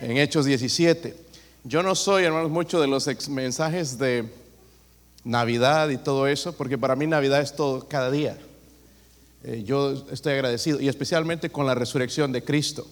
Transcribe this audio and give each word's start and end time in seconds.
en 0.00 0.16
Hechos 0.16 0.44
17. 0.44 1.16
Yo 1.64 1.82
no 1.82 1.94
soy, 1.94 2.24
hermanos, 2.24 2.50
mucho 2.50 2.80
de 2.80 2.86
los 2.86 3.28
mensajes 3.28 3.98
de 3.98 4.32
Navidad 5.24 5.90
y 5.90 5.98
todo 5.98 6.26
eso, 6.26 6.52
porque 6.52 6.78
para 6.78 6.96
mí 6.96 7.06
Navidad 7.06 7.40
es 7.40 7.54
todo 7.54 7.88
cada 7.88 8.10
día. 8.10 8.38
Eh, 9.44 9.62
yo 9.64 10.04
estoy 10.10 10.34
agradecido, 10.34 10.80
y 10.80 10.88
especialmente 10.88 11.50
con 11.50 11.66
la 11.66 11.74
resurrección 11.74 12.32
de 12.32 12.42
Cristo. 12.42 12.86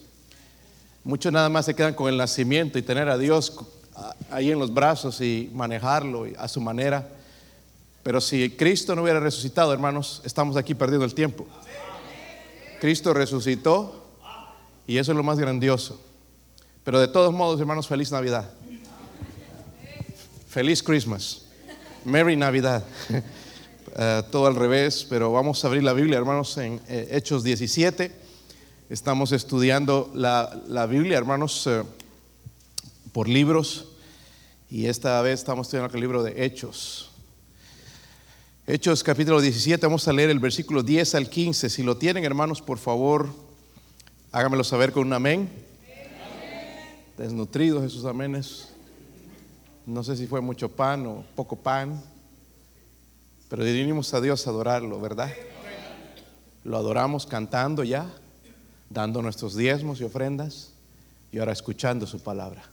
Muchos 1.04 1.32
nada 1.32 1.48
más 1.48 1.66
se 1.66 1.74
quedan 1.74 1.94
con 1.94 2.08
el 2.08 2.16
nacimiento 2.16 2.78
y 2.78 2.82
tener 2.82 3.08
a 3.08 3.16
Dios 3.16 3.56
ahí 4.30 4.50
en 4.50 4.58
los 4.58 4.74
brazos 4.74 5.20
y 5.20 5.50
manejarlo 5.54 6.26
a 6.36 6.48
su 6.48 6.60
manera. 6.60 7.08
Pero 8.02 8.20
si 8.20 8.50
Cristo 8.50 8.94
no 8.94 9.02
hubiera 9.02 9.20
resucitado, 9.20 9.72
hermanos, 9.72 10.20
estamos 10.24 10.56
aquí 10.56 10.74
perdiendo 10.74 11.04
el 11.04 11.14
tiempo. 11.14 11.46
Cristo 12.80 13.14
resucitó 13.14 14.04
y 14.86 14.98
eso 14.98 15.12
es 15.12 15.16
lo 15.16 15.22
más 15.22 15.38
grandioso. 15.38 16.00
Pero 16.86 17.00
de 17.00 17.08
todos 17.08 17.34
modos, 17.34 17.58
hermanos, 17.58 17.88
feliz 17.88 18.12
Navidad. 18.12 18.48
Feliz 20.48 20.80
Christmas. 20.84 21.42
Merry 22.04 22.36
Navidad. 22.36 22.84
Eh, 23.98 24.22
todo 24.30 24.46
al 24.46 24.54
revés, 24.54 25.06
pero 25.08 25.32
vamos 25.32 25.64
a 25.64 25.68
abrir 25.68 25.82
la 25.82 25.94
Biblia, 25.94 26.18
hermanos, 26.18 26.58
en 26.58 26.82
eh, 26.86 27.08
Hechos 27.12 27.42
17. 27.42 28.12
Estamos 28.90 29.32
estudiando 29.32 30.10
la, 30.12 30.86
Biblia, 30.86 31.16
hermanos, 31.16 31.66
eh, 31.66 31.82
por 33.12 33.26
libros. 33.26 33.86
Y 34.68 34.84
esta 34.84 35.22
vez 35.22 35.40
estamos 35.40 35.68
estudiando 35.68 35.94
el 35.94 36.00
libro 36.02 36.22
de 36.22 36.44
Hechos. 36.44 37.10
Hechos 38.66 39.02
capítulo 39.02 39.40
17, 39.40 39.86
vamos 39.86 40.06
a 40.08 40.12
leer 40.12 40.28
el 40.28 40.40
versículo 40.40 40.82
10 40.82 41.14
al 41.14 41.30
15. 41.30 41.70
Si 41.70 41.82
lo 41.82 41.96
tienen, 41.96 42.26
hermanos, 42.26 42.60
por 42.60 42.76
favor, 42.76 43.30
háganmelo 44.30 44.62
saber 44.62 44.92
con 44.92 45.06
un 45.06 45.14
amén. 45.14 45.65
Desnutridos 47.16 47.82
esos 47.84 48.04
amenes. 48.04 48.68
No 49.86 50.04
sé 50.04 50.16
si 50.16 50.26
fue 50.26 50.40
mucho 50.40 50.68
pan 50.70 51.06
o 51.06 51.24
poco 51.34 51.56
pan, 51.56 52.02
pero 53.48 53.64
vinimos 53.64 54.12
a 54.12 54.20
Dios 54.20 54.46
a 54.46 54.50
adorarlo, 54.50 55.00
¿verdad? 55.00 55.32
Lo 56.64 56.76
adoramos 56.76 57.24
cantando 57.24 57.84
ya, 57.84 58.12
dando 58.90 59.22
nuestros 59.22 59.56
diezmos 59.56 60.00
y 60.00 60.04
ofrendas 60.04 60.72
y 61.32 61.38
ahora 61.38 61.52
escuchando 61.52 62.06
su 62.06 62.20
palabra. 62.20 62.64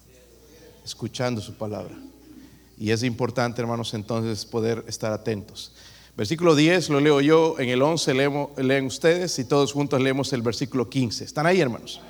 Escuchando 0.84 1.40
su 1.40 1.54
palabra. 1.54 1.96
Y 2.78 2.92
es 2.92 3.04
importante, 3.04 3.62
hermanos, 3.62 3.94
entonces 3.94 4.46
poder 4.46 4.84
estar 4.88 5.14
atentos. 5.14 5.74
Versículo 6.18 6.56
10 6.56 6.90
lo 6.90 7.00
leo 7.00 7.22
yo, 7.22 7.60
en 7.60 7.70
el 7.70 7.82
11 7.82 8.14
leen 8.58 8.86
ustedes 8.86 9.40
y 9.40 9.46
todos 9.46 9.72
juntos 9.72 10.02
leemos 10.02 10.34
el 10.34 10.42
versículo 10.42 10.90
15. 10.90 11.24
¿Están 11.24 11.46
ahí, 11.46 11.62
hermanos? 11.62 12.02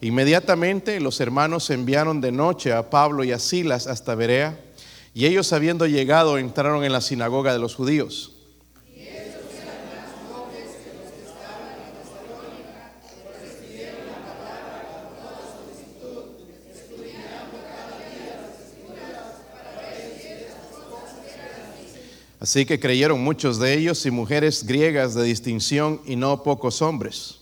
Inmediatamente 0.00 1.00
los 1.00 1.20
hermanos 1.20 1.70
enviaron 1.70 2.20
de 2.20 2.30
noche 2.30 2.72
a 2.72 2.88
Pablo 2.88 3.24
y 3.24 3.32
a 3.32 3.38
Silas 3.38 3.86
hasta 3.86 4.14
Berea, 4.14 4.60
y 5.12 5.26
ellos 5.26 5.52
habiendo 5.52 5.86
llegado 5.86 6.38
entraron 6.38 6.84
en 6.84 6.92
la 6.92 7.00
sinagoga 7.00 7.52
de 7.52 7.58
los 7.58 7.74
judíos. 7.74 8.34
Así 22.40 22.64
que 22.64 22.78
creyeron 22.78 23.20
muchos 23.20 23.58
de 23.58 23.74
ellos 23.74 24.06
y 24.06 24.12
mujeres 24.12 24.64
griegas 24.64 25.14
de 25.14 25.24
distinción 25.24 26.00
y 26.06 26.14
no 26.14 26.44
pocos 26.44 26.80
hombres. 26.82 27.40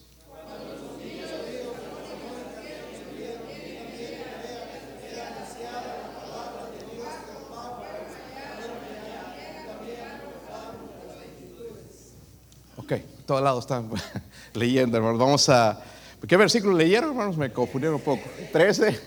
Ok, 12.78 12.92
todos 13.26 13.42
lados 13.42 13.64
están 13.64 13.90
leyendo, 14.54 14.96
hermanos. 14.96 15.18
Vamos 15.18 15.48
a... 15.48 15.82
¿Qué 16.26 16.36
versículo 16.36 16.76
leyeron, 16.76 17.10
hermanos? 17.10 17.36
Me 17.36 17.52
confundieron 17.52 17.96
un 17.96 18.02
poco. 18.02 18.22
13. 18.52 19.00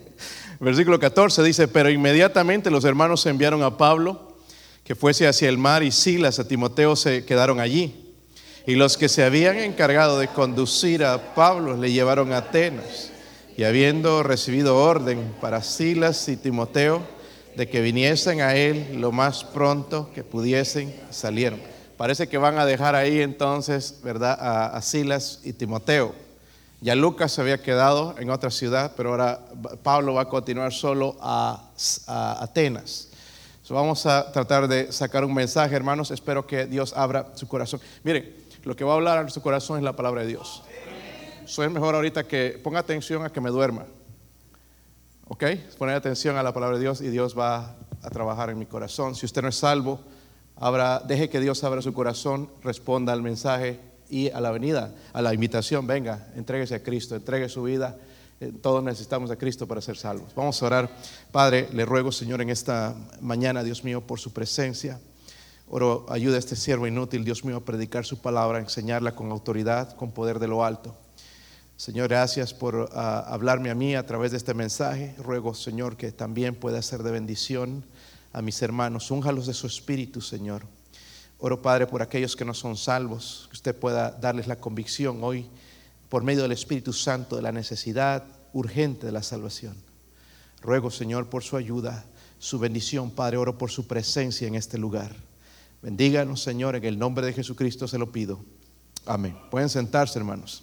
versículo 0.60 0.98
14 0.98 1.42
dice, 1.42 1.68
pero 1.68 1.90
inmediatamente 1.90 2.70
los 2.70 2.84
hermanos 2.84 3.24
enviaron 3.26 3.62
a 3.62 3.76
Pablo 3.76 4.36
que 4.84 4.94
fuese 4.94 5.28
hacia 5.28 5.48
el 5.48 5.58
mar 5.58 5.82
y 5.82 5.92
Silas 5.92 6.38
a 6.38 6.48
Timoteo 6.48 6.96
se 6.96 7.24
quedaron 7.24 7.60
allí. 7.60 8.14
Y 8.66 8.74
los 8.74 8.96
que 8.96 9.08
se 9.08 9.22
habían 9.22 9.58
encargado 9.58 10.18
de 10.18 10.28
conducir 10.28 11.04
a 11.04 11.34
Pablo 11.34 11.76
le 11.76 11.92
llevaron 11.92 12.32
a 12.32 12.38
Atenas. 12.38 13.10
Y 13.56 13.64
habiendo 13.64 14.22
recibido 14.22 14.76
orden 14.76 15.34
para 15.40 15.62
Silas 15.62 16.28
y 16.28 16.36
Timoteo 16.36 17.02
de 17.56 17.68
que 17.68 17.80
viniesen 17.80 18.40
a 18.40 18.54
él 18.54 19.00
lo 19.00 19.12
más 19.12 19.44
pronto 19.44 20.10
que 20.14 20.24
pudiesen, 20.24 20.94
salieron. 21.10 21.60
Parece 21.98 22.28
que 22.28 22.38
van 22.38 22.58
a 22.58 22.64
dejar 22.64 22.94
ahí 22.94 23.20
entonces, 23.20 24.00
¿verdad?, 24.02 24.38
a, 24.40 24.80
Silas 24.80 25.40
y 25.44 25.52
Timoteo. 25.52 26.14
Ya 26.80 26.94
Lucas 26.94 27.32
se 27.32 27.42
había 27.42 27.60
quedado 27.60 28.14
en 28.18 28.30
otra 28.30 28.50
ciudad, 28.50 28.92
pero 28.96 29.10
ahora 29.10 29.40
Pablo 29.82 30.14
va 30.14 30.22
a 30.22 30.28
continuar 30.30 30.72
solo 30.72 31.16
a 31.20 31.60
Atenas 32.40 33.08
vamos 33.74 34.06
a 34.06 34.30
tratar 34.32 34.68
de 34.68 34.92
sacar 34.92 35.24
un 35.24 35.34
mensaje, 35.34 35.74
hermanos. 35.74 36.10
Espero 36.10 36.46
que 36.46 36.66
Dios 36.66 36.92
abra 36.96 37.32
su 37.34 37.48
corazón. 37.48 37.80
Miren, 38.02 38.34
lo 38.64 38.74
que 38.74 38.84
va 38.84 38.92
a 38.92 38.96
hablar 38.96 39.20
en 39.20 39.30
su 39.30 39.42
corazón 39.42 39.78
es 39.78 39.84
la 39.84 39.94
palabra 39.94 40.22
de 40.22 40.28
Dios. 40.28 40.62
Soy 41.44 41.68
mejor 41.68 41.94
ahorita 41.94 42.24
que 42.24 42.60
ponga 42.62 42.78
atención 42.78 43.24
a 43.24 43.30
que 43.30 43.40
me 43.40 43.50
duerma. 43.50 43.86
¿Ok? 45.28 45.44
Poner 45.76 45.96
atención 45.96 46.36
a 46.36 46.42
la 46.42 46.52
palabra 46.52 46.76
de 46.76 46.82
Dios 46.82 47.00
y 47.00 47.08
Dios 47.08 47.38
va 47.38 47.76
a 48.02 48.10
trabajar 48.10 48.50
en 48.50 48.58
mi 48.58 48.66
corazón. 48.66 49.14
Si 49.14 49.26
usted 49.26 49.42
no 49.42 49.48
es 49.48 49.56
salvo, 49.56 50.00
deje 51.06 51.28
que 51.28 51.40
Dios 51.40 51.64
abra 51.64 51.82
su 51.82 51.92
corazón, 51.92 52.50
responda 52.62 53.12
al 53.12 53.22
mensaje 53.22 53.80
y 54.08 54.30
a 54.30 54.40
la 54.40 54.50
venida, 54.50 54.94
a 55.12 55.22
la 55.22 55.34
invitación. 55.34 55.86
Venga, 55.86 56.28
entréguese 56.36 56.74
a 56.74 56.82
Cristo, 56.82 57.16
entregue 57.16 57.48
su 57.48 57.62
vida 57.62 57.96
eh, 58.40 58.52
todos 58.62 58.84
necesitamos 58.84 59.30
a 59.32 59.36
Cristo 59.36 59.66
para 59.66 59.80
ser 59.80 59.96
salvos. 59.96 60.32
Vamos 60.34 60.62
a 60.62 60.66
orar. 60.66 60.90
Padre, 61.32 61.68
le 61.72 61.84
ruego, 61.84 62.12
Señor, 62.12 62.40
en 62.40 62.50
esta 62.50 62.94
mañana, 63.20 63.64
Dios 63.64 63.82
mío, 63.82 64.06
por 64.06 64.20
su 64.20 64.32
presencia. 64.32 65.00
Oro, 65.68 66.06
ayuda 66.08 66.36
a 66.36 66.38
este 66.38 66.54
siervo 66.54 66.86
inútil, 66.86 67.24
Dios 67.24 67.44
mío, 67.44 67.56
a 67.56 67.64
predicar 67.64 68.04
su 68.04 68.20
palabra, 68.20 68.58
a 68.58 68.60
enseñarla 68.60 69.14
con 69.14 69.30
autoridad, 69.32 69.94
con 69.96 70.12
poder 70.12 70.38
de 70.38 70.46
lo 70.46 70.64
alto. 70.64 70.96
Señor, 71.76 72.08
gracias 72.08 72.54
por 72.54 72.90
ah, 72.92 73.24
hablarme 73.28 73.70
a 73.70 73.74
mí 73.74 73.94
a 73.94 74.06
través 74.06 74.30
de 74.30 74.36
este 74.36 74.54
mensaje. 74.54 75.14
Ruego, 75.18 75.54
Señor, 75.54 75.96
que 75.96 76.12
también 76.12 76.54
pueda 76.54 76.80
ser 76.80 77.02
de 77.02 77.10
bendición 77.10 77.84
a 78.38 78.42
mis 78.42 78.62
hermanos. 78.62 79.10
Únjalos 79.10 79.48
de 79.48 79.52
su 79.54 79.66
espíritu, 79.66 80.20
Señor. 80.20 80.62
Oro, 81.40 81.60
Padre, 81.60 81.88
por 81.88 82.02
aquellos 82.02 82.36
que 82.36 82.44
no 82.44 82.54
son 82.54 82.76
salvos, 82.76 83.48
que 83.50 83.56
usted 83.56 83.76
pueda 83.76 84.12
darles 84.12 84.46
la 84.46 84.60
convicción 84.60 85.18
hoy 85.24 85.48
por 86.08 86.22
medio 86.22 86.42
del 86.42 86.52
Espíritu 86.52 86.92
Santo 86.92 87.34
de 87.34 87.42
la 87.42 87.50
necesidad 87.50 88.24
urgente 88.52 89.06
de 89.06 89.12
la 89.12 89.24
salvación. 89.24 89.74
Ruego, 90.62 90.88
Señor, 90.92 91.28
por 91.28 91.42
su 91.42 91.56
ayuda, 91.56 92.04
su 92.38 92.60
bendición, 92.60 93.10
Padre, 93.10 93.38
oro 93.38 93.58
por 93.58 93.72
su 93.72 93.88
presencia 93.88 94.46
en 94.46 94.54
este 94.54 94.78
lugar. 94.78 95.16
Bendíganos, 95.82 96.40
Señor, 96.40 96.76
en 96.76 96.84
el 96.84 96.96
nombre 96.96 97.26
de 97.26 97.32
Jesucristo 97.32 97.88
se 97.88 97.98
lo 97.98 98.12
pido. 98.12 98.38
Amén. 99.04 99.36
Pueden 99.50 99.68
sentarse, 99.68 100.16
hermanos. 100.16 100.62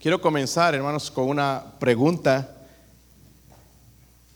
Quiero 0.00 0.20
comenzar, 0.20 0.74
hermanos, 0.74 1.12
con 1.12 1.28
una 1.28 1.74
pregunta. 1.78 2.56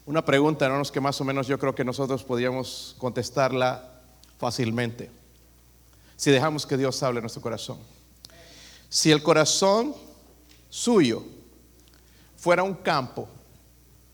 Una 0.06 0.24
pregunta, 0.24 0.64
hermanos, 0.64 0.92
que 0.92 1.00
más 1.00 1.20
o 1.20 1.24
menos 1.24 1.48
yo 1.48 1.58
creo 1.58 1.74
que 1.74 1.84
nosotros 1.84 2.22
podríamos 2.22 2.94
contestarla 2.96 3.90
fácilmente. 4.38 5.10
Si 6.14 6.30
dejamos 6.30 6.64
que 6.64 6.76
Dios 6.76 7.02
hable 7.02 7.18
en 7.18 7.24
nuestro 7.24 7.42
corazón. 7.42 7.78
Si 8.88 9.10
el 9.10 9.20
corazón 9.20 9.96
suyo 10.68 11.24
fuera 12.36 12.62
un 12.62 12.74
campo, 12.74 13.28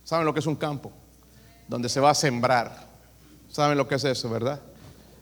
¿saben 0.02 0.24
lo 0.24 0.32
que 0.32 0.40
es 0.40 0.46
un 0.46 0.56
campo? 0.56 0.90
Donde 1.68 1.90
se 1.90 2.00
va 2.00 2.08
a 2.08 2.14
sembrar. 2.14 2.88
¿Saben 3.50 3.76
lo 3.76 3.86
que 3.86 3.96
es 3.96 4.04
eso, 4.04 4.30
verdad? 4.30 4.62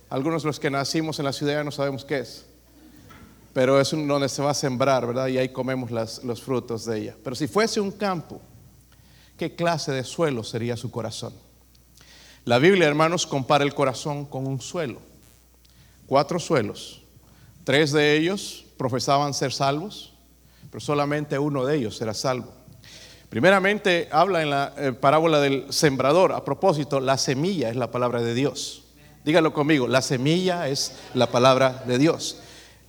Algunos 0.08 0.44
de 0.44 0.46
los 0.46 0.60
que 0.60 0.70
nacimos 0.70 1.18
en 1.18 1.24
la 1.24 1.32
ciudad 1.32 1.64
no 1.64 1.72
sabemos 1.72 2.04
qué 2.04 2.20
es. 2.20 2.46
Pero 3.52 3.80
es 3.80 3.90
donde 3.90 4.28
se 4.28 4.40
va 4.40 4.52
a 4.52 4.54
sembrar, 4.54 5.04
¿verdad? 5.04 5.26
Y 5.26 5.38
ahí 5.38 5.48
comemos 5.48 5.90
los 5.90 6.40
frutos 6.40 6.84
de 6.84 6.98
ella. 7.00 7.16
Pero 7.24 7.34
si 7.34 7.48
fuese 7.48 7.80
un 7.80 7.90
campo, 7.90 8.40
¿qué 9.40 9.54
clase 9.56 9.90
de 9.90 10.04
suelo 10.04 10.44
sería 10.44 10.76
su 10.76 10.90
corazón? 10.90 11.32
La 12.44 12.58
Biblia, 12.58 12.86
hermanos, 12.86 13.26
compara 13.26 13.64
el 13.64 13.72
corazón 13.72 14.26
con 14.26 14.46
un 14.46 14.60
suelo. 14.60 15.00
Cuatro 16.04 16.38
suelos. 16.38 17.00
Tres 17.64 17.90
de 17.92 18.18
ellos 18.18 18.66
profesaban 18.76 19.32
ser 19.32 19.54
salvos, 19.54 20.12
pero 20.70 20.80
solamente 20.80 21.38
uno 21.38 21.64
de 21.64 21.78
ellos 21.78 21.98
era 22.02 22.12
salvo. 22.12 22.52
Primeramente 23.30 24.10
habla 24.12 24.42
en 24.42 24.50
la 24.50 24.74
eh, 24.76 24.92
parábola 24.92 25.40
del 25.40 25.72
sembrador. 25.72 26.32
A 26.32 26.44
propósito, 26.44 27.00
la 27.00 27.16
semilla 27.16 27.70
es 27.70 27.76
la 27.76 27.90
palabra 27.90 28.20
de 28.20 28.34
Dios. 28.34 28.84
Dígalo 29.24 29.54
conmigo, 29.54 29.88
la 29.88 30.02
semilla 30.02 30.68
es 30.68 30.92
la 31.14 31.30
palabra 31.30 31.82
de 31.86 31.96
Dios. 31.96 32.42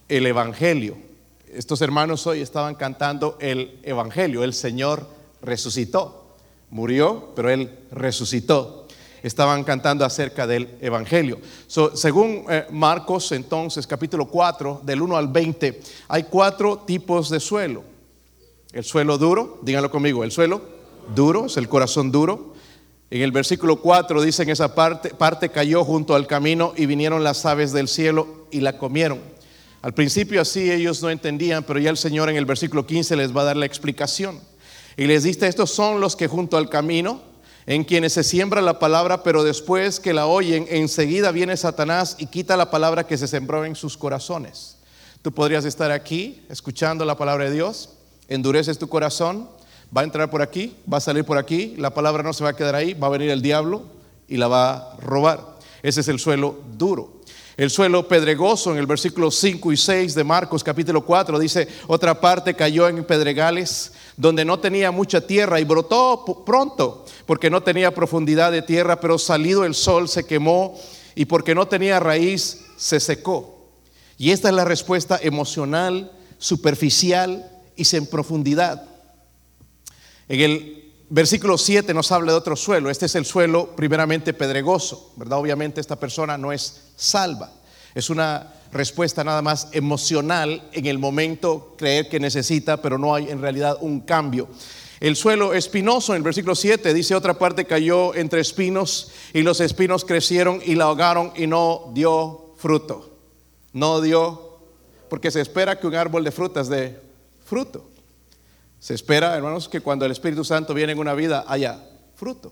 El 0.10 0.28
Evangelio 0.28 0.98
estos 1.54 1.82
hermanos 1.82 2.26
hoy 2.28 2.40
estaban 2.40 2.76
cantando 2.76 3.38
el 3.42 3.80
Evangelio. 3.84 4.44
El 4.44 4.54
Señor 4.54 5.06
resucitó. 5.42 6.21
Murió, 6.72 7.34
pero 7.36 7.50
Él 7.50 7.70
resucitó. 7.92 8.88
Estaban 9.22 9.64
cantando 9.64 10.04
acerca 10.04 10.48
del 10.48 10.78
Evangelio. 10.82 11.40
según 11.94 12.46
eh, 12.50 12.66
Marcos, 12.72 13.32
entonces, 13.34 13.86
capítulo 13.86 14.26
4, 14.26 14.82
del 14.84 15.02
1 15.02 15.16
al 15.16 15.28
20, 15.28 15.80
hay 16.08 16.24
cuatro 16.24 16.80
tipos 16.80 17.30
de 17.30 17.40
suelo. 17.40 17.84
El 18.74 18.84
suelo 18.84 19.18
duro, 19.18 19.60
díganlo 19.62 19.92
conmigo, 19.92 20.24
el 20.24 20.32
suelo 20.32 20.62
duro 21.14 21.46
es 21.46 21.58
el 21.58 21.68
corazón 21.68 22.12
duro. 22.12 22.54
En 23.10 23.22
el 23.22 23.32
versículo 23.34 23.82
4 23.82 24.22
dice 24.22 24.44
en 24.44 24.50
esa 24.50 24.74
parte, 24.74 25.10
parte 25.10 25.50
cayó 25.50 25.84
junto 25.84 26.16
al 26.16 26.26
camino 26.26 26.74
y 26.78 26.86
vinieron 26.86 27.24
las 27.24 27.46
aves 27.46 27.74
del 27.74 27.90
cielo 27.90 28.48
y 28.50 28.62
la 28.62 28.78
comieron. 28.78 29.20
Al 29.82 29.94
principio 29.94 30.42
así 30.42 30.72
ellos 30.72 31.02
no 31.02 31.10
entendían, 31.10 31.64
pero 31.64 31.80
ya 31.80 31.90
el 31.90 31.98
Señor 31.98 32.30
en 32.30 32.38
el 32.38 32.46
versículo 32.46 32.86
15 32.86 33.18
les 33.18 33.36
va 33.36 33.42
a 33.42 33.46
dar 33.46 33.58
la 33.58 33.66
explicación. 33.66 34.40
Y 34.98 35.06
les 35.06 35.24
dice, 35.24 35.48
estos 35.48 35.72
son 35.72 36.02
los 36.02 36.16
que 36.16 36.28
junto 36.28 36.58
al 36.58 36.70
camino, 36.70 37.22
en 37.66 37.84
quienes 37.84 38.14
se 38.14 38.24
siembra 38.24 38.62
la 38.62 38.80
palabra, 38.80 39.24
pero 39.24 39.44
después 39.44 40.00
que 40.00 40.14
la 40.14 40.26
oyen, 40.26 40.66
enseguida 40.70 41.32
viene 41.32 41.56
Satanás 41.58 42.16
y 42.20 42.26
quita 42.28 42.58
la 42.58 42.72
palabra 42.72 43.06
que 43.06 43.18
se 43.18 43.28
sembró 43.28 43.66
en 43.66 43.76
sus 43.76 43.98
corazones. 43.98 44.78
Tú 45.22 45.32
podrías 45.32 45.66
estar 45.66 45.92
aquí 45.92 46.44
escuchando 46.50 47.06
la 47.06 47.18
palabra 47.18 47.46
de 47.46 47.52
Dios, 47.52 47.90
endureces 48.28 48.80
tu 48.80 48.90
corazón, 48.90 49.48
va 49.96 50.02
a 50.02 50.04
entrar 50.06 50.30
por 50.32 50.42
aquí, 50.42 50.76
va 50.92 50.98
a 50.98 51.02
salir 51.02 51.24
por 51.24 51.38
aquí, 51.38 51.76
la 51.78 51.94
palabra 51.94 52.24
no 52.24 52.34
se 52.34 52.44
va 52.44 52.52
a 52.52 52.56
quedar 52.56 52.76
ahí, 52.76 52.94
va 52.94 53.08
a 53.08 53.12
venir 53.12 53.30
el 53.30 53.42
diablo 53.42 53.84
y 54.28 54.38
la 54.38 54.48
va 54.48 54.74
a 54.74 54.98
robar. 54.98 55.58
Ese 55.84 56.02
es 56.02 56.08
el 56.08 56.20
suelo 56.20 56.60
duro. 56.78 57.22
El 57.58 57.70
suelo 57.70 58.08
pedregoso 58.08 58.72
en 58.72 58.78
el 58.78 58.88
versículo 58.88 59.30
5 59.30 59.72
y 59.72 59.78
6 59.78 60.16
de 60.16 60.24
Marcos 60.24 60.64
capítulo 60.64 61.06
4 61.06 61.38
dice, 61.38 61.68
otra 61.88 62.20
parte 62.20 62.56
cayó 62.56 62.88
en 62.88 63.04
pedregales 63.04 63.92
donde 64.18 64.46
no 64.46 64.60
tenía 64.60 64.92
mucha 64.92 65.26
tierra 65.26 65.60
y 65.60 65.64
brotó 65.64 66.44
pronto 66.46 67.06
porque 67.26 67.50
no 67.50 67.64
tenía 67.64 67.94
profundidad 67.94 68.52
de 68.52 68.62
tierra, 68.62 69.00
pero 69.00 69.18
salido 69.18 69.66
el 69.66 69.76
sol 69.76 70.10
se 70.10 70.26
quemó 70.26 70.80
y 71.16 71.26
porque 71.26 71.56
no 71.56 71.68
tenía 71.68 72.00
raíz 72.00 72.62
se 72.78 73.00
secó. 73.00 73.70
Y 74.18 74.32
esta 74.32 74.50
es 74.50 74.56
la 74.56 74.66
respuesta 74.66 75.20
emocional, 75.22 76.12
superficial 76.38 77.50
y 77.76 77.86
sin 77.86 78.06
profundidad. 78.06 78.88
En 80.28 80.40
el 80.40 80.94
versículo 81.10 81.58
7 81.58 81.94
nos 81.94 82.12
habla 82.12 82.32
de 82.32 82.38
otro 82.38 82.56
suelo. 82.56 82.90
Este 82.90 83.06
es 83.06 83.16
el 83.16 83.26
suelo 83.26 83.76
primeramente 83.76 84.34
pedregoso, 84.34 85.12
¿verdad? 85.16 85.40
Obviamente 85.40 85.82
esta 85.82 86.00
persona 86.00 86.38
no 86.38 86.52
es 86.52 86.92
salva. 86.96 87.52
Es 87.94 88.10
una 88.10 88.54
respuesta 88.72 89.24
nada 89.24 89.42
más 89.42 89.68
emocional 89.72 90.70
en 90.72 90.86
el 90.86 90.98
momento 90.98 91.76
creer 91.78 92.10
que 92.10 92.20
necesita, 92.20 92.82
pero 92.82 92.98
no 92.98 93.14
hay 93.14 93.30
en 93.30 93.42
realidad 93.42 93.78
un 93.82 94.02
cambio. 94.02 94.48
El 95.00 95.16
suelo 95.16 95.54
espinoso, 95.54 96.14
en 96.14 96.18
el 96.18 96.24
versículo 96.24 96.54
7, 96.54 96.94
dice 96.94 97.16
otra 97.16 97.38
parte 97.40 97.66
cayó 97.66 98.14
entre 98.14 98.40
espinos 98.40 99.12
y 99.34 99.42
los 99.42 99.60
espinos 99.60 100.06
crecieron 100.06 100.62
y 100.64 100.76
la 100.76 100.86
ahogaron 100.86 101.34
y 101.36 101.48
no 101.48 101.92
dio 101.94 102.54
fruto. 102.58 103.18
No 103.74 104.00
dio, 104.00 104.60
porque 105.10 105.32
se 105.32 105.42
espera 105.42 105.80
que 105.80 105.88
un 105.88 105.96
árbol 105.96 106.24
de 106.24 106.32
frutas 106.32 106.70
dé 106.70 107.00
fruto. 107.44 107.90
Se 108.80 108.94
espera, 108.94 109.36
hermanos, 109.36 109.68
que 109.68 109.82
cuando 109.82 110.06
el 110.06 110.12
Espíritu 110.12 110.44
Santo 110.44 110.74
viene 110.74 110.94
en 110.94 111.00
una 111.00 111.14
vida 111.14 111.46
haya 111.48 111.84
fruto. 112.16 112.52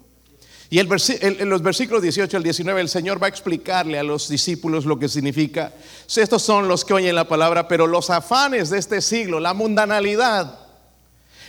Y 0.70 0.78
el 0.78 0.88
en 1.22 1.50
los 1.50 1.64
versículos 1.64 2.04
18 2.04 2.38
al 2.38 2.44
19 2.44 2.82
el 2.82 2.90
Señor 2.90 3.22
va 3.22 3.26
a 3.26 3.30
explicarle 3.30 3.98
a 3.98 4.04
los 4.04 4.30
discípulos 4.30 4.86
lo 4.86 5.00
que 5.00 5.10
significa. 5.10 5.74
Estos 6.16 6.44
son 6.44 6.68
los 6.68 6.86
que 6.86 6.94
oyen 6.94 7.16
la 7.16 7.28
palabra, 7.28 7.68
pero 7.68 7.88
los 7.88 8.10
afanes 8.10 8.70
de 8.70 8.78
este 8.78 9.02
siglo, 9.02 9.40
la 9.40 9.56
mundanalidad, 9.56 10.60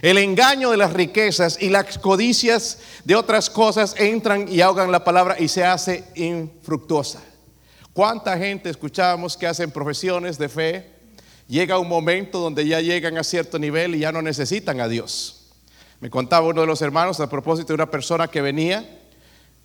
el 0.01 0.17
engaño 0.17 0.71
de 0.71 0.79
las 0.79 0.95
riquezas 0.95 1.61
y 1.61 1.69
las 1.69 1.99
codicias 1.99 2.79
de 3.05 3.15
otras 3.15 3.51
cosas 3.51 3.95
entran 3.99 4.47
y 4.49 4.63
ahogan 4.63 4.91
la 4.91 5.05
palabra 5.05 5.37
y 5.39 5.49
se 5.49 5.65
hace 5.65 6.05
infructuosa. 6.15 7.21
¿Cuánta 7.93 8.39
gente 8.39 8.71
escuchábamos 8.71 9.37
que 9.37 9.47
hacen 9.47 9.71
profesiones 9.71 10.39
de 10.39 10.49
fe 10.49 11.01
llega 11.51 11.81
un 11.81 11.89
momento 11.89 12.39
donde 12.39 12.65
ya 12.67 12.81
llegan 12.81 13.19
a 13.19 13.25
cierto 13.25 13.59
nivel 13.59 13.97
y 13.97 13.99
ya 13.99 14.13
no 14.13 14.23
necesitan 14.23 14.81
a 14.81 14.87
Dios. 14.87 15.49
Me 15.99 16.09
contaba 16.09 16.47
uno 16.47 16.61
de 16.61 16.67
los 16.67 16.81
hermanos 16.81 17.19
a 17.19 17.29
propósito 17.29 17.69
de 17.69 17.75
una 17.75 17.91
persona 17.91 18.29
que 18.29 18.41
venía, 18.41 19.00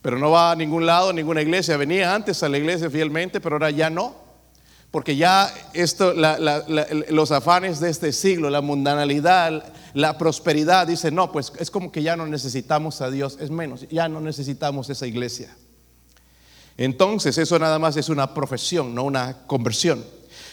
pero 0.05 0.19
no 0.19 0.29
va 0.29 0.51
a 0.51 0.55
ningún 0.55 0.85
lado, 0.85 1.09
a 1.09 1.13
ninguna 1.13 1.41
iglesia. 1.41 1.77
Venía 1.77 2.13
antes 2.13 2.43
a 2.43 2.47
la 2.47 2.59
iglesia 2.59 2.91
fielmente, 2.91 3.41
pero 3.41 3.55
ahora 3.55 3.71
ya 3.71 3.89
no. 3.89 4.13
Porque 4.91 5.15
ya 5.15 5.51
esto, 5.73 6.13
los 7.09 7.31
afanes 7.31 7.79
de 7.79 7.89
este 7.89 8.11
siglo, 8.11 8.51
la 8.51 8.61
mundanalidad, 8.61 9.73
la 9.95 10.15
prosperidad, 10.19 10.85
dice, 10.85 11.09
no, 11.09 11.31
pues 11.31 11.53
es 11.57 11.71
como 11.71 11.91
que 11.91 12.03
ya 12.03 12.15
no 12.15 12.27
necesitamos 12.27 13.01
a 13.01 13.09
Dios, 13.09 13.39
es 13.41 13.49
menos, 13.49 13.87
ya 13.89 14.07
no 14.07 14.21
necesitamos 14.21 14.91
esa 14.91 15.07
iglesia. 15.07 15.49
Entonces 16.77 17.39
eso 17.39 17.57
nada 17.57 17.79
más 17.79 17.97
es 17.97 18.07
una 18.07 18.31
profesión, 18.31 18.93
no 18.93 19.05
una 19.05 19.47
conversión. 19.47 20.05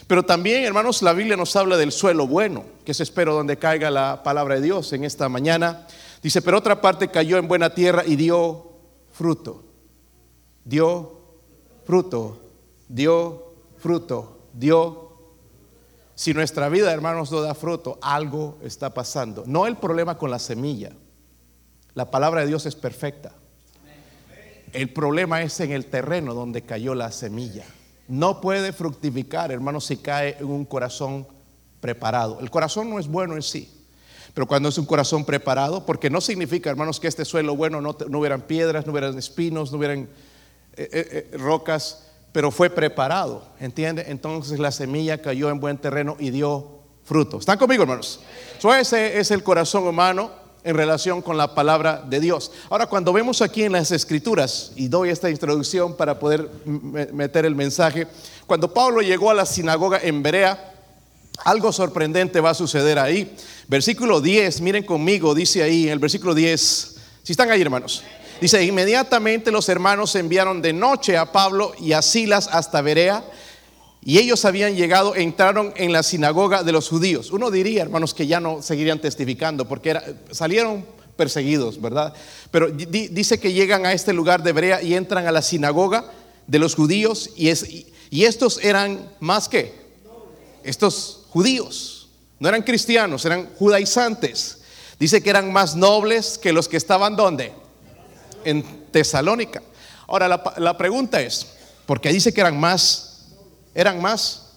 Pero 0.06 0.22
también, 0.22 0.64
hermanos, 0.64 1.02
la 1.02 1.12
Biblia 1.12 1.37
nos 1.37 1.55
habla 1.56 1.76
del 1.76 1.93
suelo 1.93 2.26
bueno, 2.26 2.64
que 2.87 2.93
es 2.93 3.00
espero 3.00 3.34
donde 3.34 3.58
caiga 3.58 3.90
la 3.90 4.22
palabra 4.22 4.55
de 4.55 4.62
Dios 4.62 4.94
en 4.94 5.05
esta 5.05 5.28
mañana. 5.28 5.87
Dice, 6.22 6.40
pero 6.40 6.56
otra 6.56 6.81
parte 6.81 7.08
cayó 7.08 7.37
en 7.37 7.48
buena 7.48 7.75
tierra 7.75 8.02
y 8.06 8.16
dio 8.16 8.71
fruto. 9.12 9.64
Dio 10.64 11.20
fruto, 11.85 12.41
dio 12.88 13.55
fruto, 13.79 14.49
dio. 14.53 15.12
Si 16.14 16.35
nuestra 16.35 16.69
vida, 16.69 16.93
hermanos, 16.93 17.31
no 17.32 17.41
da 17.41 17.55
fruto, 17.55 17.99
algo 18.03 18.59
está 18.62 18.94
pasando. 18.94 19.44
No 19.47 19.67
el 19.67 19.76
problema 19.76 20.19
con 20.19 20.31
la 20.31 20.38
semilla. 20.38 20.93
La 21.94 22.11
palabra 22.11 22.41
de 22.41 22.49
Dios 22.49 22.67
es 22.67 22.75
perfecta. 22.75 23.35
El 24.73 24.93
problema 24.93 25.43
es 25.43 25.61
en 25.61 25.73
el 25.73 25.87
terreno 25.87 26.32
donde 26.32 26.62
cayó 26.62 26.94
la 26.94 27.12
semilla 27.12 27.65
no 28.12 28.41
puede 28.43 28.73
fructificar, 28.75 29.53
hermano, 29.53 29.81
si 29.81 29.97
cae 29.97 30.37
en 30.38 30.47
un 30.47 30.67
corazón 30.67 31.26
preparado. 31.81 32.41
El 32.41 32.50
corazón 32.50 32.91
no 32.91 32.99
es 32.99 33.08
bueno 33.08 33.37
en 33.37 33.43
sí, 33.43 33.81
pero 34.34 34.46
cuando 34.46 34.70
es 34.70 34.79
un 34.79 34.87
corazón 34.87 35.25
preparado, 35.25 35.84
porque 35.84 36.08
no 36.08 36.20
significa, 36.20 36.70
hermanos, 36.70 36.99
que 36.99 37.08
este 37.08 37.25
suelo 37.25 37.55
bueno 37.55 37.81
no, 37.81 37.96
hubieran 38.19 38.43
piedras, 38.43 38.87
no 38.87 38.93
hubieran 38.93 39.17
espinos, 39.19 39.73
no 39.73 39.79
hubieran 39.79 40.08
eh, 40.76 40.88
eh, 40.93 41.29
eh, 41.32 41.37
rocas, 41.37 42.06
pero 42.32 42.50
fue 42.50 42.70
preparado, 42.70 43.44
¿entiende? 43.61 44.06
Entonces 44.08 44.58
la 44.58 44.73
semilla 44.73 45.20
cayó 45.20 45.50
en 45.50 45.61
buen 45.61 45.76
terreno 45.76 46.17
y 46.19 46.31
dio 46.31 46.81
fruto. 47.05 47.38
¿Están 47.38 47.58
conmigo, 47.58 47.82
hermanos? 47.82 48.20
ese 48.79 49.19
es 49.19 49.31
el 49.31 49.43
corazón 49.43 49.87
humano 49.87 50.31
en 50.64 50.76
relación 50.76 51.20
con 51.20 51.37
la 51.37 51.55
palabra 51.55 52.02
de 52.08 52.20
Dios. 52.20 52.53
Ahora, 52.70 52.86
cuando 52.86 53.12
vemos 53.12 53.43
aquí 53.43 53.65
en 53.65 53.72
las 53.72 53.91
escrituras, 53.91 54.72
y 54.77 54.89
doy 54.89 55.10
esta 55.10 55.29
introducción 55.29 55.94
para 55.96 56.19
poder 56.19 56.48
meter 56.65 57.44
el 57.44 57.55
mensaje, 57.55 58.06
cuando 58.46 58.72
Pablo 58.72 59.03
llegó 59.03 59.31
a 59.31 59.34
la 59.34 59.44
sinagoga 59.44 59.98
en 60.03 60.22
Berea, 60.22 60.71
algo 61.44 61.72
sorprendente 61.72 62.41
va 62.41 62.51
a 62.51 62.55
suceder 62.55 62.98
ahí. 62.98 63.34
Versículo 63.69 64.20
10, 64.20 64.60
miren 64.60 64.84
conmigo, 64.84 65.34
dice 65.34 65.62
ahí, 65.62 65.84
en 65.84 65.93
el 65.93 65.98
versículo 65.98 66.34
10, 66.34 66.96
si 67.22 67.32
están 67.32 67.51
ahí 67.51 67.60
hermanos, 67.60 68.03
dice, 68.41 68.62
inmediatamente 68.65 69.51
los 69.51 69.69
hermanos 69.69 70.15
enviaron 70.15 70.62
de 70.62 70.72
noche 70.72 71.17
a 71.17 71.32
Pablo 71.32 71.72
y 71.79 71.93
a 71.93 72.03
Silas 72.03 72.48
hasta 72.53 72.81
Berea 72.82 73.24
y 74.05 74.19
ellos 74.19 74.44
habían 74.44 74.74
llegado, 74.74 75.15
entraron 75.15 75.72
en 75.77 75.93
la 75.93 76.03
sinagoga 76.03 76.65
de 76.65 76.72
los 76.72 76.89
judíos. 76.89 77.31
Uno 77.31 77.53
diría, 77.53 77.82
hermanos, 77.82 78.15
que 78.15 78.27
ya 78.27 78.41
no 78.41 78.60
seguirían 78.60 79.01
testificando 79.01 79.69
porque 79.69 79.96
salieron 80.32 80.84
perseguidos, 81.17 81.81
¿verdad? 81.81 82.12
Pero 82.51 82.70
dice 82.70 83.39
que 83.39 83.53
llegan 83.53 83.86
a 83.86 83.93
este 83.93 84.12
lugar 84.12 84.43
de 84.43 84.53
Brea 84.53 84.82
y 84.82 84.94
entran 84.94 85.27
a 85.27 85.32
la 85.32 85.41
sinagoga 85.41 86.10
de 86.48 86.58
los 86.58 86.74
judíos 86.74 87.31
y, 87.36 87.53
y 88.10 88.24
estos 88.24 88.62
eran 88.65 89.08
más 89.20 89.48
que 89.48 89.82
estos 90.65 91.21
judíos. 91.32 92.08
No 92.39 92.48
eran 92.48 92.62
cristianos, 92.62 93.24
eran 93.24 93.48
judaizantes. 93.58 94.58
Dice 94.98 95.22
que 95.22 95.31
eran 95.31 95.53
más 95.53 95.74
nobles 95.74 96.39
que 96.39 96.53
los 96.53 96.69
que 96.69 96.77
estaban 96.77 97.17
donde? 97.17 97.53
En 98.44 98.86
Tesalónica. 98.91 99.62
Ahora 100.06 100.29
la, 100.29 100.55
la 100.58 100.77
pregunta 100.77 101.20
es, 101.20 101.46
porque 101.86 102.12
dice 102.12 102.32
que 102.32 102.41
eran 102.41 102.58
más 102.58 103.12
eran 103.74 104.01
más, 104.01 104.53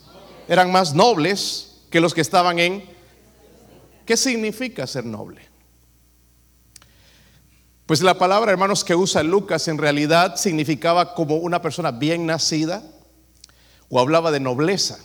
eran 0.48 0.72
más 0.72 0.94
nobles 0.94 1.78
que 1.90 2.00
los 2.00 2.14
que 2.14 2.22
estaban 2.22 2.60
en... 2.60 2.84
¿Qué 4.06 4.18
significa 4.18 4.86
ser 4.86 5.06
noble? 5.06 5.42
Pues 7.86 8.02
la 8.02 8.18
palabra, 8.18 8.52
hermanos, 8.52 8.84
que 8.84 8.96
usa 8.96 9.24
Lucas 9.24 9.68
en 9.68 9.78
realidad 9.78 10.36
significaba 10.36 11.14
como 11.16 11.38
una 11.38 11.62
persona 11.62 11.92
bien 11.92 12.26
nacida 12.26 12.84
o 13.90 14.00
hablaba 14.00 14.32
de 14.32 14.40
nobleza. 14.40 15.00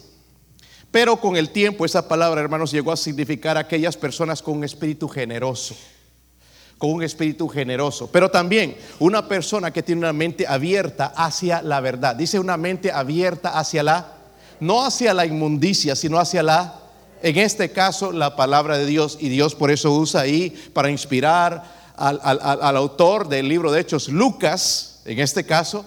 Pero 0.91 1.17
con 1.19 1.37
el 1.37 1.51
tiempo 1.51 1.85
esa 1.85 2.09
palabra, 2.09 2.41
hermanos, 2.41 2.73
llegó 2.73 2.91
a 2.91 2.97
significar 2.97 3.57
aquellas 3.57 3.97
personas 3.97 4.43
con 4.43 4.59
un 4.59 4.65
espíritu 4.65 5.09
generoso, 5.09 5.77
con 6.79 6.91
un 6.91 7.03
espíritu 7.03 7.49
generoso. 7.49 8.09
Pero 8.11 8.29
también 8.31 8.77
una 8.99 9.29
persona 9.29 9.73
que 9.73 9.85
tiene 9.85 10.01
una 10.01 10.13
mente 10.13 10.47
abierta 10.49 11.13
hacia 11.15 11.63
la 11.63 11.81
verdad. 11.81 12.17
Dice 12.17 12.41
una 12.41 12.57
mente 12.57 12.91
abierta 12.91 13.57
hacia 13.57 13.85
la, 13.85 14.15
no 14.59 14.85
hacia 14.85 15.15
la 15.15 15.27
inmundicia, 15.27 15.95
sino 15.95 16.19
hacia 16.19 16.43
la 16.43 16.77
En 17.23 17.37
este 17.37 17.71
caso, 17.71 18.13
la 18.13 18.35
palabra 18.35 18.79
de 18.79 18.87
Dios, 18.87 19.19
y 19.21 19.29
Dios 19.29 19.55
por 19.55 19.71
eso 19.71 19.93
usa 19.93 20.23
ahí 20.23 20.51
para 20.73 20.91
inspirar 20.91 21.93
al, 21.97 22.19
al 22.23 22.77
autor 22.77 23.29
del 23.29 23.47
libro 23.47 23.71
de 23.71 23.81
Hechos, 23.81 24.09
Lucas, 24.09 25.03
en 25.05 25.19
este 25.19 25.45
caso, 25.45 25.85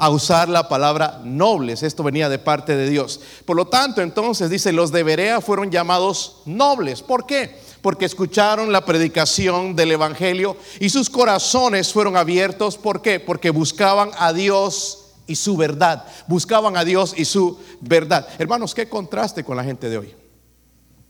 a 0.00 0.08
usar 0.08 0.48
la 0.48 0.66
palabra 0.66 1.20
nobles. 1.24 1.82
Esto 1.82 2.02
venía 2.02 2.30
de 2.30 2.38
parte 2.38 2.74
de 2.74 2.88
Dios. 2.88 3.20
Por 3.44 3.54
lo 3.54 3.66
tanto, 3.66 4.00
entonces 4.00 4.48
dice, 4.48 4.72
los 4.72 4.90
de 4.92 5.02
Berea 5.02 5.42
fueron 5.42 5.70
llamados 5.70 6.36
nobles. 6.46 7.02
¿Por 7.02 7.26
qué? 7.26 7.58
Porque 7.82 8.06
escucharon 8.06 8.72
la 8.72 8.86
predicación 8.86 9.76
del 9.76 9.92
Evangelio 9.92 10.56
y 10.80 10.88
sus 10.88 11.10
corazones 11.10 11.92
fueron 11.92 12.16
abiertos. 12.16 12.78
¿Por 12.78 13.02
qué? 13.02 13.20
Porque 13.20 13.50
buscaban 13.50 14.10
a 14.18 14.32
Dios 14.32 15.10
y 15.26 15.36
su 15.36 15.54
verdad. 15.58 16.06
Buscaban 16.26 16.78
a 16.78 16.84
Dios 16.86 17.12
y 17.14 17.26
su 17.26 17.58
verdad. 17.82 18.26
Hermanos, 18.38 18.74
qué 18.74 18.88
contraste 18.88 19.44
con 19.44 19.58
la 19.58 19.64
gente 19.64 19.90
de 19.90 19.98
hoy. 19.98 20.14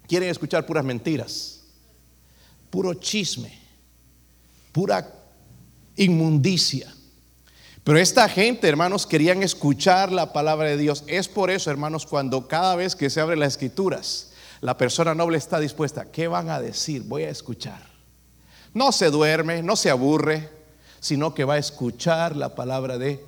Quieren 0.09 0.31
escuchar 0.31 0.67
puras 0.67 0.85
mentiras, 0.85 1.61
puro 2.71 2.95
chisme, 2.95 3.57
pura 4.73 5.15
inmundicia. 5.95 6.93
Pero 7.91 7.99
esta 7.99 8.29
gente, 8.29 8.69
hermanos, 8.69 9.05
querían 9.05 9.43
escuchar 9.43 10.13
la 10.13 10.33
palabra 10.33 10.69
de 10.69 10.77
Dios. 10.77 11.03
Es 11.09 11.27
por 11.27 11.51
eso, 11.51 11.73
hermanos, 11.73 12.07
cuando 12.07 12.47
cada 12.47 12.77
vez 12.77 12.95
que 12.95 13.11
se 13.11 13.21
abren 13.21 13.41
las 13.41 13.55
escrituras, 13.55 14.31
la 14.61 14.77
persona 14.77 15.13
noble 15.13 15.39
está 15.39 15.59
dispuesta. 15.59 16.05
¿Qué 16.05 16.29
van 16.29 16.51
a 16.51 16.61
decir? 16.61 17.03
Voy 17.03 17.25
a 17.25 17.31
escuchar. 17.31 17.83
No 18.73 18.93
se 18.93 19.11
duerme, 19.11 19.65
no 19.65 19.75
se 19.75 19.91
aburre, 19.91 20.49
sino 21.01 21.35
que 21.35 21.43
va 21.43 21.55
a 21.55 21.59
escuchar 21.59 22.37
la 22.37 22.55
palabra 22.55 22.97
de... 22.97 23.25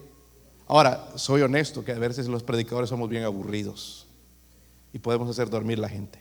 Ahora, 0.69 1.09
soy 1.17 1.43
honesto 1.43 1.85
que 1.85 1.91
a 1.91 1.99
veces 1.99 2.29
los 2.29 2.45
predicadores 2.45 2.89
somos 2.89 3.09
bien 3.11 3.25
aburridos 3.25 4.07
y 4.93 5.01
podemos 5.01 5.29
hacer 5.29 5.51
dormir 5.51 5.81
la 5.81 5.89
gente. 5.89 6.21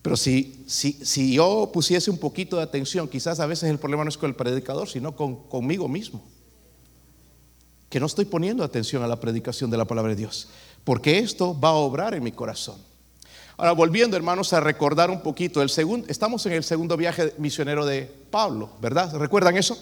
Pero 0.00 0.16
si, 0.16 0.62
si, 0.68 0.92
si 0.92 1.34
yo 1.34 1.70
pusiese 1.72 2.08
un 2.08 2.18
poquito 2.18 2.58
de 2.58 2.62
atención, 2.62 3.08
quizás 3.08 3.40
a 3.40 3.46
veces 3.46 3.68
el 3.68 3.80
problema 3.80 4.04
no 4.04 4.10
es 4.10 4.16
con 4.16 4.28
el 4.30 4.36
predicador, 4.36 4.88
sino 4.88 5.16
con, 5.16 5.48
conmigo 5.48 5.88
mismo 5.88 6.22
que 7.88 8.00
no 8.00 8.06
estoy 8.06 8.24
poniendo 8.24 8.64
atención 8.64 9.02
a 9.02 9.08
la 9.08 9.20
predicación 9.20 9.70
de 9.70 9.78
la 9.78 9.84
palabra 9.84 10.10
de 10.10 10.16
Dios, 10.16 10.48
porque 10.84 11.18
esto 11.18 11.58
va 11.58 11.70
a 11.70 11.74
obrar 11.74 12.14
en 12.14 12.22
mi 12.22 12.32
corazón. 12.32 12.76
Ahora, 13.56 13.72
volviendo, 13.72 14.16
hermanos, 14.16 14.52
a 14.52 14.60
recordar 14.60 15.10
un 15.10 15.20
poquito, 15.20 15.62
el 15.62 15.68
segundo, 15.68 16.06
estamos 16.08 16.46
en 16.46 16.52
el 16.52 16.62
segundo 16.62 16.96
viaje 16.96 17.34
misionero 17.38 17.84
de 17.84 18.08
Pablo, 18.30 18.70
¿verdad? 18.80 19.12
¿Recuerdan 19.16 19.56
eso? 19.56 19.76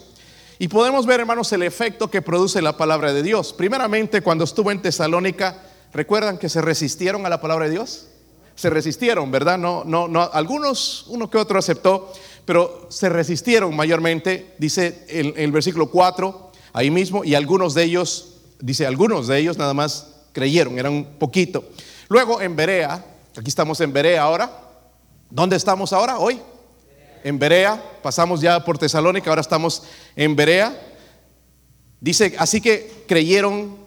Y 0.59 0.69
podemos 0.69 1.05
ver, 1.05 1.21
hermanos, 1.21 1.53
el 1.53 1.63
efecto 1.63 2.11
que 2.11 2.23
produce 2.23 2.63
la 2.63 2.79
palabra 2.79 3.13
de 3.13 3.23
Dios. 3.23 3.53
Primeramente, 3.53 4.23
cuando 4.23 4.45
estuvo 4.45 4.71
en 4.71 4.81
Tesalónica, 4.81 5.63
¿recuerdan 5.93 6.39
que 6.39 6.49
se 6.49 6.63
resistieron 6.63 7.27
a 7.27 7.29
la 7.29 7.43
palabra 7.43 7.67
de 7.67 7.73
Dios? 7.73 8.07
Se 8.55 8.71
resistieron, 8.71 9.31
¿verdad? 9.31 9.59
No, 9.59 9.85
no, 9.85 10.09
no, 10.09 10.31
algunos, 10.33 11.05
uno 11.09 11.29
que 11.29 11.37
otro 11.37 11.59
aceptó, 11.59 12.11
pero 12.47 12.87
se 12.89 13.11
resistieron 13.11 13.77
mayormente, 13.77 14.55
dice 14.57 15.05
el, 15.11 15.35
el 15.37 15.53
versículo 15.53 15.91
4, 15.91 16.46
ahí 16.77 16.91
mismo 16.91 17.25
y 17.25 17.35
algunos 17.35 17.73
de 17.73 17.85
ellos, 17.85 18.35
dice, 18.61 18.87
algunos 18.87 19.29
de 19.29 19.39
ellos 19.39 19.57
nada 19.57 19.73
más 19.73 20.09
creyeron, 20.33 20.79
eran 20.79 20.93
un 20.93 21.05
poquito. 21.19 21.65
Luego 22.07 22.43
en 22.43 22.55
Berea, 22.55 23.03
aquí 23.35 23.49
estamos 23.49 23.81
en 23.81 23.95
Berea 23.95 24.23
ahora. 24.23 24.51
¿Dónde 25.31 25.57
estamos 25.57 25.95
ahora? 25.95 26.19
Hoy. 26.19 26.39
En 27.25 27.39
Berea, 27.39 27.83
pasamos 28.03 28.43
ya 28.43 28.63
por 28.63 28.77
Tesalónica, 28.77 29.31
ahora 29.31 29.41
estamos 29.41 29.85
en 30.15 30.37
Berea. 30.37 30.79
Dice, 31.99 32.35
así 32.39 32.61
que 32.61 33.05
creyeron, 33.09 33.79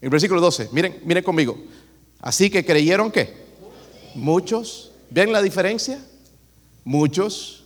el 0.00 0.10
versículo 0.10 0.40
12, 0.40 0.70
miren, 0.72 1.00
miren 1.04 1.22
conmigo. 1.22 1.56
Así 2.20 2.50
que 2.50 2.64
creyeron 2.64 3.12
que 3.12 3.36
muchos, 4.16 4.90
¿ven 5.10 5.30
la 5.30 5.40
diferencia? 5.40 6.04
Muchos 6.82 7.62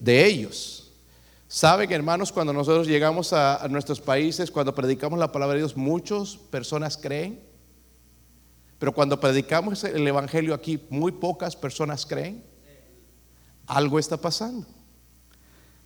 de 0.00 0.24
ellos. 0.24 0.79
Saben, 1.52 1.90
hermanos, 1.90 2.30
cuando 2.30 2.52
nosotros 2.52 2.86
llegamos 2.86 3.32
a, 3.32 3.66
nuestros 3.68 4.00
países, 4.00 4.52
cuando 4.52 4.72
predicamos 4.72 5.18
la 5.18 5.32
palabra 5.32 5.54
de 5.54 5.62
Dios, 5.62 5.76
muchas 5.76 6.36
personas 6.36 6.96
creen. 6.96 7.40
Pero 8.78 8.94
cuando 8.94 9.18
predicamos 9.18 9.82
el 9.82 10.06
Evangelio 10.06 10.54
aquí, 10.54 10.80
muy 10.90 11.10
pocas 11.10 11.56
personas 11.56 12.06
creen. 12.06 12.44
Algo 13.66 13.98
está 13.98 14.16
pasando. 14.16 14.64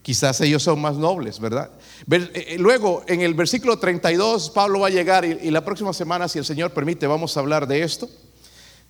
Quizás 0.03 0.39
ellos 0.43 0.63
son 0.63 0.83
más 0.83 0.97
nobles, 0.97 1.41
¿verdad? 1.41 1.71
Eh, 2.11 2.31
eh, 2.35 2.57
luego, 2.59 3.03
en 3.09 3.23
el 3.23 3.33
versículo 3.33 3.79
32, 3.79 4.51
Pablo 4.51 4.81
va 4.81 4.89
a 4.89 4.91
llegar 4.91 5.25
y, 5.25 5.49
y 5.49 5.51
la 5.51 5.65
próxima 5.65 5.95
semana, 5.95 6.29
si 6.29 6.39
el 6.39 6.45
Señor 6.45 6.73
permite, 6.73 7.07
vamos 7.07 7.39
a 7.39 7.41
hablar 7.41 7.67
de 7.67 7.83
esto. 7.83 8.11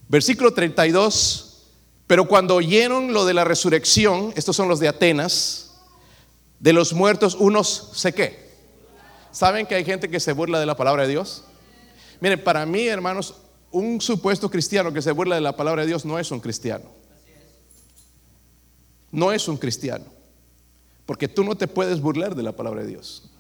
Versículo 0.09 0.53
32, 0.53 1.69
pero 2.09 2.27
cuando 2.27 2.57
oyeron 2.57 3.13
lo 3.13 3.25
de 3.25 3.35
la 3.35 3.45
resurrección, 3.45 4.33
estos 4.35 4.57
son 4.57 4.69
los 4.69 4.81
de 4.81 4.89
Atenas, 4.89 5.64
de 6.59 6.73
los 6.73 6.93
muertos 6.93 7.35
unos 7.35 7.91
sé 7.95 8.13
qué. 8.13 8.45
¿Saben 9.31 9.67
que 9.67 9.75
hay 9.75 9.85
gente 9.85 10.09
que 10.09 10.21
se 10.21 10.33
burla 10.33 10.61
de 10.61 10.67
la 10.67 10.77
palabra 10.77 11.03
de 11.03 11.09
Dios? 11.09 11.45
Miren, 12.21 12.43
para 12.43 12.65
mí, 12.67 12.87
hermanos, 12.87 13.35
un 13.71 14.01
supuesto 14.01 14.51
cristiano 14.51 14.93
que 14.93 15.03
se 15.03 15.11
burla 15.11 15.35
de 15.35 15.41
la 15.41 15.57
palabra 15.57 15.83
de 15.83 15.89
Dios 15.89 16.05
no 16.05 16.19
es 16.19 16.31
un 16.31 16.41
cristiano. 16.41 16.85
No 19.11 19.33
es 19.33 19.49
un 19.49 19.57
cristiano. 19.57 20.05
Porque 21.07 21.29
tú 21.29 21.45
no 21.45 21.57
te 21.57 21.67
puedes 21.67 22.01
burlar 22.01 22.35
de 22.35 22.43
la 22.43 22.53
palabra 22.53 22.83
de 22.83 22.89
Dios. 22.89 23.31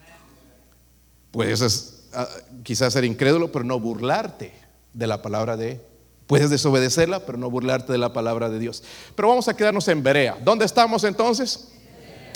Puedes 1.30 2.09
ah, 2.12 2.28
quizás 2.62 2.92
ser 2.92 3.04
incrédulo, 3.04 3.50
pero 3.52 3.64
no 3.64 3.78
burlarte 3.78 4.52
de 4.92 5.06
la 5.06 5.23
palabra 5.23 5.56
de 5.56 5.80
Puedes 6.26 6.49
desobedecerla, 6.49 7.26
pero 7.26 7.37
no 7.37 7.50
burlarte 7.50 7.92
de 7.92 7.99
la 7.99 8.12
palabra 8.12 8.49
de 8.49 8.59
Dios. 8.59 8.83
Pero 9.14 9.28
vamos 9.28 9.47
a 9.49 9.54
quedarnos 9.54 9.87
en 9.88 10.02
Berea. 10.02 10.38
¿Dónde 10.42 10.64
estamos 10.64 11.04
entonces? 11.04 11.74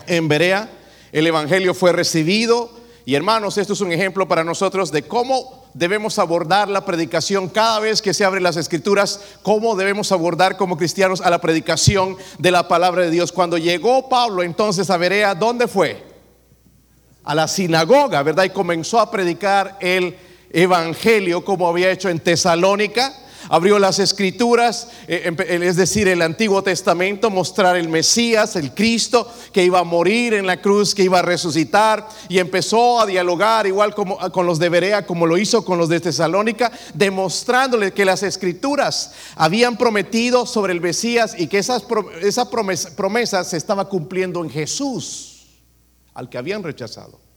En 0.09 0.29
Berea 0.29 0.69
el 1.13 1.27
Evangelio 1.27 1.75
fue 1.75 1.93
recibido. 1.93 2.71
Y 3.05 3.15
hermanos, 3.15 3.57
esto 3.57 3.73
es 3.73 3.81
un 3.81 3.93
ejemplo 3.93 4.29
para 4.29 4.45
nosotros 4.45 4.93
de 4.93 5.03
cómo 5.03 5.67
debemos 5.73 6.19
abordar 6.19 6.69
la 6.69 6.85
predicación 6.85 7.49
cada 7.49 7.81
vez 7.81 8.03
que 8.03 8.13
se 8.13 8.25
abren 8.25 8.43
las 8.43 8.57
escrituras, 8.57 9.21
cómo 9.43 9.77
debemos 9.77 10.13
abordar 10.13 10.57
como 10.57 10.77
cristianos 10.77 11.23
a 11.23 11.31
la 11.31 11.41
predicación 11.41 12.17
de 12.39 12.51
la 12.51 12.69
palabra 12.69 13.03
de 13.03 13.11
Dios. 13.11 13.33
Cuando 13.33 13.57
llegó 13.57 14.09
Pablo 14.09 14.43
entonces 14.43 14.91
a 14.91 14.99
Berea, 14.99 15.35
¿dónde 15.35 15.69
fue? 15.69 16.05
A 17.25 17.35
la 17.35 17.49
sinagoga, 17.49 18.23
¿verdad? 18.23 18.45
Y 18.45 18.51
comenzó 18.51 19.01
a 19.01 19.11
predicar 19.11 19.79
el 19.81 20.15
Evangelio 20.51 21.45
como 21.45 21.69
había 21.69 21.91
hecho 21.91 22.11
en 22.11 22.21
Tesalónica 22.21 23.15
abrió 23.49 23.79
las 23.79 23.99
escrituras, 23.99 24.89
eh, 25.07 25.35
es 25.49 25.77
decir, 25.77 26.09
el 26.09 26.23
Antiguo 26.23 26.63
Testamento, 26.63 27.31
mostrar 27.31 27.77
el 27.77 27.89
Mesías, 27.89 28.57
el 28.57 28.73
Cristo, 28.73 29.31
que 29.53 29.65
iba 29.65 29.81
a 29.81 29.85
morir 29.85 30.35
en 30.35 30.47
la 30.47 30.61
cruz, 30.61 30.95
que 30.95 31.03
iba 31.03 31.19
a 31.19 31.23
resucitar, 31.23 32.09
y 32.29 32.39
empezó 32.39 33.01
a 33.01 33.07
dialogar 33.07 33.67
igual 33.67 33.95
como, 33.95 34.19
con 34.33 34.47
los 34.47 34.59
de 34.59 34.69
Berea, 34.69 35.07
como 35.07 35.27
lo 35.27 35.39
hizo 35.39 35.65
con 35.65 35.79
los 35.79 35.89
de 35.89 36.01
Tesalónica, 36.01 36.73
demostrándole 36.95 37.93
que 37.93 38.05
las 38.05 38.23
escrituras 38.23 39.13
habían 39.37 39.77
prometido 39.77 40.47
sobre 40.47 40.73
el 40.73 40.81
Mesías 40.81 41.35
y 41.39 41.47
que 41.47 41.59
esas, 41.59 41.85
esa 42.23 42.51
promesa, 42.51 42.95
promesa 42.97 43.45
se 43.45 43.57
estaba 43.57 43.89
cumpliendo 43.89 44.43
en 44.43 44.51
Jesús, 44.51 45.47
al 46.15 46.29
que 46.29 46.39
habían 46.39 46.63
rechazado. 46.63 47.28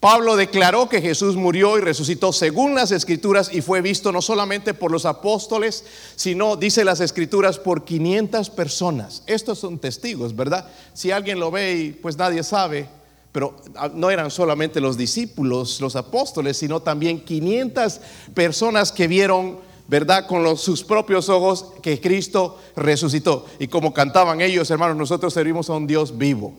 Pablo 0.00 0.34
declaró 0.34 0.88
que 0.88 1.02
Jesús 1.02 1.36
murió 1.36 1.76
y 1.76 1.82
resucitó 1.82 2.32
según 2.32 2.74
las 2.74 2.90
escrituras 2.90 3.50
y 3.52 3.60
fue 3.60 3.82
visto 3.82 4.12
no 4.12 4.22
solamente 4.22 4.72
por 4.72 4.90
los 4.90 5.04
apóstoles, 5.04 5.84
sino, 6.16 6.56
dice 6.56 6.86
las 6.86 7.00
escrituras, 7.00 7.58
por 7.58 7.84
500 7.84 8.48
personas. 8.48 9.22
Estos 9.26 9.58
son 9.58 9.78
testigos, 9.78 10.34
¿verdad? 10.34 10.66
Si 10.94 11.10
alguien 11.10 11.38
lo 11.38 11.50
ve 11.50 11.76
y 11.76 11.92
pues 11.92 12.16
nadie 12.16 12.42
sabe, 12.42 12.88
pero 13.30 13.54
ah, 13.76 13.90
no 13.92 14.10
eran 14.10 14.30
solamente 14.30 14.80
los 14.80 14.96
discípulos, 14.96 15.82
los 15.82 15.94
apóstoles, 15.96 16.56
sino 16.56 16.80
también 16.80 17.22
500 17.22 18.00
personas 18.32 18.92
que 18.92 19.06
vieron, 19.06 19.58
¿verdad? 19.86 20.26
Con 20.26 20.56
sus 20.56 20.82
propios 20.82 21.28
ojos 21.28 21.66
que 21.82 22.00
Cristo 22.00 22.58
resucitó. 22.74 23.44
Y 23.58 23.68
como 23.68 23.92
cantaban 23.92 24.40
ellos, 24.40 24.70
hermanos, 24.70 24.96
nosotros 24.96 25.34
servimos 25.34 25.68
a 25.68 25.74
un 25.74 25.86
Dios 25.86 26.16
vivo. 26.16 26.54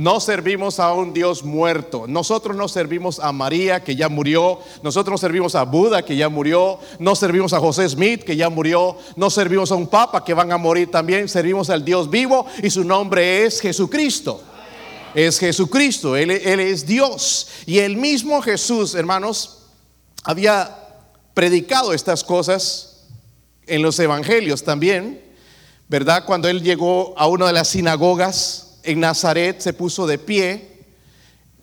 No 0.00 0.18
servimos 0.18 0.80
a 0.80 0.94
un 0.94 1.12
Dios 1.12 1.44
muerto. 1.44 2.06
Nosotros 2.08 2.56
no 2.56 2.68
servimos 2.68 3.20
a 3.20 3.32
María, 3.32 3.84
que 3.84 3.94
ya 3.94 4.08
murió. 4.08 4.58
Nosotros 4.82 5.12
no 5.12 5.18
servimos 5.18 5.54
a 5.54 5.64
Buda, 5.64 6.02
que 6.02 6.16
ya 6.16 6.30
murió. 6.30 6.78
No 6.98 7.14
servimos 7.14 7.52
a 7.52 7.60
José 7.60 7.86
Smith, 7.86 8.22
que 8.22 8.34
ya 8.34 8.48
murió. 8.48 8.96
No 9.14 9.28
servimos 9.28 9.70
a 9.70 9.74
un 9.74 9.86
papa, 9.86 10.24
que 10.24 10.32
van 10.32 10.52
a 10.52 10.56
morir 10.56 10.90
también. 10.90 11.28
Servimos 11.28 11.68
al 11.68 11.84
Dios 11.84 12.08
vivo 12.08 12.46
y 12.62 12.70
su 12.70 12.82
nombre 12.82 13.44
es 13.44 13.60
Jesucristo. 13.60 14.42
Es 15.14 15.38
Jesucristo. 15.38 16.16
Él, 16.16 16.30
él 16.30 16.60
es 16.60 16.86
Dios. 16.86 17.48
Y 17.66 17.80
el 17.80 17.98
mismo 17.98 18.40
Jesús, 18.40 18.94
hermanos, 18.94 19.66
había 20.24 20.78
predicado 21.34 21.92
estas 21.92 22.24
cosas 22.24 23.02
en 23.66 23.82
los 23.82 23.98
evangelios 23.98 24.64
también. 24.64 25.22
¿Verdad? 25.90 26.24
Cuando 26.24 26.48
él 26.48 26.62
llegó 26.62 27.12
a 27.18 27.26
una 27.26 27.48
de 27.48 27.52
las 27.52 27.68
sinagogas 27.68 28.69
en 28.84 29.00
Nazaret 29.00 29.60
se 29.60 29.72
puso 29.72 30.06
de 30.06 30.18
pie 30.18 30.70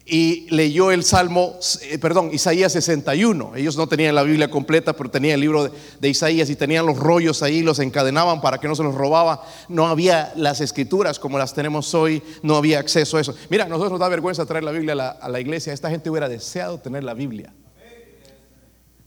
y 0.09 0.47
leyó 0.49 0.91
el 0.91 1.03
Salmo, 1.03 1.59
eh, 1.81 1.97
perdón, 1.99 2.29
Isaías 2.31 2.71
61. 2.71 3.57
Ellos 3.57 3.75
no 3.75 3.87
tenían 3.87 4.15
la 4.15 4.23
Biblia 4.23 4.49
completa, 4.49 4.93
pero 4.93 5.11
tenían 5.11 5.33
el 5.33 5.41
libro 5.41 5.69
de, 5.99 6.09
Isaías 6.09 6.49
y 6.49 6.55
tenían 6.55 6.85
los 6.85 6.97
rollos 6.97 7.43
ahí, 7.43 7.61
los 7.61 7.79
encadenaban 7.79 8.39
para 8.39 8.57
que 8.57 8.69
no 8.69 8.75
se 8.75 8.83
los 8.83 8.95
robaba. 8.95 9.43
No 9.67 9.87
había 9.87 10.31
las 10.37 10.61
escrituras 10.61 11.19
como 11.19 11.37
las 11.37 11.53
tenemos 11.53 11.93
hoy, 11.93 12.23
no 12.41 12.55
había 12.55 12.79
acceso 12.79 13.17
a 13.17 13.21
eso. 13.21 13.35
Mira, 13.49 13.65
a 13.65 13.67
nosotros 13.67 13.91
nos 13.91 13.99
da 13.99 14.07
vergüenza 14.07 14.45
traer 14.45 14.63
la 14.63 14.71
Biblia 14.71 14.93
a 15.19 15.27
la, 15.27 15.39
iglesia. 15.41 15.73
Esta 15.73 15.89
gente 15.89 16.09
hubiera 16.09 16.29
deseado 16.29 16.79
tener 16.79 17.03
la 17.03 17.13
Biblia. 17.13 17.53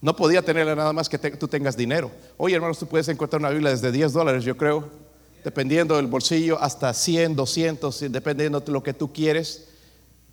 No 0.02 0.14
podía 0.16 0.42
tenerla 0.42 0.74
nada 0.74 0.92
más 0.92 1.08
que 1.08 1.18
tú 1.18 1.48
tengas 1.48 1.78
dinero. 1.78 2.10
Oye, 2.36 2.54
hermanos, 2.54 2.78
tú 2.78 2.86
puedes 2.86 3.08
encontrar 3.08 3.40
una 3.40 3.50
Biblia 3.50 3.70
desde 3.70 3.90
10 3.90 4.12
dólares, 4.12 4.44
yo 4.44 4.56
creo, 4.56 5.09
dependiendo 5.44 5.96
del 5.96 6.06
bolsillo, 6.06 6.60
hasta 6.60 6.92
100, 6.92 7.36
200, 7.36 8.00
dependiendo 8.10 8.60
de 8.60 8.72
lo 8.72 8.82
que 8.82 8.94
tú 8.94 9.12
quieres. 9.12 9.68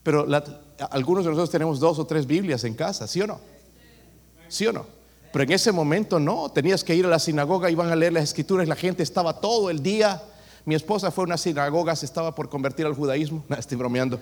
Pero 0.03 0.25
algunos 0.89 1.25
de 1.25 1.31
nosotros 1.31 1.49
tenemos 1.49 1.79
dos 1.79 1.99
o 1.99 2.05
tres 2.05 2.25
Biblias 2.25 2.63
en 2.63 2.75
casa, 2.75 3.07
¿sí 3.07 3.21
o 3.21 3.27
no? 3.27 3.39
¿Sí 4.47 4.65
o 4.65 4.73
no? 4.73 4.85
Pero 5.31 5.43
en 5.43 5.51
ese 5.51 5.71
momento 5.71 6.19
no, 6.19 6.49
tenías 6.49 6.83
que 6.83 6.95
ir 6.95 7.05
a 7.05 7.09
la 7.09 7.19
sinagoga, 7.19 7.69
iban 7.69 7.89
a 7.89 7.95
leer 7.95 8.13
las 8.13 8.23
escrituras, 8.23 8.67
la 8.67 8.75
gente 8.75 9.03
estaba 9.03 9.39
todo 9.39 9.69
el 9.69 9.83
día. 9.83 10.21
Mi 10.65 10.75
esposa 10.75 11.11
fue 11.11 11.23
a 11.23 11.27
una 11.27 11.37
sinagoga, 11.37 11.95
se 11.95 12.05
estaba 12.05 12.33
por 12.33 12.49
convertir 12.49 12.85
al 12.85 12.93
judaísmo, 12.93 13.43
estoy 13.57 13.77
bromeando, 13.77 14.19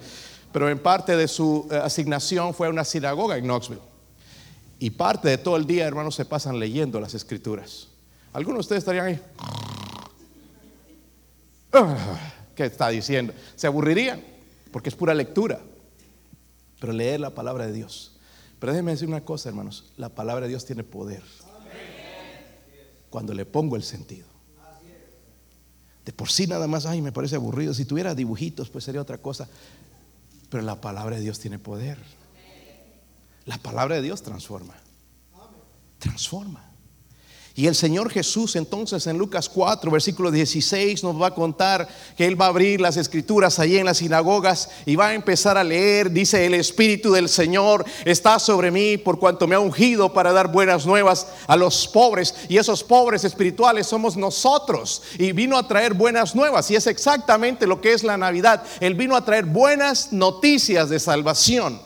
pero 0.51 0.69
en 0.69 0.79
parte 0.79 1.15
de 1.15 1.27
su 1.27 1.67
eh, 1.71 1.75
asignación 1.75 2.53
fue 2.53 2.67
a 2.67 2.69
una 2.69 2.83
sinagoga 2.83 3.37
en 3.37 3.45
Knoxville. 3.45 3.81
Y 4.77 4.89
parte 4.89 5.29
de 5.29 5.37
todo 5.37 5.55
el 5.55 5.65
día, 5.65 5.85
hermanos, 5.85 6.15
se 6.15 6.25
pasan 6.25 6.59
leyendo 6.59 6.99
las 6.99 7.13
escrituras. 7.13 7.87
Algunos 8.33 8.57
de 8.57 8.61
ustedes 8.61 8.79
estarían 8.79 9.05
ahí. 9.05 9.74
¿Qué 12.55 12.65
está 12.65 12.89
diciendo? 12.89 13.33
¿Se 13.55 13.67
aburrirían? 13.67 14.23
Porque 14.71 14.89
es 14.89 14.95
pura 14.95 15.13
lectura 15.13 15.59
pero 16.79 16.93
leer 16.93 17.19
la 17.19 17.31
palabra 17.31 17.65
de 17.65 17.73
Dios. 17.73 18.11
Pero 18.59 18.71
déjenme 18.71 18.91
decir 18.91 19.07
una 19.07 19.21
cosa, 19.21 19.49
hermanos, 19.49 19.85
la 19.97 20.09
palabra 20.09 20.45
de 20.45 20.49
Dios 20.49 20.65
tiene 20.65 20.83
poder. 20.83 21.23
Cuando 23.09 23.33
le 23.33 23.45
pongo 23.45 23.75
el 23.75 23.83
sentido. 23.83 24.27
De 26.05 26.13
por 26.13 26.29
sí 26.29 26.45
nada 26.45 26.67
más, 26.67 26.85
ay, 26.85 27.01
me 27.01 27.11
parece 27.11 27.35
aburrido. 27.35 27.73
Si 27.73 27.85
tuviera 27.85 28.13
dibujitos, 28.13 28.69
pues 28.69 28.83
sería 28.83 29.01
otra 29.01 29.17
cosa. 29.17 29.49
Pero 30.49 30.61
la 30.63 30.79
palabra 30.79 31.15
de 31.15 31.23
Dios 31.23 31.39
tiene 31.39 31.57
poder. 31.57 31.97
La 33.45 33.57
palabra 33.57 33.95
de 33.95 34.03
Dios 34.03 34.21
transforma. 34.21 34.75
Transforma. 35.97 36.64
Y 37.57 37.67
el 37.67 37.75
Señor 37.75 38.11
Jesús 38.11 38.57
entonces 38.57 39.07
en 39.07 39.17
Lucas 39.17 39.47
4, 39.47 39.89
versículo 39.89 40.29
16 40.29 41.01
nos 41.05 41.21
va 41.21 41.27
a 41.27 41.33
contar 41.33 41.87
que 42.17 42.25
Él 42.25 42.39
va 42.39 42.47
a 42.47 42.49
abrir 42.49 42.81
las 42.81 42.97
escrituras 42.97 43.59
allí 43.59 43.77
en 43.77 43.85
las 43.85 43.99
sinagogas 43.99 44.69
y 44.85 44.97
va 44.97 45.07
a 45.07 45.13
empezar 45.13 45.57
a 45.57 45.63
leer, 45.63 46.11
dice, 46.11 46.45
el 46.45 46.53
Espíritu 46.53 47.13
del 47.13 47.29
Señor 47.29 47.85
está 48.03 48.39
sobre 48.39 48.71
mí 48.71 48.97
por 48.97 49.19
cuanto 49.19 49.47
me 49.47 49.55
ha 49.55 49.59
ungido 49.61 50.11
para 50.11 50.33
dar 50.33 50.51
buenas 50.51 50.85
nuevas 50.85 51.27
a 51.47 51.55
los 51.55 51.87
pobres. 51.87 52.35
Y 52.49 52.57
esos 52.57 52.83
pobres 52.83 53.23
espirituales 53.23 53.87
somos 53.87 54.17
nosotros. 54.17 55.01
Y 55.17 55.31
vino 55.31 55.57
a 55.57 55.65
traer 55.65 55.93
buenas 55.93 56.35
nuevas. 56.35 56.69
Y 56.71 56.75
es 56.75 56.87
exactamente 56.87 57.67
lo 57.67 57.79
que 57.79 57.93
es 57.93 58.03
la 58.03 58.17
Navidad. 58.17 58.63
Él 58.81 58.95
vino 58.95 59.15
a 59.15 59.23
traer 59.23 59.45
buenas 59.45 60.11
noticias 60.11 60.89
de 60.89 60.99
salvación. 60.99 61.79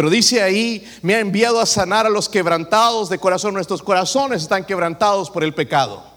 Pero 0.00 0.08
dice 0.08 0.40
ahí, 0.40 0.82
me 1.02 1.14
ha 1.14 1.20
enviado 1.20 1.60
a 1.60 1.66
sanar 1.66 2.06
a 2.06 2.08
los 2.08 2.26
quebrantados 2.26 3.10
de 3.10 3.18
corazón. 3.18 3.52
Nuestros 3.52 3.82
corazones 3.82 4.40
están 4.40 4.64
quebrantados 4.64 5.28
por 5.28 5.44
el 5.44 5.52
pecado. 5.52 6.09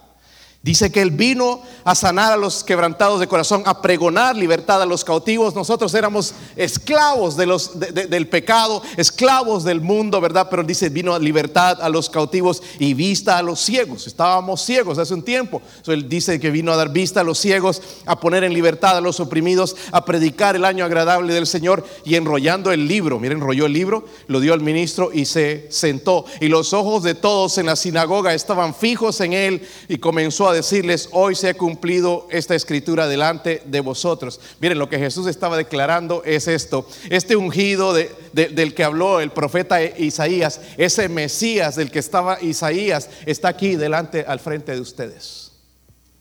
Dice 0.63 0.93
que 0.93 1.01
Él 1.01 1.12
vino 1.12 1.62
a 1.84 1.93
sanar 1.93 2.32
a 2.32 2.38
los 2.38 2.63
quebrantados 2.63 3.20
de 3.20 3.27
corazón, 3.27 3.63
a 3.65 3.82
pregonar 3.82 4.34
libertad 4.34 4.82
a 4.82 4.86
los 4.86 5.03
cautivos. 5.03 5.53
Nosotros 5.53 5.93
éramos 5.93 6.34
esclavos 6.55 7.36
del 7.36 8.29
pecado, 8.29 8.82
esclavos 8.96 9.65
del 9.65 9.82
mundo, 9.82 10.22
¿verdad? 10.22 10.48
Pero 10.50 10.63
dice, 10.63 10.88
vino 10.88 11.13
a 11.13 11.20
libertad 11.20 11.82
a 11.82 11.89
los 11.89 12.10
cautivos 12.10 12.63
y 12.79 12.93
vista 12.93 13.38
a 13.38 13.43
los 13.43 13.60
ciegos. 13.60 14.08
Estábamos 14.08 14.62
ciegos 14.62 14.98
hace 14.98 15.13
un 15.13 15.24
tiempo. 15.24 15.62
él 15.86 16.08
dice 16.08 16.39
que 16.39 16.50
vino 16.50 16.72
a 16.72 16.77
dar 16.77 16.93
vista 16.93 17.20
a 17.20 17.25
los 17.25 17.39
ciegos, 17.39 17.82
a 18.05 18.17
poner 18.22 18.46
en 18.46 18.53
libertad 18.53 18.96
a 18.96 19.01
los 19.01 19.20
oprimidos, 19.20 19.75
a 19.91 20.05
predicar 20.05 20.55
el 20.55 20.63
año 20.63 20.86
agradable 20.86 21.34
del 21.34 21.46
Señor 21.46 21.86
y 22.05 22.15
enrollando 22.15 22.72
el 22.72 22.88
libro. 22.88 23.20
Miren, 23.20 23.40
enrolló 23.40 23.66
el 23.66 23.74
libro, 23.74 24.05
lo 24.27 24.40
dio 24.40 24.53
al 24.53 24.61
ministro 24.61 25.11
y 25.11 25.25
se 25.25 25.68
sentó. 25.72 26.24
Y 26.40 26.48
los 26.48 26.72
ojos 26.72 27.03
de 27.03 27.16
todos 27.16 27.57
en 27.57 27.66
la 27.66 27.75
sinagoga 27.75 28.33
estaban 28.33 28.74
fijos 28.74 29.20
en 29.20 29.33
él 29.33 29.68
y 29.90 29.98
comenzó 29.98 30.48
a 30.48 30.52
decirles, 30.53 31.09
hoy 31.11 31.35
se 31.35 31.50
ha 31.50 31.53
cumplido 31.53 32.27
esta 32.29 32.55
escritura 32.55 33.07
delante 33.07 33.61
de 33.66 33.81
vosotros. 33.81 34.39
Miren, 34.59 34.79
lo 34.79 34.89
que 34.89 35.00
Jesús 35.00 35.27
estaba 35.27 35.57
declarando 35.57 36.24
es 36.24 36.48
esto. 36.48 36.87
Este 37.09 37.35
ungido 37.35 37.94
del 37.94 38.74
que 38.74 38.83
habló 38.83 39.20
el 39.20 39.31
profeta 39.31 39.83
Isaías, 39.83 40.61
ese 40.77 41.09
Mesías 41.09 41.75
del 41.75 41.92
que 41.92 42.00
estaba 42.00 42.42
Isaías, 42.42 43.09
está 43.25 43.50
aquí 43.50 43.75
delante, 43.75 44.24
al 44.27 44.39
frente 44.39 44.74
de 44.74 44.79
ustedes. 44.79 45.51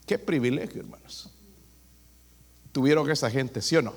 Qué 0.06 0.18
privilegio, 0.18 0.80
hermanos. 0.80 1.30
Tuvieron 2.72 3.10
esa 3.10 3.30
gente, 3.30 3.62
¿sí 3.62 3.76
o 3.76 3.82
no? 3.82 3.94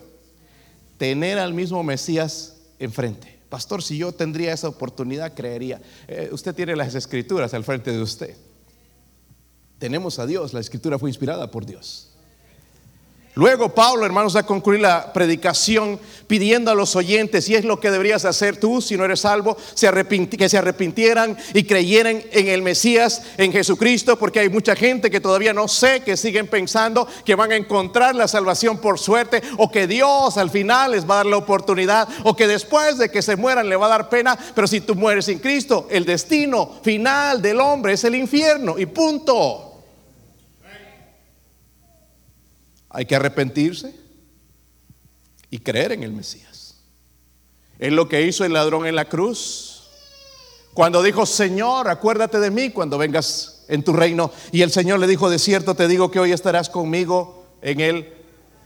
Tener 0.97 1.39
al 1.39 1.53
mismo 1.53 1.81
Mesías 1.83 2.57
enfrente. 2.79 3.39
Pastor, 3.49 3.81
si 3.81 3.97
yo 3.97 4.11
tendría 4.11 4.53
esa 4.53 4.67
oportunidad, 4.67 5.33
creería. 5.33 5.81
Eh, 6.07 6.29
usted 6.31 6.53
tiene 6.53 6.75
las 6.75 6.93
escrituras 6.95 7.53
al 7.53 7.63
frente 7.63 7.91
de 7.91 8.01
usted. 8.01 8.35
Tenemos 9.79 10.19
a 10.19 10.25
Dios, 10.25 10.53
la 10.53 10.59
escritura 10.59 10.97
fue 10.97 11.09
inspirada 11.09 11.51
por 11.51 11.65
Dios. 11.65 12.15
Luego 13.37 13.75
Pablo, 13.75 14.05
hermanos, 14.05 14.37
a 14.37 14.45
concluir 14.45 14.79
la 14.79 15.11
predicación 15.11 15.99
pidiendo 16.25 16.71
a 16.71 16.73
los 16.73 16.95
oyentes, 16.95 17.49
y 17.49 17.55
es 17.55 17.65
lo 17.65 17.81
que 17.81 17.91
deberías 17.91 18.23
hacer 18.23 18.55
tú 18.55 18.81
si 18.81 18.95
no 18.95 19.03
eres 19.03 19.19
salvo, 19.19 19.57
que 19.57 20.49
se 20.49 20.57
arrepintieran 20.57 21.37
y 21.53 21.63
creyeran 21.63 22.23
en 22.31 22.47
el 22.47 22.61
Mesías, 22.61 23.23
en 23.35 23.51
Jesucristo, 23.51 24.17
porque 24.17 24.39
hay 24.39 24.47
mucha 24.47 24.73
gente 24.73 25.11
que 25.11 25.19
todavía 25.19 25.51
no 25.51 25.67
sé, 25.67 25.99
que 25.99 26.15
siguen 26.15 26.47
pensando 26.47 27.05
que 27.25 27.35
van 27.35 27.51
a 27.51 27.57
encontrar 27.57 28.15
la 28.15 28.29
salvación 28.29 28.77
por 28.77 28.99
suerte, 28.99 29.41
o 29.57 29.69
que 29.69 29.85
Dios 29.85 30.37
al 30.37 30.49
final 30.49 30.91
les 30.91 31.03
va 31.03 31.15
a 31.15 31.17
dar 31.17 31.25
la 31.25 31.37
oportunidad, 31.37 32.07
o 32.23 32.37
que 32.37 32.47
después 32.47 32.97
de 32.97 33.11
que 33.11 33.21
se 33.21 33.35
mueran 33.35 33.67
le 33.67 33.75
va 33.75 33.87
a 33.87 33.89
dar 33.89 34.07
pena, 34.07 34.39
pero 34.55 34.65
si 34.65 34.79
tú 34.79 34.95
mueres 34.95 35.25
sin 35.25 35.39
Cristo, 35.39 35.87
el 35.91 36.05
destino 36.05 36.79
final 36.81 37.41
del 37.41 37.59
hombre 37.59 37.91
es 37.91 38.03
el 38.05 38.15
infierno, 38.15 38.79
y 38.79 38.85
punto. 38.85 39.64
Hay 42.95 43.05
que 43.05 43.15
arrepentirse 43.17 43.93
y 45.49 45.59
creer 45.59 45.91
en 45.91 46.03
el 46.03 46.13
Mesías. 46.13 46.77
Es 47.77 47.91
lo 47.91 48.07
que 48.07 48.21
hizo 48.21 48.45
el 48.45 48.53
ladrón 48.53 48.87
en 48.87 48.95
la 48.95 49.09
cruz. 49.09 49.89
Cuando 50.73 51.03
dijo, 51.03 51.25
Señor, 51.25 51.89
acuérdate 51.89 52.39
de 52.39 52.51
mí 52.51 52.69
cuando 52.69 52.97
vengas 52.97 53.65
en 53.67 53.83
tu 53.83 53.91
reino. 53.91 54.31
Y 54.53 54.61
el 54.61 54.71
Señor 54.71 54.99
le 54.99 55.07
dijo, 55.07 55.29
de 55.29 55.39
cierto 55.39 55.75
te 55.75 55.89
digo 55.89 56.09
que 56.09 56.21
hoy 56.21 56.31
estarás 56.31 56.69
conmigo 56.69 57.45
en 57.61 57.81
el 57.81 58.13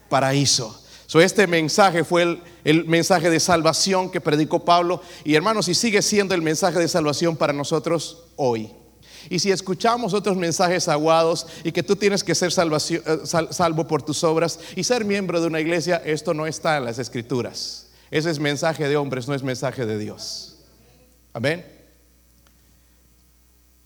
paraíso. 0.08 0.80
So, 1.06 1.20
este 1.20 1.48
mensaje 1.48 2.04
fue 2.04 2.22
el, 2.22 2.42
el, 2.62 2.84
mensaje 2.84 3.30
de 3.30 3.40
salvación 3.40 4.12
que 4.12 4.20
predicó 4.20 4.64
Pablo. 4.64 5.02
Y 5.24 5.34
hermanos, 5.34 5.66
y 5.66 5.74
sigue 5.74 6.02
siendo 6.02 6.36
el 6.36 6.42
mensaje 6.42 6.78
de 6.78 6.86
salvación 6.86 7.36
para 7.36 7.52
nosotros 7.52 8.26
hoy. 8.36 8.70
Y 9.28 9.38
si 9.38 9.50
escuchamos 9.50 10.14
otros 10.14 10.36
mensajes 10.36 10.88
aguados 10.88 11.46
y 11.64 11.72
que 11.72 11.82
tú 11.82 11.96
tienes 11.96 12.24
que 12.24 12.34
ser 12.34 12.50
eh, 12.50 13.18
salvo 13.50 13.86
por 13.86 14.02
tus 14.02 14.24
obras 14.24 14.58
y 14.74 14.84
ser 14.84 15.04
miembro 15.04 15.40
de 15.40 15.46
una 15.46 15.60
iglesia, 15.60 15.96
esto 16.04 16.32
no 16.34 16.46
está 16.46 16.78
en 16.78 16.84
las 16.84 16.98
escrituras. 16.98 17.88
Ese 18.10 18.30
es 18.30 18.40
mensaje 18.40 18.88
de 18.88 18.96
hombres, 18.96 19.28
no 19.28 19.34
es 19.34 19.42
mensaje 19.42 19.86
de 19.86 19.98
Dios. 19.98 20.56
Amén. 21.32 21.64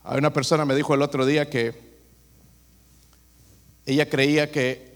Hay 0.04 0.18
una 0.18 0.32
persona 0.32 0.64
me 0.64 0.74
dijo 0.74 0.94
el 0.94 1.02
otro 1.02 1.26
día 1.26 1.48
que 1.48 1.94
ella 3.86 4.08
creía 4.08 4.50
que 4.50 4.94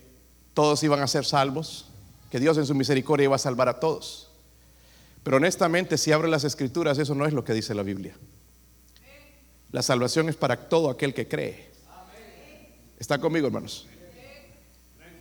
todos 0.54 0.82
iban 0.82 1.00
a 1.00 1.06
ser 1.06 1.24
salvos, 1.24 1.86
que 2.30 2.40
Dios 2.40 2.58
en 2.58 2.66
su 2.66 2.74
misericordia 2.74 3.24
iba 3.24 3.36
a 3.36 3.38
salvar 3.38 3.68
a 3.68 3.80
todos. 3.80 4.30
Pero 5.22 5.36
honestamente, 5.36 5.98
si 5.98 6.12
abre 6.12 6.28
las 6.28 6.44
escrituras, 6.44 6.98
eso 6.98 7.14
no 7.14 7.26
es 7.26 7.32
lo 7.32 7.44
que 7.44 7.52
dice 7.52 7.74
la 7.74 7.82
Biblia. 7.82 8.16
La 9.70 9.82
salvación 9.82 10.28
es 10.28 10.36
para 10.36 10.68
todo 10.68 10.90
aquel 10.90 11.12
que 11.12 11.28
cree. 11.28 11.70
¿Está 12.98 13.18
conmigo, 13.18 13.46
hermanos? 13.46 13.86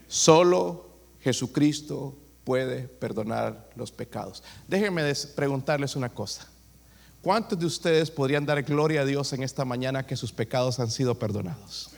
Solo 0.07 0.87
Jesucristo 1.19 2.17
puede 2.43 2.87
perdonar 2.87 3.69
los 3.75 3.91
pecados. 3.91 4.41
Déjenme 4.67 5.13
preguntarles 5.35 5.95
una 5.95 6.09
cosa. 6.09 6.47
¿Cuántos 7.21 7.59
de 7.59 7.65
ustedes 7.65 8.09
podrían 8.09 8.45
dar 8.45 8.63
gloria 8.63 9.01
a 9.01 9.05
Dios 9.05 9.33
en 9.33 9.43
esta 9.43 9.65
mañana 9.65 10.05
que 10.05 10.15
sus 10.15 10.31
pecados 10.31 10.79
han 10.79 10.89
sido 10.89 11.15
perdonados? 11.15 11.89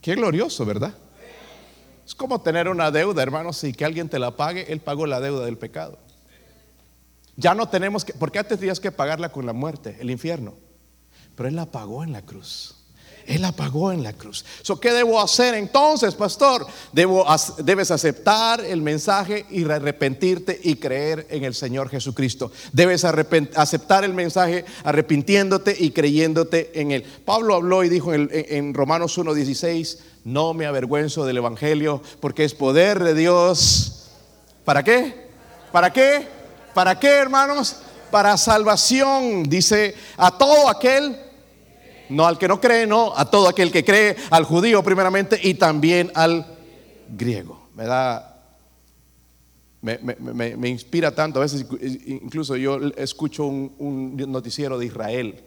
Qué 0.00 0.14
glorioso, 0.14 0.64
¿verdad? 0.64 0.94
Es 2.06 2.14
como 2.14 2.40
tener 2.40 2.68
una 2.68 2.90
deuda, 2.90 3.22
hermanos, 3.22 3.62
y 3.64 3.74
que 3.74 3.84
alguien 3.84 4.08
te 4.08 4.18
la 4.18 4.34
pague, 4.34 4.72
Él 4.72 4.80
pagó 4.80 5.06
la 5.06 5.20
deuda 5.20 5.44
del 5.44 5.58
pecado. 5.58 5.98
Ya 7.38 7.54
no 7.54 7.68
tenemos 7.68 8.04
que, 8.04 8.12
porque 8.14 8.40
antes 8.40 8.58
tenías 8.58 8.80
que 8.80 8.90
pagarla 8.90 9.30
con 9.30 9.46
la 9.46 9.52
muerte, 9.52 9.96
el 10.00 10.10
infierno. 10.10 10.54
Pero 11.36 11.48
Él 11.48 11.54
la 11.54 11.66
pagó 11.66 12.02
en 12.02 12.10
la 12.10 12.22
cruz. 12.22 12.74
Él 13.26 13.42
la 13.42 13.52
pagó 13.52 13.92
en 13.92 14.02
la 14.02 14.12
cruz. 14.12 14.44
So, 14.62 14.80
¿Qué 14.80 14.92
debo 14.92 15.20
hacer 15.20 15.54
entonces, 15.54 16.16
pastor? 16.16 16.66
Debo, 16.92 17.24
debes 17.58 17.92
aceptar 17.92 18.64
el 18.64 18.82
mensaje 18.82 19.46
y 19.50 19.70
arrepentirte 19.70 20.58
y 20.64 20.76
creer 20.76 21.28
en 21.30 21.44
el 21.44 21.54
Señor 21.54 21.90
Jesucristo. 21.90 22.50
Debes 22.72 23.04
aceptar 23.04 24.02
el 24.02 24.14
mensaje 24.14 24.64
arrepintiéndote 24.82 25.76
y 25.78 25.92
creyéndote 25.92 26.80
en 26.80 26.90
Él. 26.90 27.04
Pablo 27.24 27.54
habló 27.54 27.84
y 27.84 27.88
dijo 27.88 28.14
en, 28.14 28.28
en 28.32 28.74
Romanos 28.74 29.16
1.16, 29.16 29.98
no 30.24 30.54
me 30.54 30.66
avergüenzo 30.66 31.24
del 31.24 31.36
Evangelio 31.36 32.02
porque 32.18 32.42
es 32.42 32.54
poder 32.54 33.04
de 33.04 33.14
Dios. 33.14 34.08
¿Para 34.64 34.82
qué? 34.82 35.28
¿Para 35.70 35.92
qué? 35.92 36.37
¿Para 36.74 36.98
qué, 36.98 37.08
hermanos? 37.08 37.76
Para 38.10 38.36
salvación, 38.36 39.44
dice, 39.44 39.94
a 40.16 40.36
todo 40.36 40.68
aquel 40.68 41.28
no 42.08 42.26
al 42.26 42.38
que 42.38 42.48
no 42.48 42.60
cree, 42.60 42.86
no, 42.86 43.12
a 43.16 43.30
todo 43.30 43.48
aquel 43.48 43.70
que 43.70 43.84
cree, 43.84 44.16
al 44.30 44.44
judío 44.44 44.82
primeramente 44.82 45.38
y 45.42 45.54
también 45.54 46.10
al 46.14 46.58
griego. 47.08 47.68
Me 47.74 47.84
da, 47.84 48.42
me, 49.80 50.68
inspira 50.68 51.14
tanto, 51.14 51.38
a 51.38 51.42
veces 51.42 51.66
incluso 52.06 52.56
yo 52.56 52.78
escucho 52.96 53.44
un, 53.46 54.16
noticiero 54.28 54.78
de 54.78 54.86
Israel 54.86 55.44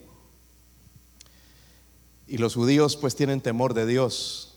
y 2.28 2.38
los 2.38 2.56
judíos 2.56 2.96
pues 2.96 3.16
tienen 3.16 3.42
temor 3.42 3.74
de 3.74 3.86
Dios. 3.86 4.56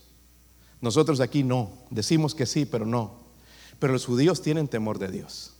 Nosotros 0.80 1.20
aquí 1.20 1.42
no, 1.42 1.70
decimos 1.90 2.34
que 2.34 2.46
sí, 2.46 2.66
pero 2.66 2.84
no. 2.84 3.24
Pero 3.78 3.94
los 3.94 4.06
judíos 4.06 4.42
tienen 4.42 4.68
temor 4.68 4.98
de 4.98 5.08
Dios. 5.08 5.53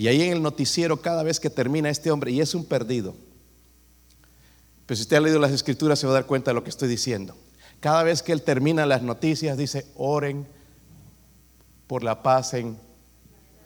Y 0.00 0.08
ahí 0.08 0.22
en 0.22 0.32
el 0.32 0.42
noticiero 0.42 1.02
cada 1.02 1.22
vez 1.22 1.38
que 1.38 1.50
termina 1.50 1.90
este 1.90 2.10
hombre, 2.10 2.32
y 2.32 2.40
es 2.40 2.54
un 2.54 2.64
perdido, 2.64 3.14
pero 4.86 4.96
si 4.96 5.02
usted 5.02 5.18
ha 5.18 5.20
leído 5.20 5.38
las 5.38 5.52
escrituras 5.52 5.98
se 5.98 6.06
va 6.06 6.12
a 6.12 6.14
dar 6.14 6.24
cuenta 6.24 6.52
de 6.52 6.54
lo 6.54 6.64
que 6.64 6.70
estoy 6.70 6.88
diciendo. 6.88 7.36
Cada 7.80 8.02
vez 8.02 8.22
que 8.22 8.32
él 8.32 8.40
termina 8.40 8.86
las 8.86 9.02
noticias 9.02 9.58
dice, 9.58 9.84
oren 9.96 10.46
por 11.86 12.02
la 12.02 12.22
paz 12.22 12.54
en 12.54 12.78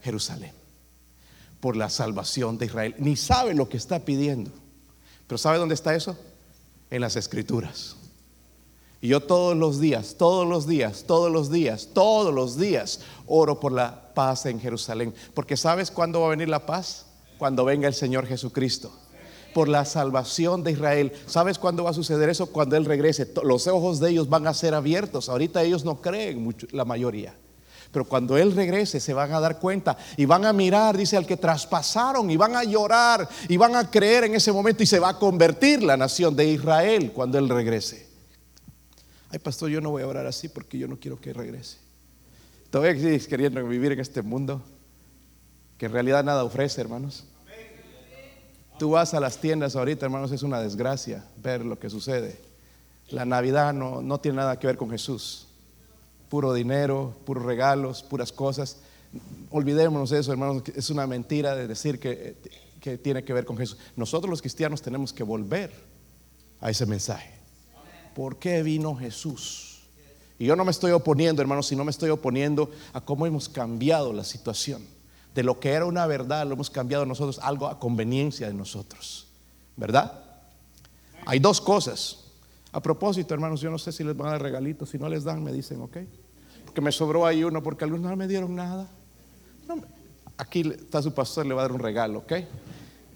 Jerusalén, 0.02 0.50
por 1.60 1.76
la 1.76 1.88
salvación 1.88 2.58
de 2.58 2.66
Israel. 2.66 2.96
Ni 2.98 3.14
sabe 3.14 3.54
lo 3.54 3.68
que 3.68 3.76
está 3.76 4.00
pidiendo. 4.00 4.50
Pero 5.28 5.38
¿sabe 5.38 5.58
dónde 5.58 5.76
está 5.76 5.94
eso? 5.94 6.18
En 6.90 7.00
las 7.00 7.14
escrituras. 7.14 7.94
Y 9.04 9.08
yo 9.08 9.20
todos 9.20 9.54
los 9.54 9.80
días, 9.80 10.14
todos 10.16 10.48
los 10.48 10.66
días, 10.66 11.04
todos 11.06 11.30
los 11.30 11.50
días, 11.50 11.90
todos 11.92 12.32
los 12.32 12.56
días 12.56 13.00
oro 13.26 13.60
por 13.60 13.70
la 13.70 14.14
paz 14.14 14.46
en 14.46 14.58
Jerusalén. 14.58 15.12
Porque 15.34 15.58
¿sabes 15.58 15.90
cuándo 15.90 16.20
va 16.22 16.28
a 16.28 16.30
venir 16.30 16.48
la 16.48 16.64
paz? 16.64 17.04
Cuando 17.36 17.66
venga 17.66 17.86
el 17.86 17.92
Señor 17.92 18.26
Jesucristo 18.26 18.90
por 19.52 19.68
la 19.68 19.84
salvación 19.84 20.64
de 20.64 20.70
Israel. 20.72 21.12
¿Sabes 21.26 21.58
cuándo 21.58 21.84
va 21.84 21.90
a 21.90 21.92
suceder 21.92 22.30
eso? 22.30 22.46
Cuando 22.46 22.76
Él 22.76 22.86
regrese. 22.86 23.30
Los 23.42 23.66
ojos 23.66 24.00
de 24.00 24.08
ellos 24.08 24.30
van 24.30 24.46
a 24.46 24.54
ser 24.54 24.72
abiertos. 24.72 25.28
Ahorita 25.28 25.62
ellos 25.62 25.84
no 25.84 26.00
creen 26.00 26.42
mucho, 26.42 26.66
la 26.70 26.86
mayoría. 26.86 27.36
Pero 27.92 28.06
cuando 28.06 28.38
Él 28.38 28.52
regrese 28.52 29.00
se 29.00 29.12
van 29.12 29.34
a 29.34 29.40
dar 29.40 29.58
cuenta 29.58 29.98
y 30.16 30.24
van 30.24 30.46
a 30.46 30.54
mirar, 30.54 30.96
dice, 30.96 31.18
al 31.18 31.26
que 31.26 31.36
traspasaron 31.36 32.30
y 32.30 32.38
van 32.38 32.56
a 32.56 32.64
llorar 32.64 33.28
y 33.50 33.58
van 33.58 33.76
a 33.76 33.90
creer 33.90 34.24
en 34.24 34.34
ese 34.34 34.50
momento 34.50 34.82
y 34.82 34.86
se 34.86 34.98
va 34.98 35.10
a 35.10 35.18
convertir 35.18 35.82
la 35.82 35.98
nación 35.98 36.34
de 36.34 36.48
Israel 36.48 37.12
cuando 37.14 37.36
Él 37.36 37.50
regrese. 37.50 38.13
Ay, 39.34 39.40
pastor, 39.40 39.68
yo 39.68 39.80
no 39.80 39.90
voy 39.90 40.04
a 40.04 40.06
orar 40.06 40.28
así 40.28 40.48
porque 40.48 40.78
yo 40.78 40.86
no 40.86 40.96
quiero 40.96 41.20
que 41.20 41.32
regrese. 41.32 41.78
Todavía 42.70 42.94
sigues 42.94 43.26
queriendo 43.26 43.66
vivir 43.66 43.90
en 43.90 43.98
este 43.98 44.22
mundo 44.22 44.62
que 45.76 45.86
en 45.86 45.92
realidad 45.92 46.22
nada 46.22 46.44
ofrece, 46.44 46.80
hermanos. 46.80 47.24
Tú 48.78 48.90
vas 48.90 49.12
a 49.12 49.18
las 49.18 49.38
tiendas 49.38 49.74
ahorita, 49.74 50.06
hermanos, 50.06 50.30
es 50.30 50.44
una 50.44 50.60
desgracia 50.60 51.24
ver 51.42 51.64
lo 51.64 51.80
que 51.80 51.90
sucede. 51.90 52.40
La 53.08 53.24
Navidad 53.24 53.74
no, 53.74 54.02
no 54.02 54.20
tiene 54.20 54.36
nada 54.36 54.56
que 54.60 54.68
ver 54.68 54.76
con 54.76 54.88
Jesús. 54.88 55.48
Puro 56.28 56.54
dinero, 56.54 57.16
puros 57.24 57.44
regalos, 57.44 58.04
puras 58.04 58.30
cosas. 58.30 58.82
Olvidémonos 59.50 60.12
eso, 60.12 60.30
hermanos, 60.30 60.62
es 60.76 60.90
una 60.90 61.08
mentira 61.08 61.56
de 61.56 61.66
decir 61.66 61.98
que, 61.98 62.36
que 62.80 62.98
tiene 62.98 63.24
que 63.24 63.32
ver 63.32 63.44
con 63.44 63.58
Jesús. 63.58 63.78
Nosotros 63.96 64.30
los 64.30 64.40
cristianos 64.40 64.80
tenemos 64.80 65.12
que 65.12 65.24
volver 65.24 65.72
a 66.60 66.70
ese 66.70 66.86
mensaje. 66.86 67.33
¿Por 68.14 68.38
qué 68.38 68.62
vino 68.62 68.94
Jesús? 68.94 69.82
Y 70.38 70.46
yo 70.46 70.56
no 70.56 70.64
me 70.64 70.70
estoy 70.70 70.92
oponiendo, 70.92 71.42
hermanos, 71.42 71.66
sino 71.66 71.84
me 71.84 71.90
estoy 71.90 72.10
oponiendo 72.10 72.70
a 72.92 73.00
cómo 73.00 73.26
hemos 73.26 73.48
cambiado 73.48 74.12
la 74.12 74.24
situación 74.24 74.94
de 75.34 75.42
lo 75.42 75.58
que 75.58 75.70
era 75.70 75.84
una 75.84 76.06
verdad, 76.06 76.46
lo 76.46 76.54
hemos 76.54 76.70
cambiado 76.70 77.04
nosotros 77.04 77.40
algo 77.42 77.66
a 77.66 77.78
conveniencia 77.78 78.46
de 78.46 78.54
nosotros. 78.54 79.26
¿Verdad? 79.76 80.22
Hay 81.26 81.40
dos 81.40 81.60
cosas. 81.60 82.20
A 82.70 82.80
propósito, 82.80 83.34
hermanos, 83.34 83.60
yo 83.60 83.70
no 83.70 83.78
sé 83.78 83.90
si 83.92 84.04
les 84.04 84.16
van 84.16 84.28
a 84.28 84.30
dar 84.32 84.42
regalitos, 84.42 84.90
si 84.90 84.98
no 84.98 85.08
les 85.08 85.24
dan, 85.24 85.42
me 85.42 85.52
dicen, 85.52 85.80
ok. 85.80 85.98
Porque 86.64 86.80
me 86.80 86.92
sobró 86.92 87.26
ahí 87.26 87.42
uno, 87.42 87.62
porque 87.62 87.84
algunos 87.84 88.08
no 88.08 88.16
me 88.16 88.28
dieron 88.28 88.54
nada. 88.54 88.88
aquí 90.36 90.60
está 90.60 91.02
su 91.02 91.12
pastor, 91.12 91.46
le 91.46 91.54
va 91.54 91.62
a 91.62 91.64
dar 91.64 91.72
un 91.72 91.80
regalo, 91.80 92.20
ok. 92.20 92.32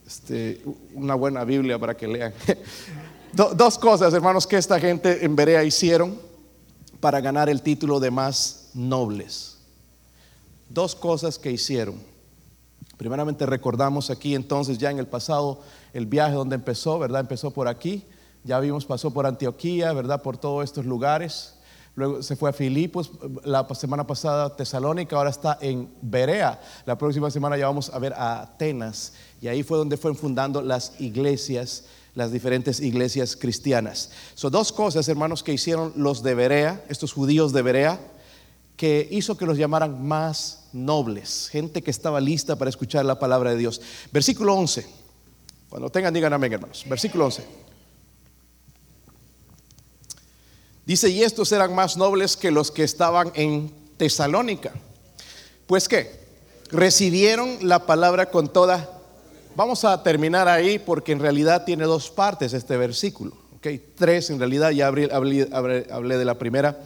Este, 0.06 0.62
una 0.94 1.14
buena 1.14 1.44
Biblia 1.44 1.78
para 1.78 1.96
que 1.96 2.08
lean. 2.08 2.32
dos 3.32 3.78
cosas, 3.78 4.12
hermanos, 4.14 4.46
que 4.46 4.56
esta 4.56 4.78
gente 4.80 5.24
en 5.24 5.36
Berea 5.36 5.64
hicieron 5.64 6.18
para 7.00 7.20
ganar 7.20 7.48
el 7.48 7.62
título 7.62 8.00
de 8.00 8.10
más 8.10 8.70
nobles 8.74 9.58
dos 10.68 10.94
cosas 10.94 11.38
que 11.38 11.50
hicieron. 11.50 11.96
Primeramente 12.96 13.46
recordamos 13.46 14.10
aquí 14.10 14.34
entonces 14.34 14.78
ya 14.78 14.90
en 14.90 14.98
el 14.98 15.06
pasado 15.06 15.60
el 15.92 16.06
viaje 16.06 16.34
donde 16.34 16.56
empezó, 16.56 16.98
¿verdad? 16.98 17.20
Empezó 17.20 17.52
por 17.52 17.68
aquí, 17.68 18.04
ya 18.44 18.58
vimos, 18.60 18.84
pasó 18.84 19.12
por 19.12 19.26
Antioquía, 19.26 19.92
¿verdad? 19.92 20.22
Por 20.22 20.36
todos 20.36 20.64
estos 20.64 20.84
lugares. 20.84 21.54
Luego 21.94 22.22
se 22.22 22.36
fue 22.36 22.50
a 22.50 22.52
Filipos, 22.52 23.10
la 23.44 23.66
semana 23.74 24.06
pasada 24.06 24.54
Tesalónica, 24.54 25.16
ahora 25.16 25.30
está 25.30 25.58
en 25.60 25.88
Berea. 26.00 26.60
La 26.86 26.96
próxima 26.96 27.30
semana 27.30 27.56
ya 27.56 27.66
vamos 27.66 27.90
a 27.92 27.98
ver 27.98 28.12
a 28.12 28.42
Atenas. 28.42 29.14
Y 29.40 29.48
ahí 29.48 29.62
fue 29.62 29.78
donde 29.78 29.96
fueron 29.96 30.16
fundando 30.16 30.62
las 30.62 31.00
iglesias, 31.00 31.86
las 32.18 32.33
diferentes 32.33 32.81
iglesias 32.81 33.37
cristianas. 33.37 34.11
Son 34.35 34.52
dos 34.52 34.72
cosas, 34.72 35.09
hermanos, 35.09 35.42
que 35.42 35.52
hicieron 35.52 35.92
los 35.96 36.22
de 36.22 36.35
Berea, 36.35 36.85
estos 36.88 37.12
judíos 37.12 37.52
de 37.52 37.62
Berea 37.62 38.00
que 38.78 39.09
hizo 39.11 39.37
que 39.37 39.44
los 39.44 39.59
llamaran 39.59 40.07
más 40.07 40.68
nobles, 40.72 41.48
gente 41.50 41.83
que 41.83 41.90
estaba 41.90 42.20
lista 42.20 42.54
para 42.57 42.68
escuchar 42.68 43.04
la 43.04 43.18
palabra 43.18 43.50
de 43.50 43.57
Dios. 43.57 43.81
Versículo 44.12 44.54
11. 44.54 44.87
Cuando 45.68 45.90
tengan, 45.90 46.14
digan 46.14 46.33
amén, 46.33 46.52
hermanos. 46.52 46.85
Versículo 46.88 47.24
11. 47.24 47.44
Dice, 50.87 51.11
y 51.11 51.24
estos 51.24 51.50
eran 51.50 51.74
más 51.74 51.96
nobles 51.96 52.37
que 52.37 52.52
los 52.52 52.70
que 52.70 52.85
estaban 52.85 53.33
en 53.35 53.72
Tesalónica. 53.96 54.72
Pues 55.66 55.88
que 55.88 56.28
recibieron 56.70 57.59
la 57.62 57.85
palabra 57.85 58.31
con 58.31 58.48
toda... 58.48 58.97
Vamos 59.58 59.84
a 59.84 60.00
terminar 60.04 60.46
ahí 60.46 60.78
porque 60.78 61.10
en 61.10 61.18
realidad 61.18 61.64
tiene 61.64 61.82
dos 61.82 62.12
partes 62.12 62.52
este 62.52 62.76
versículo. 62.76 63.32
Okay, 63.56 63.92
tres 63.96 64.30
en 64.30 64.38
realidad, 64.38 64.70
ya 64.70 64.86
hablé, 64.86 65.08
hablé 65.10 66.16
de 66.16 66.24
la 66.24 66.38
primera. 66.38 66.78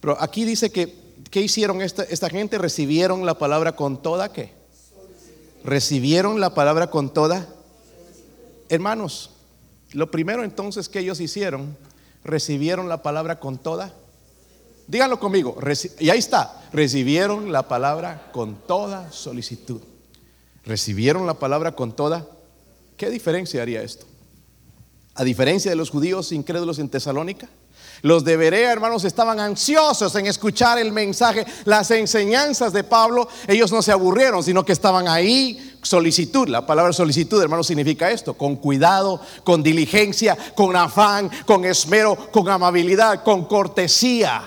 Pero 0.00 0.16
aquí 0.18 0.46
dice 0.46 0.72
que 0.72 0.94
¿qué 1.30 1.42
hicieron 1.42 1.82
esta, 1.82 2.02
esta 2.04 2.30
gente? 2.30 2.56
Recibieron 2.56 3.26
la 3.26 3.36
palabra 3.36 3.76
con 3.76 4.00
toda 4.00 4.32
qué? 4.32 4.54
Recibieron 5.64 6.40
la 6.40 6.54
palabra 6.54 6.86
con 6.86 7.12
toda. 7.12 7.46
Hermanos, 8.70 9.28
lo 9.92 10.10
primero 10.10 10.44
entonces 10.44 10.88
que 10.88 11.00
ellos 11.00 11.20
hicieron, 11.20 11.76
recibieron 12.24 12.88
la 12.88 13.02
palabra 13.02 13.38
con 13.38 13.58
toda. 13.58 13.92
Díganlo 14.86 15.20
conmigo, 15.20 15.58
y 15.98 16.08
ahí 16.08 16.20
está, 16.20 16.62
recibieron 16.72 17.52
la 17.52 17.68
palabra 17.68 18.30
con 18.32 18.54
toda 18.66 19.12
solicitud. 19.12 19.82
Recibieron 20.66 21.26
la 21.26 21.34
palabra 21.34 21.72
con 21.72 21.94
toda. 21.94 22.26
¿Qué 22.96 23.10
diferencia 23.10 23.62
haría 23.62 23.82
esto? 23.82 24.06
A 25.14 25.24
diferencia 25.24 25.70
de 25.70 25.76
los 25.76 25.90
judíos 25.90 26.32
incrédulos 26.32 26.78
en 26.78 26.88
Tesalónica, 26.88 27.48
los 28.02 28.24
de 28.24 28.36
Berea, 28.36 28.72
hermanos, 28.72 29.04
estaban 29.04 29.40
ansiosos 29.40 30.14
en 30.16 30.26
escuchar 30.26 30.78
el 30.78 30.92
mensaje, 30.92 31.46
las 31.64 31.90
enseñanzas 31.90 32.72
de 32.72 32.84
Pablo. 32.84 33.28
Ellos 33.48 33.72
no 33.72 33.80
se 33.80 33.92
aburrieron, 33.92 34.42
sino 34.42 34.64
que 34.64 34.72
estaban 34.72 35.08
ahí. 35.08 35.78
Solicitud, 35.82 36.48
la 36.48 36.66
palabra 36.66 36.92
solicitud, 36.92 37.42
hermanos, 37.42 37.66
significa 37.66 38.10
esto, 38.10 38.34
con 38.34 38.56
cuidado, 38.56 39.20
con 39.42 39.62
diligencia, 39.62 40.36
con 40.54 40.76
afán, 40.76 41.30
con 41.46 41.64
esmero, 41.64 42.30
con 42.30 42.48
amabilidad, 42.48 43.22
con 43.22 43.46
cortesía. 43.46 44.42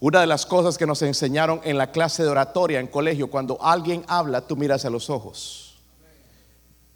Una 0.00 0.20
de 0.20 0.26
las 0.26 0.46
cosas 0.46 0.78
que 0.78 0.86
nos 0.86 1.02
enseñaron 1.02 1.60
en 1.64 1.76
la 1.76 1.90
clase 1.90 2.22
de 2.22 2.28
oratoria 2.28 2.80
en 2.80 2.86
colegio, 2.86 3.30
cuando 3.30 3.58
alguien 3.62 4.04
habla, 4.06 4.46
tú 4.46 4.56
miras 4.56 4.84
a 4.84 4.90
los 4.90 5.10
ojos. 5.10 5.78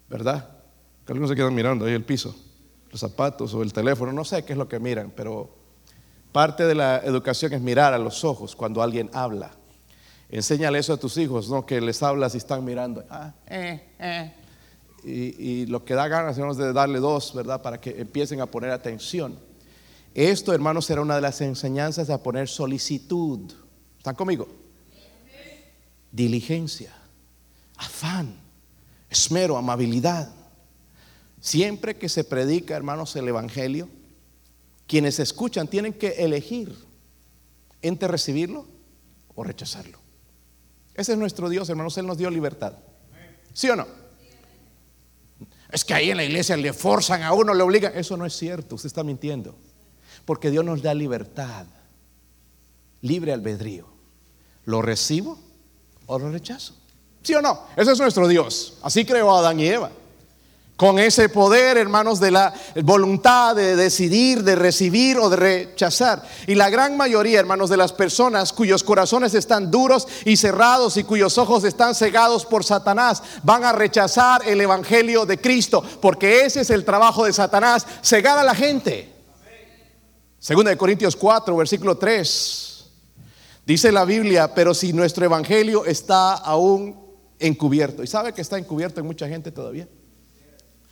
¿Verdad? 0.09 0.49
Que 1.05 1.11
algunos 1.11 1.29
se 1.29 1.35
quedan 1.35 1.53
mirando 1.53 1.85
ahí 1.85 1.93
el 1.93 2.05
piso 2.05 2.35
los 2.93 2.99
zapatos 2.99 3.53
o 3.55 3.63
el 3.63 3.73
teléfono, 3.73 4.13
no 4.13 4.23
sé 4.23 4.45
qué 4.45 4.53
es 4.53 4.57
lo 4.57 4.69
que 4.69 4.79
miran, 4.79 5.11
pero 5.15 5.49
parte 6.31 6.65
de 6.65 6.75
la 6.75 6.97
educación 6.99 7.51
es 7.53 7.59
mirar 7.59 7.91
a 7.91 7.97
los 7.97 8.23
ojos 8.23 8.55
cuando 8.55 8.83
alguien 8.83 9.09
habla. 9.13 9.49
Enséñale 10.29 10.77
eso 10.77 10.93
a 10.93 10.97
tus 10.97 11.17
hijos, 11.17 11.49
no 11.49 11.65
que 11.65 11.81
les 11.81 12.03
hablas 12.03 12.35
y 12.35 12.37
están 12.37 12.63
mirando. 12.63 13.03
Ah, 13.09 13.33
eh, 13.47 13.93
eh. 13.97 14.33
Y, 15.03 15.65
lo 15.65 15.83
que 15.83 15.95
da 15.95 16.07
ganas 16.07 16.37
es 16.37 16.57
de 16.57 16.71
darle 16.71 16.99
dos, 16.99 17.33
¿verdad? 17.33 17.61
Para 17.61 17.81
que 17.81 17.99
empiecen 17.99 18.39
a 18.41 18.45
poner 18.45 18.69
atención. 18.69 19.37
Esto, 20.13 20.53
hermanos, 20.53 20.85
será 20.85 21.01
una 21.01 21.15
de 21.15 21.21
las 21.21 21.41
enseñanzas 21.41 22.09
a 22.09 22.21
poner 22.21 22.47
solicitud. 22.47 23.51
¿Están 23.97 24.15
conmigo? 24.15 24.47
Diligencia, 26.11 26.93
afán, 27.77 28.35
esmero, 29.09 29.57
amabilidad. 29.57 30.31
Siempre 31.39 31.97
que 31.97 32.09
se 32.09 32.23
predica, 32.23 32.75
hermanos, 32.75 33.15
el 33.15 33.27
Evangelio, 33.27 33.89
quienes 34.85 35.19
escuchan 35.19 35.67
tienen 35.67 35.93
que 35.93 36.09
elegir 36.23 36.75
entre 37.81 38.07
recibirlo 38.07 38.67
o 39.33 39.43
rechazarlo. 39.43 39.97
Ese 40.93 41.13
es 41.13 41.17
nuestro 41.17 41.49
Dios, 41.49 41.67
hermanos, 41.69 41.97
Él 41.97 42.05
nos 42.05 42.19
dio 42.19 42.29
libertad. 42.29 42.73
¿Sí 43.51 43.69
o 43.69 43.75
no? 43.75 43.87
Es 45.71 45.83
que 45.83 45.95
ahí 45.95 46.11
en 46.11 46.17
la 46.17 46.23
iglesia 46.23 46.55
le 46.55 46.71
forzan 46.71 47.23
a 47.23 47.33
uno, 47.33 47.51
le 47.53 47.63
obligan. 47.63 47.93
Eso 47.95 48.15
no 48.15 48.27
es 48.27 48.37
cierto, 48.37 48.75
usted 48.75 48.87
está 48.87 49.03
mintiendo. 49.03 49.57
Porque 50.25 50.51
Dios 50.51 50.63
nos 50.63 50.81
da 50.81 50.93
libertad, 50.93 51.65
libre 53.01 53.33
albedrío. 53.33 53.87
¿Lo 54.65 54.81
recibo 54.81 55.37
o 56.05 56.17
lo 56.17 56.31
rechazo? 56.31 56.75
¿Sí 57.21 57.33
o 57.33 57.41
no? 57.41 57.61
Ese 57.75 57.91
es 57.91 57.99
nuestro 57.99 58.27
Dios. 58.27 58.77
Así 58.81 59.05
creó 59.05 59.35
Adán 59.35 59.59
y 59.59 59.67
Eva. 59.67 59.91
Con 60.75 60.97
ese 60.97 61.29
poder, 61.29 61.77
hermanos, 61.77 62.19
de 62.19 62.31
la 62.31 62.51
voluntad 62.81 63.55
de 63.55 63.75
decidir, 63.75 64.43
de 64.43 64.55
recibir 64.55 65.19
o 65.19 65.29
de 65.29 65.35
rechazar. 65.35 66.23
Y 66.47 66.55
la 66.55 66.69
gran 66.69 66.97
mayoría, 66.97 67.39
hermanos, 67.39 67.69
de 67.69 67.77
las 67.77 67.93
personas 67.93 68.51
cuyos 68.51 68.83
corazones 68.83 69.35
están 69.35 69.69
duros 69.69 70.07
y 70.25 70.35
cerrados 70.35 70.97
y 70.97 71.03
cuyos 71.03 71.37
ojos 71.37 71.63
están 71.63 71.93
cegados 71.93 72.45
por 72.45 72.63
Satanás, 72.63 73.21
van 73.43 73.63
a 73.63 73.71
rechazar 73.71 74.41
el 74.47 74.59
Evangelio 74.61 75.25
de 75.25 75.39
Cristo, 75.39 75.83
porque 76.01 76.45
ese 76.45 76.61
es 76.61 76.69
el 76.71 76.83
trabajo 76.83 77.25
de 77.25 77.33
Satanás, 77.33 77.85
cegar 78.01 78.39
a 78.39 78.43
la 78.43 78.55
gente. 78.55 79.12
Segunda 80.43 80.71
de 80.71 80.77
Corintios 80.77 81.15
4, 81.15 81.55
versículo 81.55 81.97
3. 81.97 82.85
Dice 83.65 83.93
la 83.93 84.03
Biblia, 84.03 84.53
pero 84.53 84.73
si 84.73 84.91
nuestro 84.91 85.23
evangelio 85.23 85.85
está 85.85 86.33
aún 86.33 87.01
encubierto, 87.39 88.03
y 88.03 88.07
sabe 88.07 88.33
que 88.33 88.41
está 88.41 88.57
encubierto 88.57 88.99
en 88.99 89.05
mucha 89.05 89.25
gente 89.29 89.53
todavía. 89.53 89.87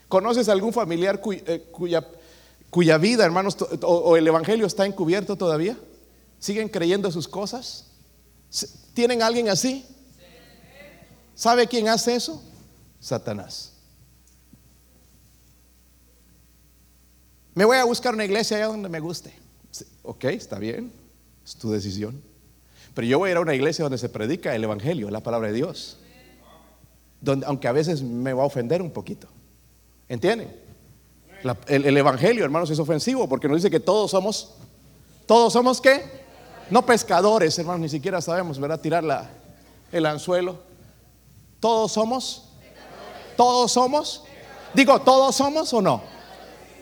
¿Conoces 0.07 0.47
algún 0.47 0.71
familiar 0.71 1.21
eh, 1.25 1.67
cuya, 1.69 2.07
cuya, 2.69 2.97
vida, 2.97 3.25
hermanos, 3.25 3.57
o, 3.81 4.15
el 4.15 4.25
evangelio 4.25 4.65
está 4.65 4.85
encubierto 4.85 5.35
todavía? 5.35 5.77
¿Siguen 6.39 6.69
creyendo 6.69 7.11
sus 7.11 7.27
cosas? 7.27 7.87
¿Tienen 8.93 9.21
alguien 9.21 9.49
así? 9.49 9.85
¿Sabe 11.35 11.67
quién 11.67 11.89
hace 11.89 12.15
eso? 12.15 12.41
Satanás. 13.01 13.70
Me 17.53 17.65
voy 17.65 17.77
a 17.77 17.83
buscar 17.83 18.13
una 18.13 18.25
iglesia 18.25 18.57
allá 18.57 18.67
donde 18.67 18.89
me 18.89 18.99
guste. 18.99 19.33
Ok, 20.03 20.25
está 20.25 20.57
bien, 20.57 20.91
es 21.43 21.55
tu 21.55 21.71
decisión. 21.71 22.21
Pero 22.93 23.07
yo 23.07 23.19
voy 23.19 23.29
a 23.29 23.31
ir 23.31 23.37
a 23.37 23.41
una 23.41 23.55
iglesia 23.55 23.83
donde 23.83 23.97
se 23.97 24.09
predica 24.09 24.55
el 24.55 24.63
Evangelio, 24.63 25.09
la 25.09 25.21
palabra 25.21 25.49
de 25.49 25.55
Dios. 25.55 25.97
Donde, 27.19 27.45
aunque 27.45 27.67
a 27.67 27.71
veces 27.71 28.01
me 28.01 28.33
va 28.33 28.43
a 28.43 28.45
ofender 28.45 28.81
un 28.81 28.91
poquito. 28.91 29.27
¿Entienden? 30.09 30.53
el, 31.67 31.97
Evangelio, 31.97 32.43
hermanos, 32.43 32.69
es 32.69 32.79
ofensivo 32.79 33.27
porque 33.27 33.47
nos 33.47 33.57
dice 33.57 33.71
que 33.71 33.79
todos 33.79 34.11
somos, 34.11 34.53
todos 35.25 35.53
somos 35.53 35.81
qué? 35.81 36.21
No 36.69 36.85
pescadores, 36.85 37.57
hermanos, 37.57 37.81
ni 37.81 37.89
siquiera 37.89 38.21
sabemos, 38.21 38.59
¿verdad? 38.59 38.79
Tirar 38.79 39.03
la, 39.03 39.29
el 39.91 40.05
anzuelo. 40.05 40.59
Todos 41.59 41.91
somos, 41.91 42.49
todos 43.35 43.71
somos, 43.71 44.23
digo, 44.73 44.99
todos 45.01 45.35
somos 45.35 45.73
o 45.73 45.81
no? 45.81 46.01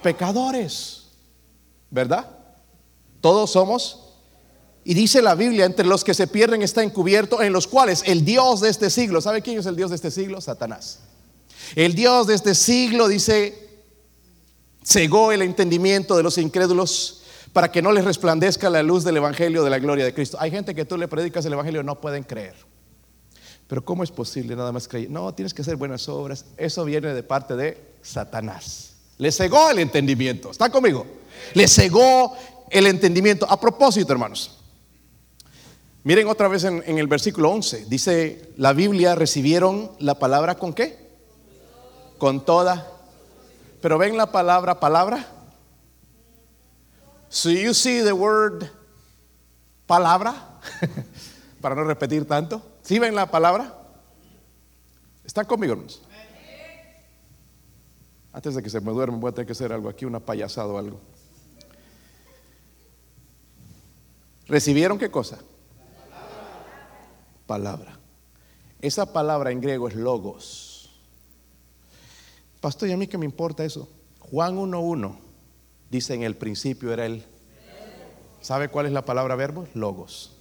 Pecadores, 0.01 1.07
¿verdad? 1.89 2.29
Todos 3.21 3.51
somos. 3.51 4.05
Y 4.83 4.93
dice 4.93 5.21
la 5.21 5.35
Biblia, 5.35 5.65
entre 5.65 5.85
los 5.85 6.03
que 6.03 6.13
se 6.13 6.27
pierden 6.27 6.61
está 6.61 6.81
encubierto, 6.83 7.41
en 7.41 7.53
los 7.53 7.67
cuales 7.67 8.03
el 8.05 8.25
Dios 8.25 8.61
de 8.61 8.69
este 8.69 8.89
siglo, 8.89 9.21
¿sabe 9.21 9.41
quién 9.41 9.59
es 9.59 9.65
el 9.65 9.75
Dios 9.75 9.89
de 9.89 9.97
este 9.97 10.09
siglo? 10.09 10.41
Satanás. 10.41 11.01
El 11.75 11.93
Dios 11.93 12.27
de 12.27 12.35
este 12.35 12.55
siglo 12.55 13.07
dice, 13.07 13.69
cegó 14.83 15.31
el 15.31 15.41
entendimiento 15.41 16.15
de 16.17 16.23
los 16.23 16.37
incrédulos 16.37 17.21
para 17.53 17.71
que 17.71 17.81
no 17.81 17.91
les 17.91 18.05
resplandezca 18.05 18.69
la 18.69 18.83
luz 18.83 19.03
del 19.03 19.17
Evangelio 19.17 19.63
de 19.63 19.69
la 19.69 19.79
gloria 19.79 20.05
de 20.05 20.13
Cristo. 20.13 20.37
Hay 20.39 20.51
gente 20.51 20.73
que 20.73 20.85
tú 20.85 20.97
le 20.97 21.07
predicas 21.07 21.45
el 21.45 21.53
Evangelio 21.53 21.81
y 21.81 21.83
no 21.83 21.99
pueden 21.99 22.23
creer. 22.23 22.55
Pero 23.67 23.85
¿cómo 23.85 24.03
es 24.03 24.11
posible 24.11 24.55
nada 24.55 24.71
más 24.71 24.87
creer? 24.87 25.11
No, 25.11 25.33
tienes 25.33 25.53
que 25.53 25.61
hacer 25.61 25.75
buenas 25.75 26.09
obras. 26.09 26.45
Eso 26.57 26.85
viene 26.85 27.13
de 27.13 27.21
parte 27.21 27.55
de 27.55 27.93
Satanás. 28.01 28.88
Le 29.19 29.33
cegó 29.33 29.69
el 29.69 29.79
entendimiento. 29.79 30.49
¿Está 30.49 30.69
conmigo? 30.69 31.05
Le 31.53 31.67
cegó 31.67 32.35
el 32.69 32.87
entendimiento. 32.87 33.45
A 33.49 33.59
propósito, 33.59 34.13
hermanos, 34.13 34.57
miren 36.03 36.27
otra 36.29 36.47
vez 36.47 36.63
en, 36.63 36.83
el 36.85 37.07
versículo 37.07 37.51
11, 37.51 37.85
dice 37.89 38.53
la 38.55 38.71
Biblia, 38.71 39.15
recibieron 39.15 39.91
la 39.99 40.17
palabra 40.17 40.55
con 40.55 40.73
qué? 40.73 40.97
Con 42.17 42.45
toda. 42.45 42.87
Pero 43.81 43.97
ven 43.97 44.15
la 44.15 44.31
palabra, 44.31 44.79
palabra. 44.79 45.27
So 47.27 47.49
you 47.49 47.73
see 47.73 48.01
the 48.01 48.13
word 48.13 48.69
palabra, 49.85 50.33
para 51.61 51.75
no 51.75 51.83
repetir 51.83 52.25
tanto. 52.25 52.61
¿Sí 52.83 52.99
ven 52.99 53.15
la 53.15 53.29
palabra? 53.29 53.75
¿Están 55.25 55.45
conmigo, 55.45 55.73
hermanos? 55.73 56.01
Antes 58.31 58.55
de 58.55 58.63
que 58.63 58.69
se 58.69 58.79
me 58.81 58.91
duerme 58.91 59.17
voy 59.17 59.29
a 59.29 59.33
tener 59.33 59.47
que 59.47 59.53
hacer 59.53 59.73
algo 59.73 59.89
aquí, 59.89 60.05
una 60.05 60.19
payasada 60.19 60.67
o 60.67 60.77
algo. 60.77 60.99
¿Recibieron 64.47 64.97
qué 64.97 65.09
cosa? 65.09 65.39
Palabra. 67.45 67.99
Esa 68.81 69.11
palabra 69.11 69.51
en 69.51 69.61
griego 69.61 69.87
es 69.87 69.95
logos. 69.95 70.89
Pastor, 72.61 72.89
¿y 72.89 72.91
a 72.91 72.97
mí 72.97 73.07
qué 73.07 73.17
me 73.17 73.25
importa 73.25 73.63
eso? 73.63 73.89
Juan 74.19 74.57
1.1 74.57 75.17
dice 75.89 76.13
en 76.13 76.23
el 76.23 76.35
principio 76.35 76.93
era 76.93 77.05
el... 77.05 77.23
¿Sabe 78.41 78.69
cuál 78.69 78.85
es 78.85 78.91
la 78.91 79.05
palabra 79.05 79.35
verbo? 79.35 79.67
Logos. 79.73 80.37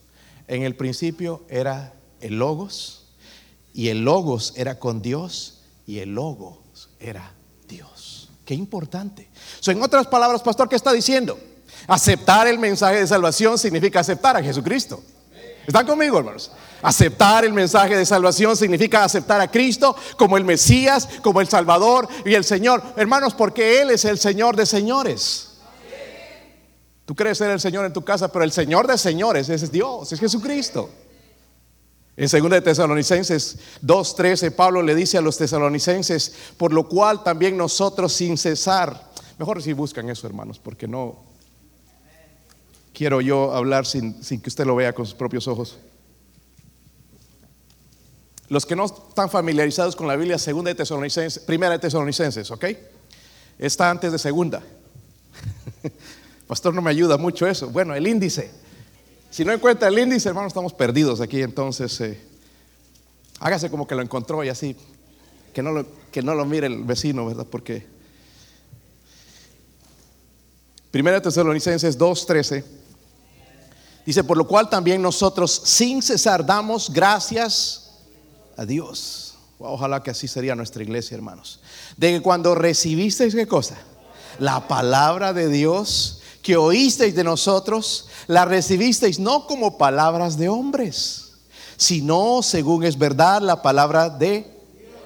En 0.46 0.62
el 0.62 0.77
principio 0.77 1.42
era 1.48 1.94
el 2.20 2.38
logos 2.38 3.09
y 3.74 3.88
el 3.88 4.05
logos 4.05 4.55
era 4.57 4.79
con 4.79 5.03
Dios 5.03 5.62
y 5.87 5.98
el 5.98 6.14
logos 6.14 6.90
era 7.01 7.35
Dios. 7.68 8.31
Qué 8.44 8.54
importante. 8.54 9.28
en 9.66 9.83
otras 9.83 10.07
palabras, 10.07 10.42
pastor, 10.42 10.68
¿qué 10.68 10.76
está 10.76 10.92
diciendo? 10.92 11.38
Aceptar 11.87 12.48
el 12.48 12.59
mensaje 12.59 13.00
de 13.00 13.07
salvación 13.07 13.59
significa 13.59 14.00
aceptar 14.00 14.37
a 14.37 14.42
Jesucristo. 14.42 15.02
¿Están 15.66 15.87
conmigo, 15.87 16.18
hermanos? 16.18 16.50
Aceptar 16.81 17.44
el 17.44 17.52
mensaje 17.52 17.94
de 17.94 18.07
salvación 18.07 18.57
significa 18.57 19.04
aceptar 19.04 19.40
a 19.40 19.50
Cristo 19.50 19.94
como 20.16 20.38
el 20.38 20.44
Mesías, 20.44 21.09
como 21.22 21.40
el 21.42 21.48
Salvador 21.48 22.09
y 22.24 22.35
el 22.35 22.44
Señor. 22.44 22.83
Hermanos, 22.96 23.35
porque 23.35 23.83
Él 23.83 23.90
es 23.90 24.07
el 24.07 24.18
Señor 24.18 24.57
de 24.57 24.64
señores. 24.64 25.59
Tú 27.04 27.14
crees 27.14 27.38
ser 27.38 27.50
el 27.50 27.61
Señor 27.61 27.85
en 27.85 27.92
tu 27.92 28.04
casa, 28.04 28.31
pero 28.33 28.44
el 28.44 28.52
Señor 28.52 28.87
de 28.87 28.98
señores 28.98 29.48
es 29.48 29.70
Dios, 29.72 30.12
es 30.12 30.20
Jesucristo. 30.20 30.90
En 32.18 32.26
2 32.26 32.50
de 32.50 32.61
Tesalonicenses 32.61 33.59
2:13 33.81 34.50
Pablo 34.50 34.83
le 34.83 34.96
dice 34.96 35.18
a 35.18 35.20
los 35.20 35.38
tesalonicenses, 35.38 36.35
por 36.57 36.72
lo 36.72 36.88
cual 36.88 37.22
también 37.22 37.57
nosotros 37.57 38.12
sin 38.12 38.37
cesar, 38.37 39.09
mejor 39.38 39.62
si 39.62 39.72
buscan 39.72 40.11
eso, 40.11 40.26
hermanos, 40.26 40.59
porque 40.59 40.88
no 40.88 41.22
quiero 42.92 43.20
yo 43.20 43.54
hablar 43.54 43.87
sin, 43.87 44.20
que 44.20 44.48
usted 44.48 44.66
lo 44.66 44.74
vea 44.74 44.92
con 44.92 45.07
sus 45.07 45.14
propios 45.14 45.46
ojos. 45.46 45.78
Los 48.48 48.66
que 48.66 48.74
no 48.74 48.87
están 48.87 49.31
familiarizados 49.31 49.94
con 49.94 50.09
la 50.09 50.16
Biblia, 50.16 50.38
segunda 50.38 50.70
de 50.70 50.74
Tesalonicenses, 50.74 51.40
primera 51.44 51.74
de 51.74 51.78
Tesalonicenses, 51.78 52.50
¿ok? 52.50 52.64
Está 53.61 53.90
antes 53.90 54.11
de 54.11 54.18
segunda. 54.18 54.61
Pastor, 56.48 56.74
no 56.74 56.83
me 56.83 56.90
ayuda 56.90 57.16
mucho 57.16 57.46
eso. 57.46 57.68
Bueno, 57.68 57.94
el 57.94 58.09
índice. 58.09 58.50
Si 59.30 59.44
no 59.44 59.52
encuentra 59.52 59.88
el 59.88 59.98
índice, 59.98 60.28
hermano, 60.28 60.48
estamos 60.48 60.72
perdidos 60.72 61.20
aquí. 61.20 61.42
Entonces, 61.42 62.00
eh, 62.00 62.20
hágase 63.40 63.70
como 63.70 63.86
que 63.86 63.94
lo 63.94 64.02
encontró 64.02 64.42
y 64.42 64.48
así, 64.48 64.76
que 65.52 65.62
no 65.62 65.72
lo, 65.72 65.86
que 66.10 66.22
no 66.22 66.34
lo 66.34 66.44
mire 66.44 66.66
el 66.66 66.84
vecino, 66.84 67.26
¿verdad? 67.26 67.46
Porque 67.48 67.86
Primera 70.90 71.20
Tesalonicenses 71.20 71.98
2.13 71.98 72.64
Dice, 74.08 74.24
por 74.24 74.38
lo 74.38 74.46
cual 74.46 74.70
también 74.70 75.02
nosotros 75.02 75.60
sin 75.66 76.00
cesar 76.00 76.46
damos 76.46 76.90
gracias 76.90 77.90
a 78.56 78.64
Dios. 78.64 79.34
Ojalá 79.58 80.02
que 80.02 80.10
así 80.10 80.26
sería 80.26 80.54
nuestra 80.54 80.82
iglesia, 80.82 81.14
hermanos. 81.14 81.60
De 81.98 82.12
que 82.12 82.22
cuando 82.22 82.54
recibisteis 82.54 83.34
qué 83.34 83.46
cosa? 83.46 83.76
La 84.38 84.66
palabra 84.66 85.34
de 85.34 85.50
Dios 85.50 86.17
que 86.42 86.57
oísteis 86.57 87.14
de 87.14 87.24
nosotros, 87.24 88.09
la 88.27 88.44
recibisteis 88.44 89.18
no 89.18 89.46
como 89.46 89.79
palabras 89.79 90.37
de 90.38 90.48
hombres, 90.48 91.33
sino 91.77 92.42
según 92.42 92.85
es 92.85 92.98
verdad 92.98 93.40
la 93.42 93.62
palabra 93.62 94.09
de... 94.09 94.59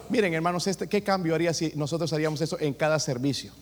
Miren, 0.09 0.35
hermanos, 0.35 0.67
este, 0.67 0.89
¿qué 0.89 1.03
cambio 1.03 1.35
haría 1.35 1.55
si 1.55 1.73
nosotros 1.75 2.13
haríamos 2.13 2.41
eso 2.41 2.59
en 2.61 2.75
cada 2.75 2.99
servicio? 2.99 3.53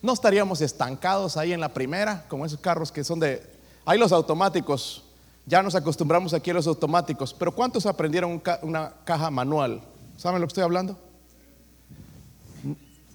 No 0.00 0.12
estaríamos 0.12 0.60
estancados 0.60 1.36
ahí 1.36 1.52
en 1.52 1.60
la 1.60 1.72
primera, 1.72 2.24
como 2.28 2.44
esos 2.44 2.58
carros 2.58 2.90
que 2.90 3.04
son 3.04 3.20
de... 3.20 3.42
Hay 3.84 3.98
los 3.98 4.12
automáticos, 4.12 5.04
ya 5.46 5.62
nos 5.62 5.74
acostumbramos 5.74 6.34
aquí 6.34 6.50
a 6.50 6.54
los 6.54 6.66
automáticos, 6.66 7.34
pero 7.34 7.52
¿cuántos 7.52 7.86
aprendieron 7.86 8.42
una 8.62 8.94
caja 9.04 9.30
manual? 9.30 9.82
¿Saben 10.16 10.40
lo 10.40 10.46
que 10.46 10.50
estoy 10.50 10.64
hablando? 10.64 10.96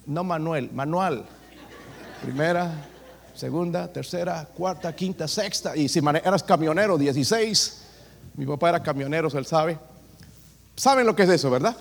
No 0.06 0.24
manual, 0.24 0.70
manual. 0.72 1.24
Primera, 2.22 2.88
segunda, 3.38 3.86
tercera, 3.86 4.44
cuarta, 4.52 4.94
quinta, 4.94 5.28
sexta. 5.28 5.76
Y 5.76 5.88
si 5.88 6.00
eras 6.00 6.42
camionero, 6.42 6.98
16. 6.98 7.82
Mi 8.34 8.44
papá 8.44 8.70
era 8.70 8.82
camionero, 8.82 9.28
él 9.28 9.46
sabe. 9.46 9.78
¿Saben 10.74 11.06
lo 11.06 11.14
que 11.14 11.22
es 11.22 11.28
eso, 11.28 11.48
verdad? 11.48 11.76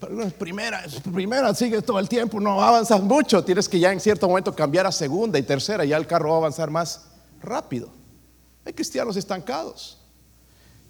Pero 0.00 0.28
primera, 0.30 0.84
primera 1.12 1.54
sigues 1.54 1.84
todo 1.84 1.98
el 1.98 2.08
tiempo, 2.08 2.40
no 2.40 2.62
avanzas 2.62 3.02
mucho. 3.02 3.44
Tienes 3.44 3.68
que 3.68 3.78
ya 3.78 3.92
en 3.92 4.00
cierto 4.00 4.28
momento 4.28 4.54
cambiar 4.54 4.86
a 4.86 4.92
segunda 4.92 5.38
y 5.38 5.42
tercera, 5.42 5.84
ya 5.84 5.96
el 5.96 6.06
carro 6.06 6.30
va 6.30 6.34
a 6.36 6.38
avanzar 6.38 6.70
más 6.70 7.06
rápido. 7.40 7.90
Hay 8.64 8.72
cristianos 8.72 9.16
estancados. 9.16 9.98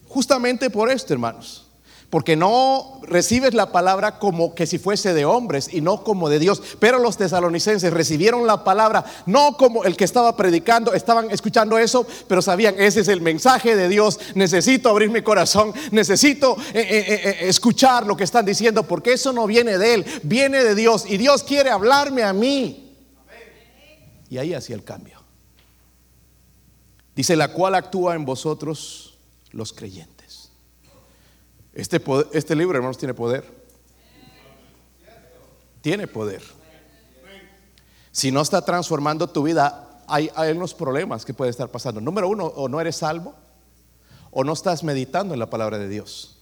Justamente 0.06 0.68
por 0.68 0.90
esto, 0.90 1.14
hermanos 1.14 1.71
porque 2.12 2.36
no 2.36 3.00
recibes 3.04 3.54
la 3.54 3.72
palabra 3.72 4.18
como 4.18 4.54
que 4.54 4.66
si 4.66 4.78
fuese 4.78 5.14
de 5.14 5.24
hombres 5.24 5.72
y 5.72 5.80
no 5.80 6.04
como 6.04 6.28
de 6.28 6.38
Dios. 6.38 6.62
Pero 6.78 6.98
los 6.98 7.16
tesalonicenses 7.16 7.90
recibieron 7.90 8.46
la 8.46 8.64
palabra 8.64 9.02
no 9.24 9.56
como 9.56 9.84
el 9.84 9.96
que 9.96 10.04
estaba 10.04 10.36
predicando, 10.36 10.92
estaban 10.92 11.30
escuchando 11.30 11.78
eso, 11.78 12.06
pero 12.28 12.42
sabían, 12.42 12.74
ese 12.76 13.00
es 13.00 13.08
el 13.08 13.22
mensaje 13.22 13.76
de 13.76 13.88
Dios, 13.88 14.20
necesito 14.34 14.90
abrir 14.90 15.08
mi 15.08 15.22
corazón, 15.22 15.72
necesito 15.90 16.54
eh, 16.74 16.80
eh, 16.86 17.06
eh, 17.08 17.36
escuchar 17.48 18.06
lo 18.06 18.14
que 18.14 18.24
están 18.24 18.44
diciendo, 18.44 18.82
porque 18.82 19.14
eso 19.14 19.32
no 19.32 19.46
viene 19.46 19.78
de 19.78 19.94
Él, 19.94 20.04
viene 20.22 20.62
de 20.62 20.74
Dios 20.74 21.06
y 21.08 21.16
Dios 21.16 21.42
quiere 21.42 21.70
hablarme 21.70 22.24
a 22.24 22.34
mí. 22.34 22.94
Y 24.28 24.36
ahí 24.36 24.52
hacía 24.52 24.76
el 24.76 24.84
cambio. 24.84 25.18
Dice, 27.16 27.36
la 27.36 27.54
cual 27.54 27.74
actúa 27.74 28.14
en 28.14 28.26
vosotros 28.26 29.16
los 29.50 29.72
creyentes. 29.72 30.11
Este, 31.74 32.02
este 32.32 32.54
libro, 32.54 32.76
hermanos, 32.76 32.98
tiene 32.98 33.14
poder. 33.14 33.44
Tiene 35.80 36.06
poder. 36.06 36.42
Si 38.10 38.30
no 38.30 38.42
está 38.42 38.62
transformando 38.62 39.28
tu 39.28 39.42
vida, 39.42 40.02
hay, 40.06 40.30
hay 40.34 40.52
unos 40.52 40.74
problemas 40.74 41.24
que 41.24 41.32
puede 41.32 41.50
estar 41.50 41.70
pasando. 41.70 42.00
Número 42.00 42.28
uno, 42.28 42.44
o 42.44 42.68
no 42.68 42.80
eres 42.80 42.96
salvo, 42.96 43.34
o 44.30 44.44
no 44.44 44.52
estás 44.52 44.84
meditando 44.84 45.34
en 45.34 45.40
la 45.40 45.48
palabra 45.48 45.78
de 45.78 45.88
Dios. 45.88 46.38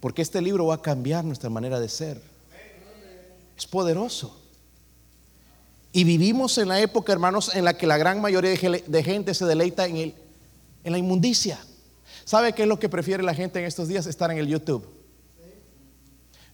Porque 0.00 0.22
este 0.22 0.42
libro 0.42 0.66
va 0.66 0.76
a 0.76 0.82
cambiar 0.82 1.24
nuestra 1.24 1.50
manera 1.50 1.80
de 1.80 1.88
ser. 1.88 2.22
Es 3.56 3.66
poderoso. 3.66 4.40
Y 5.92 6.04
vivimos 6.04 6.58
en 6.58 6.68
la 6.68 6.80
época, 6.80 7.12
hermanos, 7.12 7.54
en 7.54 7.64
la 7.64 7.76
que 7.76 7.86
la 7.86 7.96
gran 7.96 8.20
mayoría 8.20 8.50
de 8.50 9.02
gente 9.02 9.34
se 9.34 9.46
deleita 9.46 9.86
en, 9.86 9.96
el, 9.96 10.14
en 10.84 10.92
la 10.92 10.98
inmundicia. 10.98 11.58
¿Sabe 12.28 12.52
qué 12.52 12.64
es 12.64 12.68
lo 12.68 12.78
que 12.78 12.90
prefiere 12.90 13.22
la 13.22 13.32
gente 13.32 13.58
en 13.58 13.64
estos 13.64 13.88
días? 13.88 14.04
Estar 14.04 14.30
en 14.30 14.36
el 14.36 14.46
YouTube. 14.46 14.86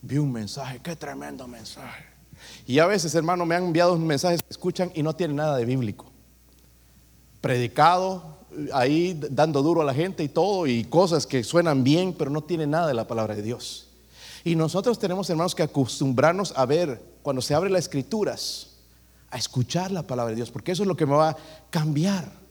Vi 0.03 0.19
un 0.19 0.31
mensaje, 0.31 0.79
qué 0.81 0.95
tremendo 0.95 1.49
mensaje. 1.49 2.05
Y 2.65 2.79
a 2.79 2.87
veces, 2.87 3.13
hermano, 3.17 3.45
me 3.45 3.57
han 3.57 3.65
enviado 3.65 3.99
mensajes 3.99 4.41
que 4.41 4.51
escuchan 4.51 4.93
y 4.95 5.03
no 5.03 5.17
tienen 5.17 5.35
nada 5.35 5.57
de 5.57 5.65
bíblico. 5.65 6.13
Predicado, 7.41 8.39
ahí 8.73 9.21
dando 9.33 9.65
duro 9.65 9.81
a 9.81 9.85
la 9.85 9.95
gente 9.95 10.23
y 10.23 10.29
todo, 10.29 10.69
y 10.69 10.85
cosas 10.85 11.27
que 11.27 11.43
suenan 11.43 11.83
bien, 11.83 12.13
pero 12.13 12.31
no 12.31 12.45
tienen 12.45 12.71
nada 12.71 12.87
de 12.87 12.95
la 12.95 13.09
palabra 13.09 13.35
de 13.35 13.43
Dios. 13.43 13.89
Y 14.45 14.55
nosotros 14.55 15.01
tenemos, 15.01 15.29
hermanos, 15.29 15.57
que 15.57 15.65
acostumbrarnos 15.65 16.53
a 16.57 16.67
ver, 16.67 17.03
cuando 17.21 17.43
se 17.43 17.53
abren 17.53 17.73
las 17.73 17.87
escrituras, 17.87 18.77
a 19.29 19.39
escuchar 19.39 19.91
la 19.91 20.05
palabra 20.05 20.31
de 20.31 20.37
Dios, 20.37 20.53
porque 20.53 20.71
eso 20.71 20.85
es 20.85 20.87
lo 20.87 20.97
que 20.97 21.05
me 21.05 21.17
va 21.17 21.31
a 21.31 21.37
cambiar. 21.71 22.44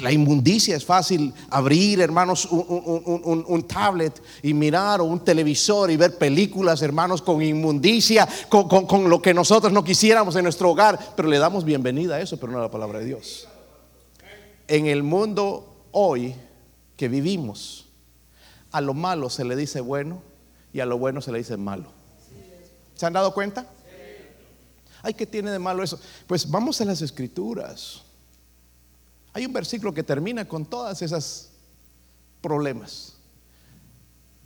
La 0.00 0.10
inmundicia 0.10 0.76
es 0.76 0.84
fácil 0.84 1.32
abrir, 1.48 2.00
hermanos, 2.00 2.46
un, 2.50 3.64
tablet 3.68 4.20
y 4.42 4.52
mirar 4.52 5.00
o 5.00 5.04
un 5.04 5.24
televisor 5.24 5.90
y 5.90 5.96
ver 5.96 6.18
películas, 6.18 6.82
hermanos, 6.82 7.22
con 7.22 7.42
inmundicia, 7.42 8.28
con, 8.48 9.08
lo 9.08 9.22
que 9.22 9.32
nosotros 9.32 9.72
no 9.72 9.84
quisiéramos 9.84 10.34
en 10.36 10.42
nuestro 10.42 10.70
hogar, 10.70 10.98
pero 11.14 11.28
le 11.28 11.38
damos 11.38 11.64
bienvenida 11.64 12.16
a 12.16 12.20
eso, 12.20 12.36
pero 12.38 12.52
no 12.52 12.58
a 12.58 12.62
la 12.62 12.70
palabra 12.70 12.98
de 12.98 13.06
Dios. 13.06 13.48
En 14.66 14.86
el 14.86 15.02
mundo 15.02 15.84
hoy 15.92 16.34
que 16.96 17.08
vivimos, 17.08 17.86
a 18.72 18.80
lo 18.80 18.92
malo 18.92 19.30
se 19.30 19.44
le 19.44 19.54
dice 19.56 19.80
bueno 19.80 20.22
y 20.72 20.80
a 20.80 20.86
lo 20.86 20.98
bueno 20.98 21.20
se 21.20 21.30
le 21.32 21.38
dice 21.38 21.56
malo. 21.56 21.92
¿Se 22.96 23.06
han 23.06 23.12
dado 23.12 23.32
cuenta? 23.32 23.66
Ay, 25.02 25.14
¿qué 25.14 25.26
tiene 25.26 25.52
de 25.52 25.58
malo 25.58 25.82
eso? 25.84 26.00
Pues 26.26 26.50
vamos 26.50 26.80
a 26.80 26.84
las 26.84 27.02
escrituras. 27.02 28.02
Hay 29.36 29.44
un 29.44 29.52
versículo 29.52 29.92
que 29.92 30.02
termina 30.02 30.48
con 30.48 30.64
todas 30.64 31.02
esas 31.02 31.50
problemas. 32.40 33.18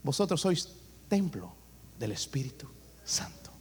Vosotros 0.02 0.40
sois 0.40 0.66
templo 1.06 1.52
del 1.96 2.10
Espíritu 2.10 2.66
Santo. 3.04 3.52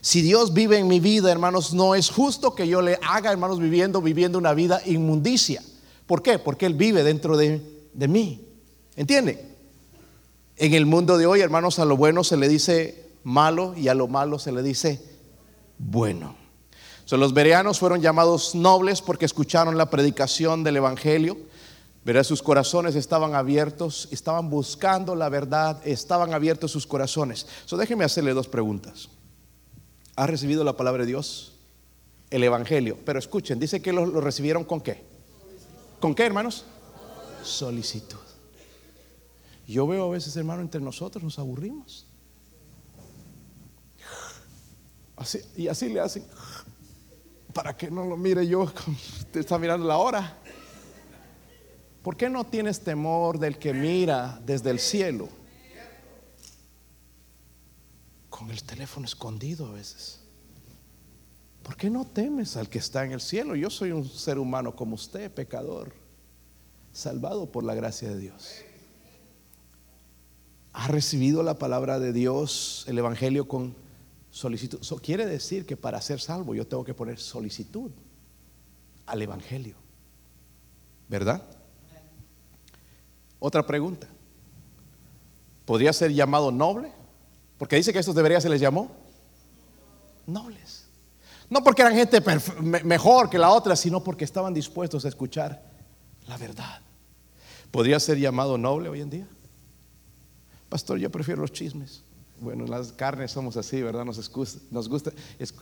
Si 0.00 0.22
Dios 0.22 0.52
vive 0.52 0.78
en 0.78 0.88
mi 0.88 0.98
vida, 0.98 1.30
hermanos, 1.30 1.72
no 1.72 1.94
es 1.94 2.10
justo 2.10 2.56
que 2.56 2.66
yo 2.66 2.82
le 2.82 2.98
haga, 3.08 3.30
hermanos, 3.30 3.60
viviendo, 3.60 4.02
viviendo 4.02 4.38
una 4.38 4.54
vida 4.54 4.82
inmundicia. 4.86 5.62
¿Por 6.04 6.20
qué? 6.20 6.40
Porque 6.40 6.66
Él 6.66 6.74
vive 6.74 7.04
dentro 7.04 7.36
de, 7.36 7.86
de 7.92 8.08
mí. 8.08 8.44
¿Entiende? 8.96 9.48
En 10.56 10.74
el 10.74 10.84
mundo 10.84 11.16
de 11.16 11.26
hoy, 11.26 11.42
hermanos, 11.42 11.78
a 11.78 11.84
lo 11.84 11.96
bueno 11.96 12.24
se 12.24 12.36
le 12.36 12.48
dice 12.48 13.12
malo 13.22 13.72
y 13.76 13.86
a 13.86 13.94
lo 13.94 14.08
malo 14.08 14.40
se 14.40 14.50
le 14.50 14.64
dice 14.64 15.00
bueno 15.78 16.45
los 17.12 17.32
bereanos 17.32 17.78
fueron 17.78 18.00
llamados 18.00 18.54
nobles 18.56 19.00
porque 19.00 19.26
escucharon 19.26 19.78
la 19.78 19.90
predicación 19.90 20.64
del 20.64 20.78
Evangelio. 20.78 21.36
Verá, 22.04 22.24
sus 22.24 22.42
corazones 22.42 22.96
estaban 22.96 23.34
abiertos, 23.34 24.08
estaban 24.10 24.50
buscando 24.50 25.14
la 25.14 25.28
verdad, 25.28 25.80
estaban 25.86 26.34
abiertos 26.34 26.72
sus 26.72 26.86
corazones. 26.86 27.46
So, 27.64 27.76
déjeme 27.76 28.04
hacerle 28.04 28.32
dos 28.32 28.48
preguntas. 28.48 29.08
¿Ha 30.16 30.26
recibido 30.26 30.64
la 30.64 30.76
palabra 30.76 31.02
de 31.02 31.08
Dios? 31.08 31.52
El 32.30 32.42
Evangelio. 32.42 32.96
Pero 33.04 33.18
escuchen, 33.18 33.60
dice 33.60 33.80
que 33.80 33.92
lo, 33.92 34.06
lo 34.06 34.20
recibieron 34.20 34.64
con 34.64 34.80
qué? 34.80 35.04
¿Con 36.00 36.14
qué, 36.14 36.26
hermanos? 36.26 36.64
Solicitud. 37.42 38.18
Yo 39.66 39.86
veo 39.86 40.06
a 40.06 40.10
veces, 40.10 40.36
hermano, 40.36 40.62
entre 40.62 40.80
nosotros 40.80 41.22
nos 41.22 41.38
aburrimos. 41.38 42.06
Así, 45.16 45.40
y 45.56 45.68
así 45.68 45.88
le 45.88 46.00
hacen 46.00 46.24
para 47.56 47.74
que 47.74 47.90
no 47.90 48.04
lo 48.04 48.18
mire 48.18 48.46
yo, 48.46 48.70
te 49.32 49.40
está 49.40 49.58
mirando 49.58 49.86
la 49.86 49.96
hora. 49.96 50.36
¿Por 52.02 52.14
qué 52.14 52.28
no 52.28 52.44
tienes 52.44 52.80
temor 52.80 53.38
del 53.38 53.58
que 53.58 53.72
mira 53.72 54.38
desde 54.44 54.68
el 54.68 54.78
cielo? 54.78 55.30
Con 58.28 58.50
el 58.50 58.62
teléfono 58.62 59.06
escondido 59.06 59.68
a 59.68 59.72
veces. 59.72 60.20
¿Por 61.62 61.78
qué 61.78 61.88
no 61.88 62.04
temes 62.04 62.58
al 62.58 62.68
que 62.68 62.78
está 62.78 63.06
en 63.06 63.12
el 63.12 63.22
cielo? 63.22 63.56
Yo 63.56 63.70
soy 63.70 63.90
un 63.90 64.06
ser 64.06 64.38
humano 64.38 64.76
como 64.76 64.94
usted, 64.94 65.32
pecador, 65.32 65.94
salvado 66.92 67.50
por 67.50 67.64
la 67.64 67.74
gracia 67.74 68.10
de 68.10 68.18
Dios. 68.18 68.56
¿Ha 70.74 70.88
recibido 70.88 71.42
la 71.42 71.58
palabra 71.58 71.98
de 71.98 72.12
Dios, 72.12 72.84
el 72.86 72.98
Evangelio 72.98 73.48
con 73.48 73.85
solicitud. 74.36 74.78
quiere 75.02 75.24
decir 75.24 75.64
que 75.64 75.78
para 75.78 75.98
ser 76.02 76.20
salvo 76.20 76.54
yo 76.54 76.66
tengo 76.66 76.84
que 76.84 76.92
poner 76.92 77.18
solicitud 77.18 77.90
al 79.06 79.22
Evangelio. 79.22 79.76
¿Verdad? 81.08 81.42
Otra 83.38 83.66
pregunta. 83.66 84.06
¿Podría 85.64 85.90
ser 85.94 86.12
llamado 86.12 86.52
noble? 86.52 86.92
Porque 87.56 87.76
dice 87.76 87.94
que 87.94 87.98
estos 87.98 88.14
debería 88.14 88.38
se 88.38 88.50
les 88.50 88.60
llamó 88.60 88.90
nobles. 90.26 90.84
No 91.48 91.64
porque 91.64 91.80
eran 91.80 91.94
gente 91.94 92.20
mejor 92.84 93.30
que 93.30 93.38
la 93.38 93.50
otra, 93.50 93.74
sino 93.74 94.04
porque 94.04 94.24
estaban 94.24 94.52
dispuestos 94.52 95.06
a 95.06 95.08
escuchar 95.08 95.62
la 96.26 96.36
verdad. 96.36 96.82
¿Podría 97.70 97.98
ser 97.98 98.18
llamado 98.18 98.58
noble 98.58 98.90
hoy 98.90 99.00
en 99.00 99.08
día? 99.08 99.28
Pastor, 100.68 100.98
yo 100.98 101.10
prefiero 101.10 101.40
los 101.40 101.52
chismes. 101.52 102.02
Bueno, 102.40 102.66
las 102.66 102.92
carnes 102.92 103.30
somos 103.30 103.56
así, 103.56 103.80
¿verdad? 103.82 104.04
Nos, 104.04 104.30
nos 104.70 104.88
gusta, 104.88 105.12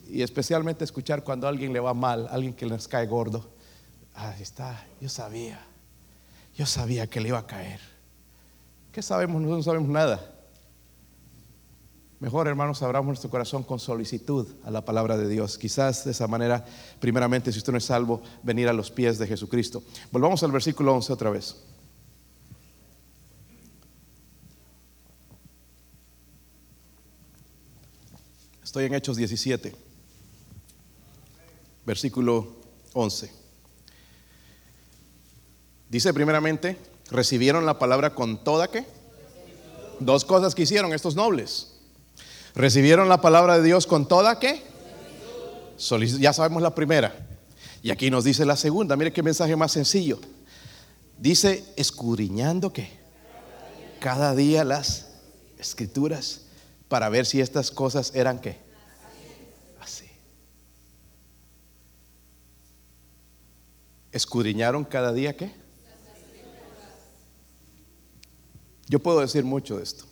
y 0.08 0.22
especialmente 0.22 0.84
escuchar 0.84 1.22
cuando 1.22 1.46
a 1.46 1.50
alguien 1.50 1.72
le 1.72 1.80
va 1.80 1.94
mal, 1.94 2.26
alguien 2.30 2.52
que 2.52 2.66
les 2.66 2.88
cae 2.88 3.06
gordo. 3.06 3.48
Ahí 4.14 4.42
está, 4.42 4.86
yo 5.00 5.08
sabía, 5.08 5.60
yo 6.56 6.66
sabía 6.66 7.06
que 7.06 7.20
le 7.20 7.28
iba 7.28 7.38
a 7.38 7.46
caer. 7.46 7.80
¿Qué 8.92 9.02
sabemos? 9.02 9.42
Nosotros 9.42 9.58
no 9.58 9.62
sabemos 9.72 9.88
nada. 9.88 10.34
Mejor, 12.20 12.48
hermanos, 12.48 12.82
abramos 12.82 13.08
nuestro 13.08 13.28
corazón 13.28 13.64
con 13.64 13.78
solicitud 13.78 14.48
a 14.64 14.70
la 14.70 14.84
palabra 14.84 15.16
de 15.16 15.28
Dios. 15.28 15.58
Quizás 15.58 16.04
de 16.04 16.12
esa 16.12 16.26
manera, 16.26 16.64
primeramente, 17.00 17.52
si 17.52 17.58
usted 17.58 17.72
no 17.72 17.78
es 17.78 17.84
salvo, 17.84 18.22
venir 18.42 18.68
a 18.68 18.72
los 18.72 18.90
pies 18.90 19.18
de 19.18 19.26
Jesucristo. 19.26 19.82
Volvamos 20.10 20.42
al 20.42 20.52
versículo 20.52 20.94
11 20.94 21.12
otra 21.12 21.30
vez. 21.30 21.56
Estoy 28.74 28.86
en 28.86 28.94
Hechos 28.94 29.16
17. 29.16 29.72
versículo 31.86 32.56
11. 32.92 33.30
Dice 35.88 36.12
primeramente, 36.12 36.76
recibieron 37.08 37.66
la 37.66 37.78
palabra 37.78 38.16
con 38.16 38.42
toda 38.42 38.72
que. 38.72 38.84
Dos 40.00 40.24
cosas 40.24 40.56
que 40.56 40.62
hicieron 40.62 40.92
estos 40.92 41.14
nobles. 41.14 41.76
Recibieron 42.56 43.08
la 43.08 43.20
palabra 43.20 43.58
de 43.58 43.62
Dios 43.62 43.86
con 43.86 44.08
toda 44.08 44.40
que. 44.40 44.60
Ya 46.18 46.32
sabemos 46.32 46.60
la 46.60 46.74
primera. 46.74 47.14
Y 47.80 47.92
aquí 47.92 48.10
nos 48.10 48.24
dice 48.24 48.44
la 48.44 48.56
segunda. 48.56 48.96
Mire 48.96 49.12
qué 49.12 49.22
mensaje 49.22 49.54
más 49.54 49.70
sencillo. 49.70 50.18
Dice, 51.16 51.64
escudriñando 51.76 52.72
que 52.72 52.90
cada 54.00 54.34
día 54.34 54.64
las 54.64 55.10
escrituras 55.60 56.40
para 56.88 57.08
ver 57.08 57.26
si 57.26 57.40
estas 57.40 57.70
cosas 57.70 58.12
eran 58.14 58.40
qué. 58.40 58.56
Así. 59.80 60.08
Escudriñaron 64.14 64.84
cada 64.84 65.12
día 65.12 65.36
qué. 65.36 65.52
Yo 68.86 69.00
puedo 69.00 69.18
decir 69.18 69.42
mucho 69.42 69.78
de 69.78 69.82
esto. 69.82 70.04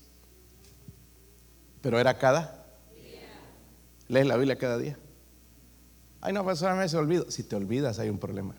Pero 1.80 2.00
era 2.00 2.18
cada. 2.18 2.66
Lees 4.09 4.26
la 4.26 4.36
Biblia 4.36 4.59
cada 4.59 4.76
día. 4.76 4.98
Ay, 6.20 6.32
no, 6.32 6.42
pues 6.42 6.61
me 6.62 6.88
se 6.88 6.96
olvido. 6.96 7.30
Si 7.30 7.44
te 7.44 7.55
olvidas, 7.55 8.00
hay 8.00 8.09
un 8.09 8.18
problema. 8.18 8.57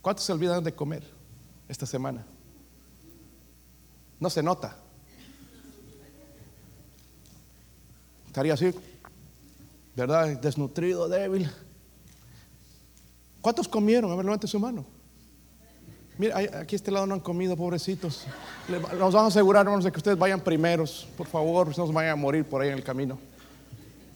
¿Cuántos 0.00 0.24
se 0.24 0.32
olvidan 0.32 0.62
de 0.62 0.76
comer 0.76 1.02
esta 1.68 1.84
semana? 1.84 2.24
No 4.20 4.30
se 4.30 4.44
nota. 4.44 4.76
Estaría 8.28 8.54
así, 8.54 8.72
¿verdad? 9.96 10.40
Desnutrido, 10.40 11.08
débil. 11.08 11.50
¿Cuántos 13.40 13.68
comieron? 13.68 14.10
A 14.10 14.16
ver, 14.16 14.24
levante 14.24 14.46
su 14.46 14.58
mano. 14.58 14.84
Mira, 16.18 16.36
aquí 16.36 16.74
este 16.74 16.90
lado 16.90 17.06
no 17.06 17.14
han 17.14 17.20
comido, 17.20 17.56
pobrecitos. 17.56 18.26
Nos 18.68 19.14
vamos 19.14 19.14
a 19.14 19.26
asegurar, 19.26 19.64
hermanos, 19.64 19.84
de 19.84 19.92
que 19.92 19.98
ustedes 19.98 20.18
vayan 20.18 20.40
primeros, 20.40 21.06
por 21.16 21.28
favor, 21.28 21.68
no 21.68 21.86
se 21.86 21.92
vayan 21.92 22.12
a 22.12 22.16
morir 22.16 22.44
por 22.44 22.60
ahí 22.60 22.70
en 22.70 22.74
el 22.74 22.82
camino. 22.82 23.18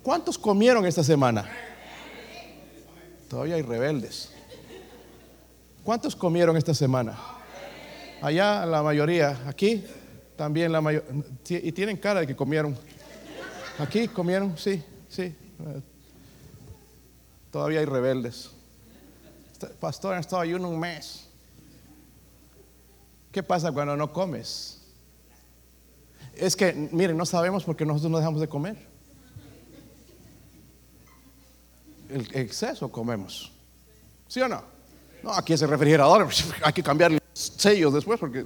¿Cuántos 0.03 0.37
comieron 0.37 0.85
esta 0.85 1.05
semana? 1.05 1.49
Todavía 3.29 3.55
hay 3.55 3.63
rebeldes. 3.63 4.33
¿Cuántos 5.85 6.17
comieron 6.17 6.57
esta 6.57 6.75
semana? 6.75 7.17
Allá 8.21 8.67
la 8.67 8.83
mayoría, 8.83 9.41
aquí 9.47 9.85
también 10.37 10.73
la 10.73 10.81
mayoría. 10.81 11.09
Y 11.49 11.71
tienen 11.71 11.97
cara 11.97 12.21
de 12.21 12.27
que 12.27 12.35
comieron. 12.35 12.77
Aquí 13.79 14.09
comieron, 14.09 14.59
sí, 14.59 14.83
sí. 15.09 15.35
Todavía 17.53 17.79
hay 17.79 17.87
rebeldes. 17.87 18.51
Pastor, 19.81 20.15
han 20.15 20.21
estado 20.21 20.43
ayuno 20.43 20.69
un 20.69 20.79
mes. 20.79 21.29
¿Qué 23.31 23.43
pasa 23.43 23.73
cuando 23.73 23.97
no 23.97 24.13
comes? 24.13 24.81
Es 26.35 26.57
que, 26.57 26.73
miren, 26.93 27.17
no 27.17 27.27
sabemos 27.27 27.65
porque 27.65 27.85
nosotros 27.85 28.11
no 28.11 28.19
dejamos 28.19 28.41
de 28.41 28.49
comer. 28.49 28.77
El 32.09 32.29
exceso 32.35 32.91
comemos. 32.91 33.53
¿Sí 34.29 34.41
o 34.41 34.49
no? 34.49 34.63
No, 35.23 35.33
aquí 35.33 35.53
ese 35.53 35.67
refrigerador, 35.67 36.29
hay 36.63 36.73
que 36.73 36.83
cambiar 36.83 37.13
los 37.13 37.21
sellos 37.33 37.95
después 37.95 38.19
porque 38.19 38.45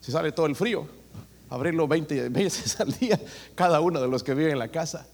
si 0.00 0.10
sale 0.12 0.32
todo 0.32 0.46
el 0.46 0.56
frío, 0.56 0.86
abrirlo 1.48 1.86
20 1.86 2.28
veces 2.30 2.78
al 2.80 2.92
día, 2.92 3.18
cada 3.54 3.80
uno 3.80 4.00
de 4.00 4.08
los 4.08 4.22
que 4.22 4.34
viven 4.34 4.52
en 4.52 4.58
la 4.58 4.68
casa. 4.68 5.06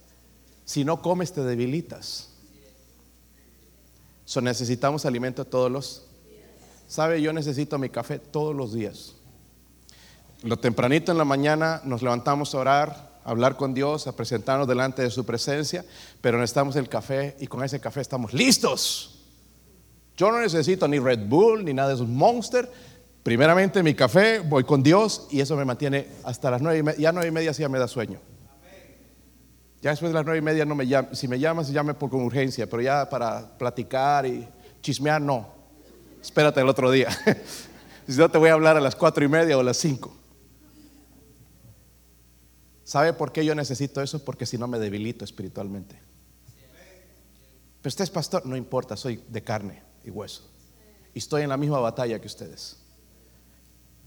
Si 0.65 0.85
no 0.85 1.01
comes, 1.01 1.33
te 1.33 1.43
debilitas. 1.43 2.31
So, 4.29 4.43
necesitamos 4.43 5.07
alimento 5.07 5.45
todos 5.45 5.71
los. 5.71 6.05
¿Sabe? 6.87 7.23
Yo 7.23 7.33
necesito 7.33 7.79
mi 7.79 7.89
café 7.89 8.19
todos 8.19 8.55
los 8.55 8.75
días. 8.75 9.15
Lo 10.43 10.59
tempranito 10.59 11.13
en 11.13 11.19
la 11.19 11.25
mañana 11.25 11.81
nos 11.85 12.03
levantamos 12.03 12.55
a 12.55 12.59
orar, 12.59 13.21
a 13.25 13.31
hablar 13.31 13.57
con 13.57 13.73
Dios, 13.73 14.07
a 14.07 14.15
presentarnos 14.15 14.69
delante 14.69 15.03
de 15.03 15.11
su 15.11 15.25
presencia, 15.25 15.85
pero 16.21 16.39
necesitamos 16.39 16.77
el 16.77 16.89
café 16.89 17.37
y 17.41 17.47
con 17.47 17.65
ese 17.65 17.81
café 17.81 18.01
estamos 18.01 18.33
listos 18.33 19.19
yo 20.19 20.33
no 20.33 20.41
necesito 20.41 20.89
ni 20.89 20.99
Red 20.99 21.29
Bull 21.29 21.65
ni 21.65 21.73
nada 21.73 21.91
de 21.91 21.95
esos 21.95 22.09
Monster. 22.09 22.69
Primeramente 23.23 23.85
mi 23.85 23.95
café, 23.95 24.41
voy 24.41 24.65
con 24.65 24.83
Dios 24.83 25.29
y 25.31 25.41
eso 25.41 25.57
me 25.57 25.65
mantiene 25.65 26.09
hasta 26.25 26.51
las 26.51 26.61
nueve 26.61 26.79
y 26.79 26.83
media. 26.83 26.99
Ya 26.99 27.13
nueve 27.13 27.29
y 27.29 27.31
media 27.31 27.55
sí 27.55 27.63
ya 27.63 27.69
me 27.69 27.79
da 27.79 27.87
sueño. 27.87 28.19
Ya 29.81 29.91
después 29.91 30.11
de 30.11 30.15
las 30.15 30.25
nueve 30.25 30.39
y 30.39 30.43
media 30.43 30.65
no 30.65 30.75
me 30.75 30.87
llama. 30.87 31.09
Si 31.13 31.29
me 31.29 31.39
llamas, 31.39 31.71
llame 31.71 31.95
por 31.95 32.11
con 32.11 32.23
urgencia, 32.23 32.69
pero 32.69 32.83
ya 32.83 33.09
para 33.09 33.57
platicar 33.57 34.27
y 34.27 34.49
chismear, 34.83 35.21
no. 35.21 35.49
Espérate 36.21 36.61
el 36.61 36.69
otro 36.69 36.91
día. 36.91 37.09
si 38.09 38.17
no, 38.17 38.29
te 38.29 38.39
voy 38.39 38.51
a 38.51 38.55
hablar 38.55 38.77
a 38.77 38.81
las 38.81 38.97
cuatro 38.97 39.25
y 39.25 39.29
media 39.29 39.57
o 39.57 39.61
a 39.61 39.65
las 39.65 39.77
cinco. 39.77 40.13
¿Sabe 42.83 43.13
por 43.13 43.33
qué 43.33 43.45
yo 43.45 43.55
necesito 43.55 44.03
eso? 44.03 44.25
Porque 44.25 44.47
si 44.47 44.59
no 44.59 44.67
me 44.67 44.79
debilito 44.79 45.25
espiritualmente. 45.25 46.01
Pero 47.83 47.89
usted 47.89 48.05
es 48.05 48.11
pastor, 48.11 48.45
no 48.47 48.57
importa, 48.57 48.97
soy 48.97 49.23
de 49.29 49.43
carne 49.43 49.83
y 50.05 50.11
hueso. 50.11 50.51
Y 51.15 51.19
estoy 51.19 51.43
en 51.43 51.51
la 51.51 51.57
misma 51.57 51.79
batalla 51.79 52.19
que 52.19 52.27
ustedes. 52.27 52.79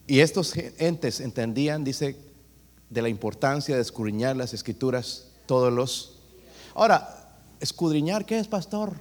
Y 0.08 0.20
estos 0.20 0.54
entes 0.58 1.22
entendían, 1.22 1.84
dice, 1.84 2.18
de 2.90 3.02
la 3.02 3.08
importancia 3.08 3.76
de 3.76 3.82
escudriñar 3.82 4.36
las 4.36 4.54
escrituras 4.54 5.31
todos 5.52 5.74
los... 5.74 6.14
Ahora, 6.76 7.36
escudriñar, 7.60 8.26
¿qué 8.26 8.40
es, 8.40 8.48
pastor? 8.48 8.94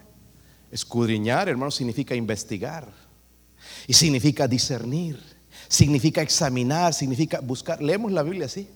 Escudriñar, 0.72 1.48
hermano, 1.48 1.70
significa 1.70 2.16
investigar. 2.16 2.88
Y 3.86 3.92
significa 3.92 4.48
discernir. 4.48 5.22
Significa 5.68 6.22
examinar, 6.22 6.92
significa 6.92 7.38
buscar. 7.38 7.80
Leemos 7.80 8.10
la 8.10 8.24
Biblia 8.24 8.46
así. 8.46 8.68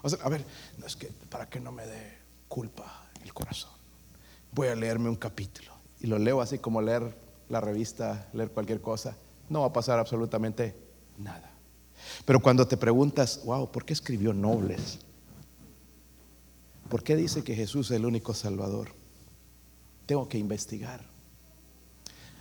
O 0.00 0.08
sea, 0.08 0.20
a 0.22 0.28
ver, 0.28 0.44
no 0.76 0.86
es 0.86 0.94
que 0.94 1.08
para 1.28 1.48
que 1.48 1.58
no 1.58 1.72
me 1.72 1.84
dé 1.88 2.18
culpa 2.46 3.10
el 3.24 3.34
corazón. 3.34 3.72
Voy 4.52 4.68
a 4.68 4.76
leerme 4.76 5.08
un 5.08 5.16
capítulo. 5.16 5.72
Y 5.98 6.06
lo 6.06 6.20
leo 6.20 6.40
así 6.40 6.60
como 6.60 6.80
leer 6.80 7.18
la 7.48 7.60
revista, 7.60 8.28
leer 8.32 8.52
cualquier 8.52 8.80
cosa, 8.80 9.16
no 9.48 9.62
va 9.62 9.66
a 9.66 9.72
pasar 9.72 9.98
absolutamente 9.98 10.76
nada. 11.18 11.50
Pero 12.24 12.38
cuando 12.38 12.68
te 12.68 12.76
preguntas, 12.76 13.40
wow, 13.44 13.72
¿por 13.72 13.84
qué 13.84 13.92
escribió 13.92 14.32
nobles? 14.32 15.00
¿Por 16.88 17.02
qué 17.02 17.16
dice 17.16 17.44
que 17.44 17.54
Jesús 17.54 17.90
es 17.90 17.96
el 17.96 18.06
único 18.06 18.34
Salvador? 18.34 18.88
Tengo 20.06 20.28
que 20.28 20.38
investigar. 20.38 21.06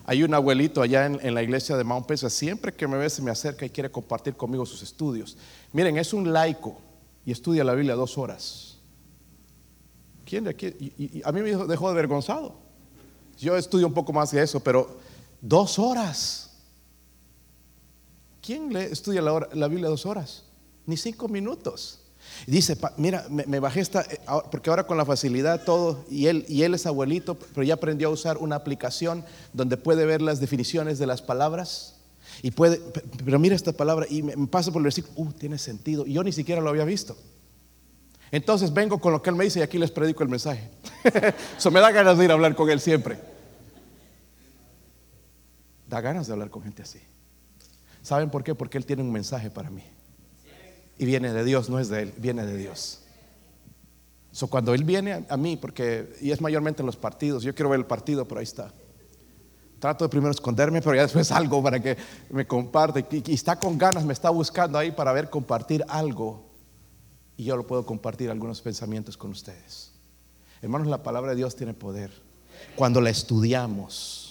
Hay 0.05 0.23
un 0.23 0.33
abuelito 0.33 0.81
allá 0.81 1.05
en, 1.05 1.33
la 1.33 1.43
iglesia 1.43 1.75
de 1.75 1.83
Mount 1.83 2.05
Pesa, 2.05 2.29
siempre 2.29 2.73
que 2.73 2.87
me 2.87 2.97
ve 2.97 3.09
se 3.09 3.21
me 3.21 3.29
acerca 3.29 3.65
y 3.65 3.69
quiere 3.69 3.91
compartir 3.91 4.35
conmigo 4.35 4.65
sus 4.65 4.81
estudios. 4.81 5.35
Miren, 5.73 5.97
es 5.97 6.13
un 6.13 6.31
laico 6.31 6.77
y 7.25 7.31
estudia 7.33 7.65
la 7.65 7.73
Biblia 7.73 7.95
dos 7.95 8.17
horas. 8.17 8.77
¿Quién 10.25 10.45
de 10.45 10.51
aquí? 10.51 10.67
A 11.25 11.31
mí 11.33 11.41
me 11.41 11.53
dejó 11.67 11.89
avergonzado. 11.89 12.55
Yo 13.37 13.57
estudio 13.57 13.85
un 13.85 13.93
poco 13.93 14.13
más 14.13 14.31
de 14.31 14.41
eso, 14.41 14.61
pero 14.61 14.97
dos 15.41 15.77
horas. 15.77 16.51
¿Quién 18.41 18.71
le 18.71 18.85
estudia 18.85 19.21
la, 19.21 19.67
Biblia 19.67 19.89
dos 19.89 20.05
horas? 20.05 20.45
Ni 20.85 20.95
cinco 20.95 21.27
minutos. 21.27 21.99
Dice, 22.45 22.77
mira, 22.97 23.25
me, 23.29 23.59
bajé 23.59 23.79
esta, 23.79 24.01
eh, 24.01 24.19
porque 24.51 24.69
ahora 24.69 24.85
con 24.85 24.97
la 24.97 25.05
facilidad 25.05 25.63
todo, 25.63 26.05
y 26.09 26.27
él, 26.27 26.45
y 26.47 26.63
él 26.63 26.73
es 26.73 26.85
abuelito, 26.85 27.35
pero 27.35 27.63
ya 27.63 27.75
aprendió 27.75 28.09
a 28.09 28.11
usar 28.11 28.37
una 28.37 28.55
aplicación 28.55 29.25
donde 29.53 29.77
puede 29.77 30.05
ver 30.05 30.21
las 30.21 30.39
definiciones 30.39 30.99
de 30.99 31.07
las 31.07 31.21
palabras. 31.21 31.95
Y 32.43 32.51
puede, 32.51 32.79
pero 33.25 33.39
mira 33.39 33.55
esta 33.55 33.71
palabra 33.71 34.05
y 34.09 34.21
me, 34.21 34.47
pasa 34.47 34.71
por 34.71 34.81
el 34.81 34.83
versículo, 34.83 35.13
uh, 35.15 35.31
tiene 35.33 35.57
sentido. 35.57 36.05
Y 36.05 36.13
yo 36.13 36.23
ni 36.23 36.31
siquiera 36.31 36.61
lo 36.61 36.69
había 36.69 36.85
visto. 36.85 37.17
Entonces 38.31 38.73
vengo 38.73 38.99
con 38.99 39.13
lo 39.13 39.21
que 39.21 39.29
él 39.29 39.35
me 39.35 39.45
dice 39.45 39.59
y 39.59 39.63
aquí 39.63 39.77
les 39.77 39.89
predico 39.89 40.21
el 40.21 40.29
mensaje. 40.29 40.69
Eso 41.57 41.71
me 41.71 41.79
da 41.79 41.91
ganas 41.91 42.17
de 42.17 42.25
ir 42.25 42.31
a 42.31 42.33
hablar 42.33 42.55
con 42.55 42.69
él 42.69 42.79
siempre. 42.79 43.17
Da 45.87 46.01
ganas 46.01 46.27
de 46.27 46.33
hablar 46.33 46.49
con 46.49 46.61
gente 46.61 46.81
así. 46.81 46.99
¿Saben 48.01 48.29
por 48.29 48.43
qué? 48.43 48.53
Porque 48.53 48.77
él 48.77 48.85
tiene 48.85 49.01
un 49.01 49.11
mensaje 49.11 49.49
para 49.49 49.69
mí. 49.69 49.83
Y 50.97 51.05
viene 51.05 51.31
de 51.31 51.43
Dios, 51.43 51.69
no 51.69 51.79
es 51.79 51.89
de 51.89 52.03
él, 52.03 52.13
viene 52.17 52.45
de 52.45 52.57
Dios. 52.57 53.01
So, 54.31 54.47
cuando 54.47 54.73
él 54.73 54.83
viene 54.83 55.25
a, 55.29 55.37
mí, 55.37 55.57
porque, 55.57 56.15
y 56.21 56.31
es 56.31 56.41
mayormente 56.41 56.81
en 56.81 56.85
los 56.85 56.95
partidos, 56.95 57.43
yo 57.43 57.55
quiero 57.55 57.69
ver 57.69 57.79
el 57.79 57.85
partido, 57.85 58.27
pero 58.27 58.39
ahí 58.39 58.43
está. 58.43 58.73
Trato 59.79 60.05
de 60.05 60.09
primero 60.09 60.31
esconderme, 60.31 60.81
pero 60.81 60.95
ya 60.95 61.03
después 61.03 61.31
algo 61.31 61.61
para 61.61 61.79
que 61.79 61.97
me 62.29 62.45
comparte. 62.45 63.05
y 63.11 63.33
está 63.33 63.59
con 63.59 63.77
ganas, 63.77 64.05
me 64.05 64.13
está 64.13 64.29
buscando 64.29 64.77
ahí 64.77 64.91
para 64.91 65.13
ver 65.13 65.29
compartir 65.29 65.85
algo 65.87 66.47
y 67.37 67.43
yo 67.43 67.55
lo 67.55 67.65
puedo 67.65 67.85
compartir 67.85 68.31
algunos 68.31 68.61
pensamientos 68.61 69.15
con 69.15 69.29
ustedes. 69.29 69.91
Hermanos, 70.61 70.87
la 70.87 71.03
palabra 71.03 71.31
de 71.31 71.37
Dios 71.37 71.55
tiene 71.55 71.75
poder. 71.75 72.11
Cuando 72.75 72.99
la 72.99 73.11
estudiamos, 73.11 74.26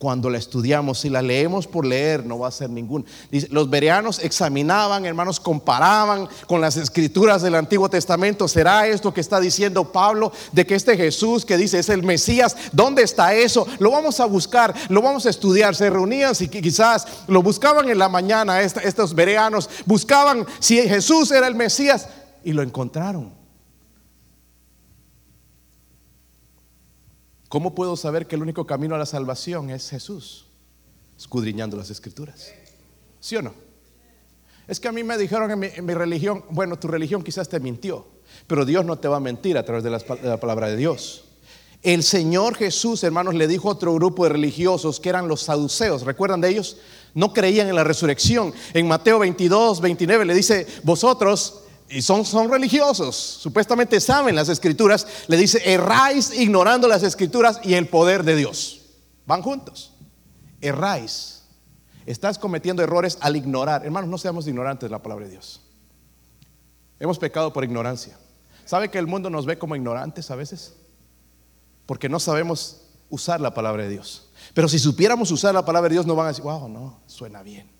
cuando 0.00 0.30
la 0.30 0.38
estudiamos. 0.38 1.00
Si 1.00 1.10
la 1.10 1.20
leemos 1.20 1.66
por 1.66 1.84
leer, 1.84 2.24
no 2.24 2.38
va 2.38 2.48
a 2.48 2.50
ser 2.50 2.70
ningún. 2.70 3.04
los 3.50 3.68
bereanos 3.68 4.18
examinaban, 4.18 5.04
hermanos, 5.04 5.38
comparaban 5.38 6.26
con 6.46 6.62
las 6.62 6.78
escrituras 6.78 7.42
del 7.42 7.54
Antiguo 7.54 7.90
Testamento. 7.90 8.48
¿Será 8.48 8.86
esto 8.86 9.12
que 9.12 9.20
está 9.20 9.38
diciendo 9.38 9.92
Pablo 9.92 10.32
de 10.52 10.66
que 10.66 10.74
este 10.74 10.96
Jesús 10.96 11.44
que 11.44 11.58
dice 11.58 11.78
es 11.78 11.90
el 11.90 12.02
Mesías? 12.02 12.56
¿Dónde 12.72 13.02
está 13.02 13.34
eso? 13.34 13.66
Lo 13.78 13.90
vamos 13.90 14.20
a 14.20 14.24
buscar, 14.24 14.74
lo 14.88 15.02
vamos 15.02 15.26
a 15.26 15.30
estudiar. 15.30 15.76
Se 15.76 15.90
reunían, 15.90 16.34
si 16.34 16.48
quizás 16.48 17.06
lo 17.28 17.42
buscaban 17.42 17.90
en 17.90 17.98
la 17.98 18.08
mañana, 18.08 18.62
estos 18.62 19.14
bereanos 19.14 19.68
buscaban 19.84 20.46
si 20.60 20.80
Jesús 20.88 21.30
era 21.30 21.46
el 21.46 21.54
Mesías 21.54 22.08
y 22.42 22.54
lo 22.54 22.62
encontraron. 22.62 23.39
¿Cómo 27.50 27.74
puedo 27.74 27.96
saber 27.96 28.28
que 28.28 28.36
el 28.36 28.42
único 28.42 28.64
camino 28.64 28.94
a 28.94 28.98
la 28.98 29.06
salvación 29.06 29.70
es 29.70 29.90
Jesús? 29.90 30.46
Escudriñando 31.18 31.76
las 31.76 31.90
escrituras. 31.90 32.52
¿Sí 33.18 33.34
o 33.34 33.42
no? 33.42 33.52
Es 34.68 34.78
que 34.78 34.86
a 34.86 34.92
mí 34.92 35.02
me 35.02 35.18
dijeron 35.18 35.50
en 35.50 35.84
mi, 35.84 35.94
religión, 35.94 36.44
bueno, 36.50 36.78
tu 36.78 36.86
religión 36.86 37.24
quizás 37.24 37.48
te 37.48 37.58
mintió, 37.58 38.06
pero 38.46 38.64
Dios 38.64 38.84
no 38.84 39.00
te 39.00 39.08
va 39.08 39.16
a 39.16 39.20
mentir 39.20 39.58
a 39.58 39.64
través 39.64 39.82
de 39.82 39.90
la, 39.90 40.38
palabra 40.38 40.68
de 40.68 40.76
Dios. 40.76 41.24
El 41.82 42.04
Señor 42.04 42.54
Jesús, 42.54 43.02
hermanos, 43.02 43.34
le 43.34 43.48
dijo 43.48 43.68
a 43.68 43.72
otro 43.72 43.92
grupo 43.94 44.22
de 44.22 44.30
religiosos 44.30 45.00
que 45.00 45.08
eran 45.08 45.26
los 45.26 45.42
saduceos, 45.42 46.02
¿recuerdan 46.02 46.40
de 46.40 46.50
ellos? 46.50 46.76
No 47.14 47.32
creían 47.32 47.66
en 47.66 47.74
la 47.74 47.82
resurrección. 47.82 48.54
En 48.74 48.86
Mateo 48.86 49.18
22, 49.18 49.80
29 49.80 50.24
le 50.24 50.34
dice, 50.34 50.68
vosotros 50.84 51.64
y 51.90 52.02
son, 52.02 52.24
son 52.24 52.50
religiosos, 52.50 53.16
supuestamente 53.16 54.00
saben 54.00 54.36
las 54.36 54.48
escrituras, 54.48 55.06
le 55.26 55.36
dice, 55.36 55.60
erráis 55.64 56.32
ignorando 56.38 56.86
las 56.86 57.02
escrituras 57.02 57.60
y 57.64 57.74
el 57.74 57.88
poder 57.88 58.22
de 58.22 58.36
Dios. 58.36 58.82
Van 59.26 59.42
juntos. 59.42 59.92
Erráis. 60.60 61.42
Estás 62.06 62.38
cometiendo 62.38 62.82
errores 62.82 63.18
al 63.20 63.36
ignorar. 63.36 63.84
Hermanos, 63.84 64.08
no 64.08 64.18
seamos 64.18 64.46
ignorantes 64.46 64.88
de 64.88 64.92
la 64.92 65.02
palabra 65.02 65.26
de 65.26 65.32
Dios. 65.32 65.62
Hemos 67.00 67.18
pecado 67.18 67.52
por 67.52 67.64
ignorancia. 67.64 68.16
¿Sabe 68.64 68.90
que 68.90 68.98
el 68.98 69.06
mundo 69.06 69.30
nos 69.30 69.46
ve 69.46 69.58
como 69.58 69.74
ignorantes 69.74 70.30
a 70.30 70.36
veces? 70.36 70.74
Porque 71.86 72.08
no 72.08 72.20
sabemos 72.20 72.82
usar 73.08 73.40
la 73.40 73.52
palabra 73.52 73.82
de 73.82 73.90
Dios. 73.90 74.30
Pero 74.54 74.68
si 74.68 74.78
supiéramos 74.78 75.30
usar 75.32 75.54
la 75.54 75.64
palabra 75.64 75.88
de 75.88 75.94
Dios, 75.94 76.06
no 76.06 76.14
van 76.14 76.26
a 76.26 76.28
decir, 76.28 76.44
wow, 76.44 76.68
no, 76.68 77.00
suena 77.06 77.42
bien. 77.42 77.79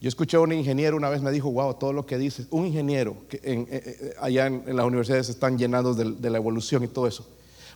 Yo 0.00 0.08
escuché 0.08 0.36
a 0.36 0.40
un 0.40 0.52
ingeniero 0.52 0.96
una 0.96 1.08
vez 1.08 1.22
me 1.22 1.30
dijo, 1.30 1.50
wow, 1.50 1.74
todo 1.74 1.92
lo 1.92 2.04
que 2.04 2.18
dices, 2.18 2.46
un 2.50 2.66
ingeniero 2.66 3.16
que 3.28 3.36
eh, 3.38 3.66
eh, 3.70 4.14
allá 4.20 4.46
en, 4.46 4.76
las 4.76 4.84
universidades 4.84 5.28
están 5.28 5.56
llenados 5.56 5.96
de, 5.96 6.30
la 6.30 6.36
evolución 6.36 6.84
y 6.84 6.88
todo 6.88 7.06
eso. 7.06 7.26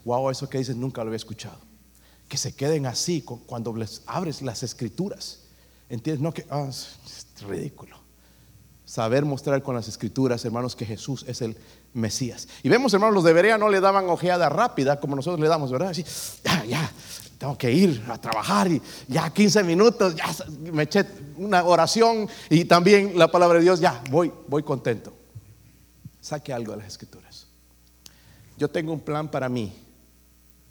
Wow, 0.05 0.31
eso 0.31 0.49
que 0.49 0.59
dices 0.59 0.77
nunca 0.77 1.03
lo 1.03 1.09
había 1.09 1.17
escuchado. 1.17 1.59
Que 2.29 2.37
se 2.37 2.55
queden 2.55 2.87
así 2.87 3.23
cuando 3.23 3.75
les 3.75 4.03
abres 4.07 4.43
las 4.43 4.63
escrituras. 4.63 5.45
¿Entiendes? 5.89 6.21
No 6.21 6.35
que, 6.35 6.45
ah, 6.51 6.69
es 6.69 6.99
ridículo. 7.49 7.97
Saber 8.85 9.25
mostrar 9.25 9.63
con 9.63 9.75
las 9.75 9.89
escrituras, 9.89 10.45
hermanos, 10.45 10.77
que 10.77 10.85
Jesús 10.85 11.25
es 11.27 11.41
el 11.41 11.57
Mesías. 11.95 12.49
Y 12.63 12.69
vemos, 12.69 12.93
hermanos, 12.93 13.15
los 13.15 13.25
de 13.25 13.33
Berea 13.33 13.59
no 13.59 13.69
le 13.69 13.81
daban 13.81 14.09
ojeada 14.09 14.49
rápida 14.49 15.01
como 15.01 15.17
nosotros 15.17 15.41
le 15.41 15.49
damos, 15.49 15.73
¿verdad? 15.73 15.91
Así, 15.91 16.05
ya, 16.45 16.65
ya, 16.65 16.93
tengo 17.39 17.57
que 17.57 17.71
ir 17.71 18.05
a 18.09 18.21
trabajar 18.21 18.71
y 18.71 18.83
ya 19.07 19.33
15 19.33 19.63
minutos, 19.63 20.15
ya 20.17 20.27
me 20.73 20.83
eché 20.83 21.07
una 21.37 21.63
oración 21.63 22.29
y 22.51 22.65
también 22.65 23.17
la 23.17 23.31
palabra 23.31 23.59
de 23.59 23.65
Dios, 23.65 23.79
ya 23.81 24.03
voy, 24.11 24.33
voy 24.49 24.65
contento. 24.65 25.13
Saque 26.21 26.53
algo 26.53 26.73
de 26.73 26.79
las 26.79 26.89
escrituras. 26.89 27.47
Yo 28.57 28.69
tengo 28.69 28.93
un 28.93 29.01
plan 29.01 29.31
para 29.31 29.49
mí. 29.49 29.73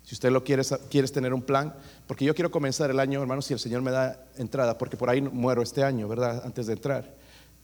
Si 0.03 0.13
usted 0.13 0.29
lo 0.29 0.43
quiere, 0.43 0.63
quieres 0.89 1.11
tener 1.11 1.33
un 1.33 1.41
plan, 1.41 1.73
porque 2.05 2.25
yo 2.25 2.35
quiero 2.35 2.51
comenzar 2.51 2.89
el 2.91 2.99
año, 2.99 3.21
hermanos, 3.21 3.45
si 3.45 3.53
el 3.53 3.59
Señor 3.59 3.81
me 3.81 3.91
da 3.91 4.25
entrada, 4.37 4.77
porque 4.77 4.97
por 4.97 5.09
ahí 5.09 5.21
muero 5.21 5.61
este 5.61 5.83
año, 5.83 6.07
¿verdad? 6.07 6.41
Antes 6.45 6.67
de 6.67 6.73
entrar. 6.73 7.15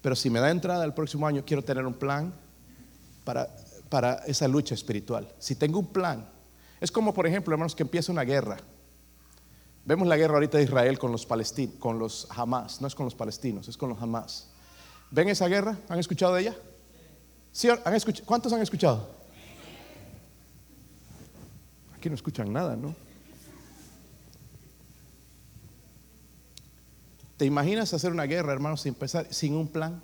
Pero 0.01 0.16
si 0.16 0.30
me 0.30 0.39
da 0.39 0.49
entrada 0.49 0.84
el 0.86 0.93
próximo 0.93 1.28
año, 1.28 1.43
quiero 1.45 1.62
tener 1.62 1.86
un 1.86 1.93
plan 1.93 2.34
para, 3.24 3.49
para 3.89 4.16
esa 4.28 4.47
lucha 4.47 4.76
espiritual. 4.76 5.34
Si 5.39 5.56
tengo 5.56 5.80
un 5.80 5.88
plan, 5.88 6.28
es 6.82 6.91
como, 6.91 7.14
por 7.14 7.28
ejemplo, 7.28 7.54
hermanos, 7.54 7.76
que 7.76 7.84
empieza 7.84 8.12
una 8.12 8.24
guerra. 8.24 8.58
Vemos 9.86 10.08
la 10.08 10.16
guerra 10.16 10.36
ahorita 10.36 10.58
de 10.58 10.64
Israel 10.64 10.98
con 10.98 11.12
los 11.12 11.26
palestinos, 11.26 11.76
con 11.78 12.00
los 12.00 12.28
Hamas, 12.30 12.80
no 12.80 12.88
es 12.88 12.96
con 12.96 13.06
los 13.06 13.16
palestinos, 13.16 13.68
es 13.68 13.76
con 13.76 13.90
los 13.90 14.02
Hamas. 14.02 14.48
¿Ven 15.12 15.28
esa 15.28 15.48
guerra? 15.48 15.78
¿Han 15.90 16.00
escuchado 16.00 16.34
de 16.36 16.42
ella? 16.42 16.56
¿Sí? 17.52 17.68
¿Han 17.70 17.94
escuchado? 17.94 18.26
¿Cuántos 18.26 18.54
han 18.54 18.62
escuchado? 18.62 19.10
Aquí 21.98 22.10
no 22.10 22.16
escuchan 22.16 22.52
nada, 22.52 22.78
¿no? 22.78 22.96
¿Te 27.36 27.46
imaginas 27.46 27.94
hacer 27.94 28.12
una 28.12 28.24
guerra, 28.24 28.54
hermanos, 28.54 28.82
sin 28.82 28.94
empezar, 28.94 29.28
sin 29.34 29.54
un 29.54 29.68
plan? 29.68 30.02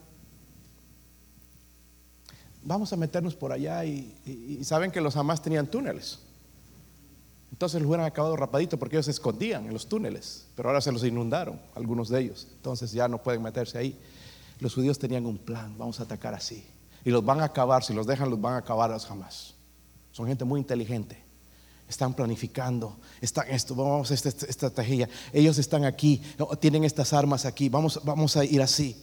Vamos 2.64 2.92
a 2.92 2.98
meternos 2.98 3.34
por 3.34 3.54
allá 3.54 3.86
y, 3.86 4.14
y 4.26 4.64
saben 4.66 4.92
que 4.92 5.00
los 5.00 5.16
Hamas 5.16 5.42
tenían 5.42 5.68
túneles. 5.68 6.20
Entonces 7.52 7.82
los 7.82 7.90
hubieran 7.90 8.06
acabado 8.06 8.36
rapadito 8.36 8.78
porque 8.78 8.96
ellos 8.96 9.06
se 9.06 9.12
escondían 9.12 9.66
en 9.66 9.74
los 9.74 9.88
túneles, 9.88 10.48
pero 10.56 10.70
ahora 10.70 10.82
se 10.82 10.92
los 10.92 11.04
inundaron, 11.04 11.60
algunos 11.76 12.10
de 12.10 12.22
ellos. 12.22 12.48
Entonces 12.56 12.92
ya 12.92 13.08
no 13.08 13.22
pueden 13.22 13.42
meterse 13.42 13.78
ahí. 13.78 14.00
Los 14.60 14.76
judíos 14.76 15.00
tenían 15.00 15.26
un 15.26 15.38
plan, 15.38 15.76
vamos 15.78 16.00
a 16.00 16.04
atacar 16.04 16.34
así. 16.34 16.66
Y 17.04 17.12
los 17.12 17.24
van 17.24 17.42
a 17.42 17.46
acabar, 17.46 17.84
si 17.84 17.94
los 17.94 18.06
dejan, 18.06 18.30
los 18.30 18.40
van 18.40 18.54
a 18.56 18.58
acabar 18.58 18.98
jamás. 19.00 19.56
Son 20.12 20.28
gente 20.28 20.46
muy 20.46 20.60
inteligente. 20.60 21.18
Están 21.88 22.14
planificando, 22.14 22.98
están 23.20 23.50
esto, 23.50 23.74
vamos 23.74 24.12
a 24.12 24.14
esta, 24.14 24.30
estrategia. 24.30 25.10
Ellos 25.34 25.58
están 25.58 25.86
aquí, 25.86 26.22
tienen 26.60 26.84
estas 26.84 27.14
armas 27.14 27.46
aquí, 27.46 27.68
vamos, 27.68 28.00
vamos 28.04 28.38
a 28.38 28.46
ir 28.46 28.62
así. 28.62 29.02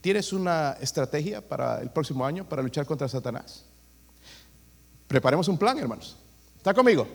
¿Tienes 0.00 0.32
una 0.32 0.76
estrategia 0.80 1.46
para 1.46 1.82
el 1.82 1.90
próximo 1.90 2.24
año 2.24 2.48
para 2.48 2.62
luchar 2.62 2.86
contra 2.86 3.06
Satanás? 3.06 3.64
Preparemos 5.06 5.46
un 5.48 5.58
plan, 5.58 5.78
hermanos. 5.78 6.16
¿Está 6.56 6.72
conmigo? 6.72 7.06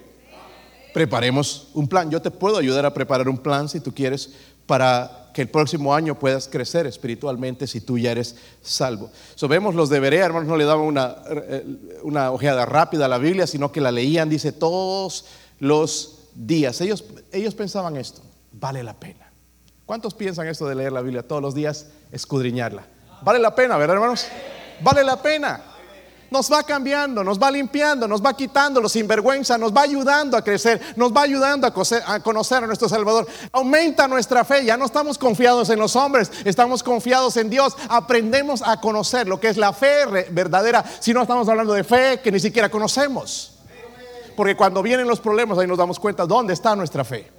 Preparemos 0.94 1.68
un 1.74 1.88
plan. 1.88 2.10
Yo 2.10 2.22
te 2.22 2.32
puedo 2.32 2.58
ayudar 2.58 2.86
a 2.86 2.94
preparar 2.94 3.30
un 3.30 3.38
plan 3.38 3.70
si 3.70 3.80
tú 3.80 3.94
quieres 3.94 4.32
para 4.66 5.30
que 5.34 5.42
el 5.42 5.50
próximo 5.50 5.94
año 5.94 6.18
puedas 6.18 6.48
crecer 6.48 6.88
espiritualmente 6.88 7.68
si 7.68 7.82
tú 7.82 7.98
ya 7.98 8.12
eres 8.12 8.36
salvo. 8.62 9.10
So, 9.36 9.48
vemos 9.48 9.76
los 9.76 9.90
de 9.90 10.00
Berea, 10.00 10.26
hermanos, 10.26 10.50
no 10.50 10.58
le 10.58 10.66
daban 10.66 10.86
una, 10.86 11.16
eh, 11.30 12.00
una 12.04 12.32
ojeada 12.32 12.66
rápida 12.66 13.06
a 13.06 13.08
la 13.08 13.18
Biblia, 13.18 13.48
sino 13.48 13.72
que 13.72 13.82
la 13.82 13.92
leían, 13.92 14.30
dice, 14.30 14.52
todos 14.52 15.26
los 15.60 16.30
días. 16.36 16.82
Ellos, 16.82 17.06
ellos 17.32 17.56
pensaban 17.56 17.96
esto, 17.96 18.22
vale 18.52 18.84
la 18.84 18.94
pena. 18.94 19.32
¿Cuántos 19.86 20.14
piensan 20.14 20.48
esto 20.48 20.68
de 20.68 20.76
leer 20.76 20.92
la 20.92 21.02
Biblia 21.02 21.24
todos 21.24 21.42
los 21.42 21.56
días, 21.56 21.88
escudriñarla? 22.12 22.86
Vale 23.24 23.40
la 23.40 23.56
pena, 23.56 23.78
¿verdad, 23.78 23.96
hermanos? 23.96 24.28
Vale 24.82 25.04
la 25.04 25.22
pena 25.22 25.71
nos 26.32 26.50
va 26.50 26.64
cambiando, 26.64 27.26
nos 27.26 27.38
va 27.38 27.52
limpiando, 27.52 28.08
nos 28.08 28.24
va 28.24 28.34
quitando 28.34 28.80
los 28.80 28.94
sinvergüenza, 28.94 29.58
nos 29.58 29.76
va 29.76 29.82
ayudando 29.82 30.38
a 30.38 30.44
crecer, 30.44 30.82
nos 30.96 31.12
va 31.12 31.24
ayudando 31.24 31.68
a 31.68 32.20
conocer 32.22 32.64
a 32.64 32.68
nuestro 32.68 32.88
Salvador. 32.88 33.28
Aumenta 33.52 34.08
nuestra 34.08 34.46
fe, 34.46 34.64
ya 34.64 34.78
no 34.78 34.86
estamos 34.86 35.18
confiados 35.18 35.70
en 35.70 35.78
los 35.78 35.94
hombres, 35.98 36.32
estamos 36.46 36.84
confiados 36.84 37.36
en 37.36 37.50
Dios. 37.50 37.76
Aprendemos 37.90 38.64
a 38.66 38.80
conocer 38.80 39.28
lo 39.28 39.42
que 39.42 39.50
es 39.50 39.58
la 39.58 39.74
fe 39.74 40.06
verdadera, 40.32 40.86
si 41.02 41.14
no 41.14 41.22
estamos 41.22 41.50
hablando 41.50 41.74
de 41.74 41.84
fe 41.84 42.22
que 42.24 42.32
ni 42.32 42.40
siquiera 42.40 42.70
conocemos. 42.70 43.60
Porque 44.38 44.56
cuando 44.56 44.82
vienen 44.82 45.10
los 45.10 45.20
problemas 45.20 45.58
ahí 45.58 45.68
nos 45.68 45.78
damos 45.78 46.00
cuenta 46.00 46.26
dónde 46.26 46.54
está 46.54 46.78
nuestra 46.78 47.04
fe. 47.04 47.30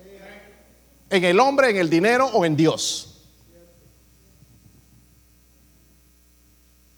En 1.09 1.25
el 1.25 1.41
hombre, 1.41 1.71
en 1.71 1.79
el 1.79 1.89
dinero 1.89 2.27
o 2.27 2.45
en 2.45 2.57
Dios. 2.57 3.23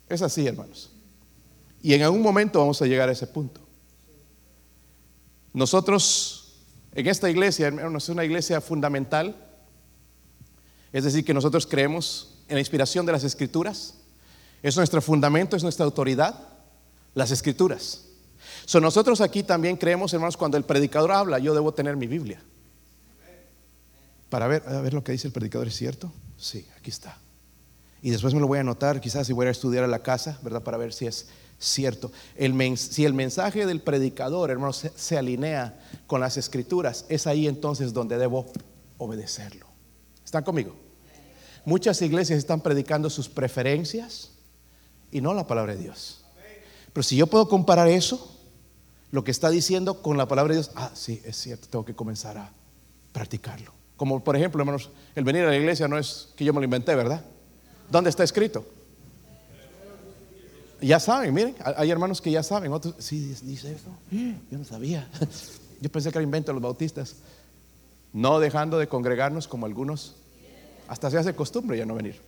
Es 0.09 0.23
así, 0.23 0.45
hermanos. 0.45 0.94
Y 1.85 1.93
en 1.93 2.01
algún 2.01 2.23
momento 2.23 2.61
vamos 2.61 2.81
a 2.81 2.87
llegar 2.87 3.11
a 3.11 3.13
ese 3.13 3.27
punto. 3.27 3.61
Nosotros, 5.53 6.55
en 6.95 7.07
esta 7.07 7.29
iglesia, 7.29 7.67
hermanos, 7.67 8.05
es 8.05 8.09
una 8.09 8.25
iglesia 8.25 8.63
fundamental. 8.63 9.37
Es 10.95 11.05
decir, 11.05 11.27
que 11.27 11.35
nosotros 11.35 11.67
creemos 11.67 12.39
en 12.49 12.55
la 12.55 12.61
inspiración 12.61 13.05
de 13.05 13.13
las 13.13 13.23
escrituras. 13.23 13.97
Es 14.63 14.79
nuestro 14.79 15.03
fundamento, 15.03 15.57
es 15.57 15.63
nuestra 15.63 15.85
autoridad, 15.85 16.49
las 17.13 17.31
escrituras. 17.31 18.07
So, 18.65 18.81
nosotros 18.81 19.21
aquí 19.21 19.43
también 19.43 19.77
creemos, 19.77 20.15
hermanos, 20.15 20.39
cuando 20.39 20.57
el 20.57 20.65
predicador 20.65 21.13
habla, 21.13 21.39
yo 21.39 21.53
debo 21.53 21.75
tener 21.75 21.99
mi 21.99 22.07
Biblia. 22.07 22.43
Para 24.31 24.47
ver, 24.47 24.63
a 24.67 24.81
ver 24.81 24.95
lo 24.95 25.05
que 25.05 25.13
dice 25.13 25.27
el 25.27 25.35
predicador, 25.35 25.69
¿es 25.69 25.77
cierto? 25.77 26.11
Sí, 26.39 26.67
aquí 26.79 26.89
está. 26.89 27.19
Y 28.01 28.09
después 28.09 28.33
me 28.33 28.41
lo 28.41 28.47
voy 28.47 28.57
a 28.57 28.63
anotar, 28.63 29.03
quizás 29.03 29.27
si 29.27 29.35
voy 29.35 29.49
a 29.49 29.51
estudiar 29.51 29.85
a 29.85 29.87
la 29.87 30.03
casa, 30.03 30.39
¿verdad? 30.43 30.63
Para 30.63 30.79
ver 30.79 30.95
si 30.95 31.07
es 31.07 31.29
cierto. 31.65 32.13
Si 32.77 33.05
el 33.05 33.15
mensaje 33.15 33.67
del 33.67 33.81
predicador, 33.81 34.51
hermanos, 34.51 34.87
se, 34.95 35.19
alinea 35.19 35.81
con 36.07 36.21
las 36.21 36.37
escrituras, 36.37 37.07
es 37.09 37.27
ahí 37.27 37.47
entonces 37.47 37.93
donde 37.93 38.19
debo 38.19 38.47
obedecerlo. 38.99 39.67
¿Están 40.25 40.45
conmigo? 40.45 40.77
Muchas 41.65 42.01
iglesias 42.03 42.39
están 42.39 42.61
predicando 42.61 43.09
sus 43.09 43.29
preferencias 43.29 44.33
y 45.11 45.21
no 45.21 45.33
la 45.33 45.47
palabra 45.47 45.75
de 45.75 45.83
Dios. 45.83 46.25
Pero 46.93 47.03
si 47.03 47.17
yo 47.17 47.27
puedo 47.27 47.49
comparar 47.49 47.89
eso, 47.89 48.39
lo 49.11 49.25
que 49.25 49.31
está 49.31 49.51
diciendo 49.51 50.03
con 50.03 50.17
la 50.17 50.29
palabra 50.29 50.55
de 50.55 50.61
Dios, 50.61 50.71
ah, 50.75 50.91
sí, 50.95 51.23
es 51.25 51.37
cierto, 51.37 51.69
tengo 51.69 51.85
que 51.85 51.95
comenzar 51.95 52.37
a 52.37 52.53
practicarlo. 53.13 53.73
Como 53.97 54.23
por 54.23 54.37
ejemplo, 54.37 54.61
hermanos, 54.61 54.91
el 55.15 55.25
venir 55.25 55.45
a 55.45 55.49
la 55.49 55.57
iglesia 55.57 55.89
no 55.89 55.99
es 55.99 56.29
que 56.37 56.45
yo 56.45 56.53
me 56.53 56.61
lo 56.61 56.65
inventé, 56.65 56.95
¿verdad? 56.95 57.25
¿Dónde 57.91 58.11
está 58.11 58.25
escrito? 58.25 58.67
Ya 60.81 61.01
saben, 61.01 61.33
miren, 61.33 61.55
hay 61.77 61.91
hermanos 61.91 62.21
que 62.21 62.31
ya 62.31 62.43
saben, 62.43 62.73
otros, 62.73 62.95
sí, 62.99 63.35
dice 63.43 63.73
eso, 63.73 63.91
yo 64.51 64.59
no 64.59 64.65
sabía. 64.65 65.09
Yo 65.81 65.91
pensé 65.91 66.11
que 66.11 66.17
era 66.17 66.23
invento 66.23 66.51
de 66.51 66.55
los 66.55 66.63
bautistas. 66.63 67.17
No 68.15 68.39
dejando 68.39 68.79
de 68.79 68.89
congregarnos 68.89 69.47
como 69.47 69.67
algunos, 69.67 70.17
hasta 70.89 71.11
se 71.11 71.19
hace 71.19 71.35
costumbre 71.35 71.77
ya 71.77 71.85
no 71.85 71.95
venir. 71.95 72.21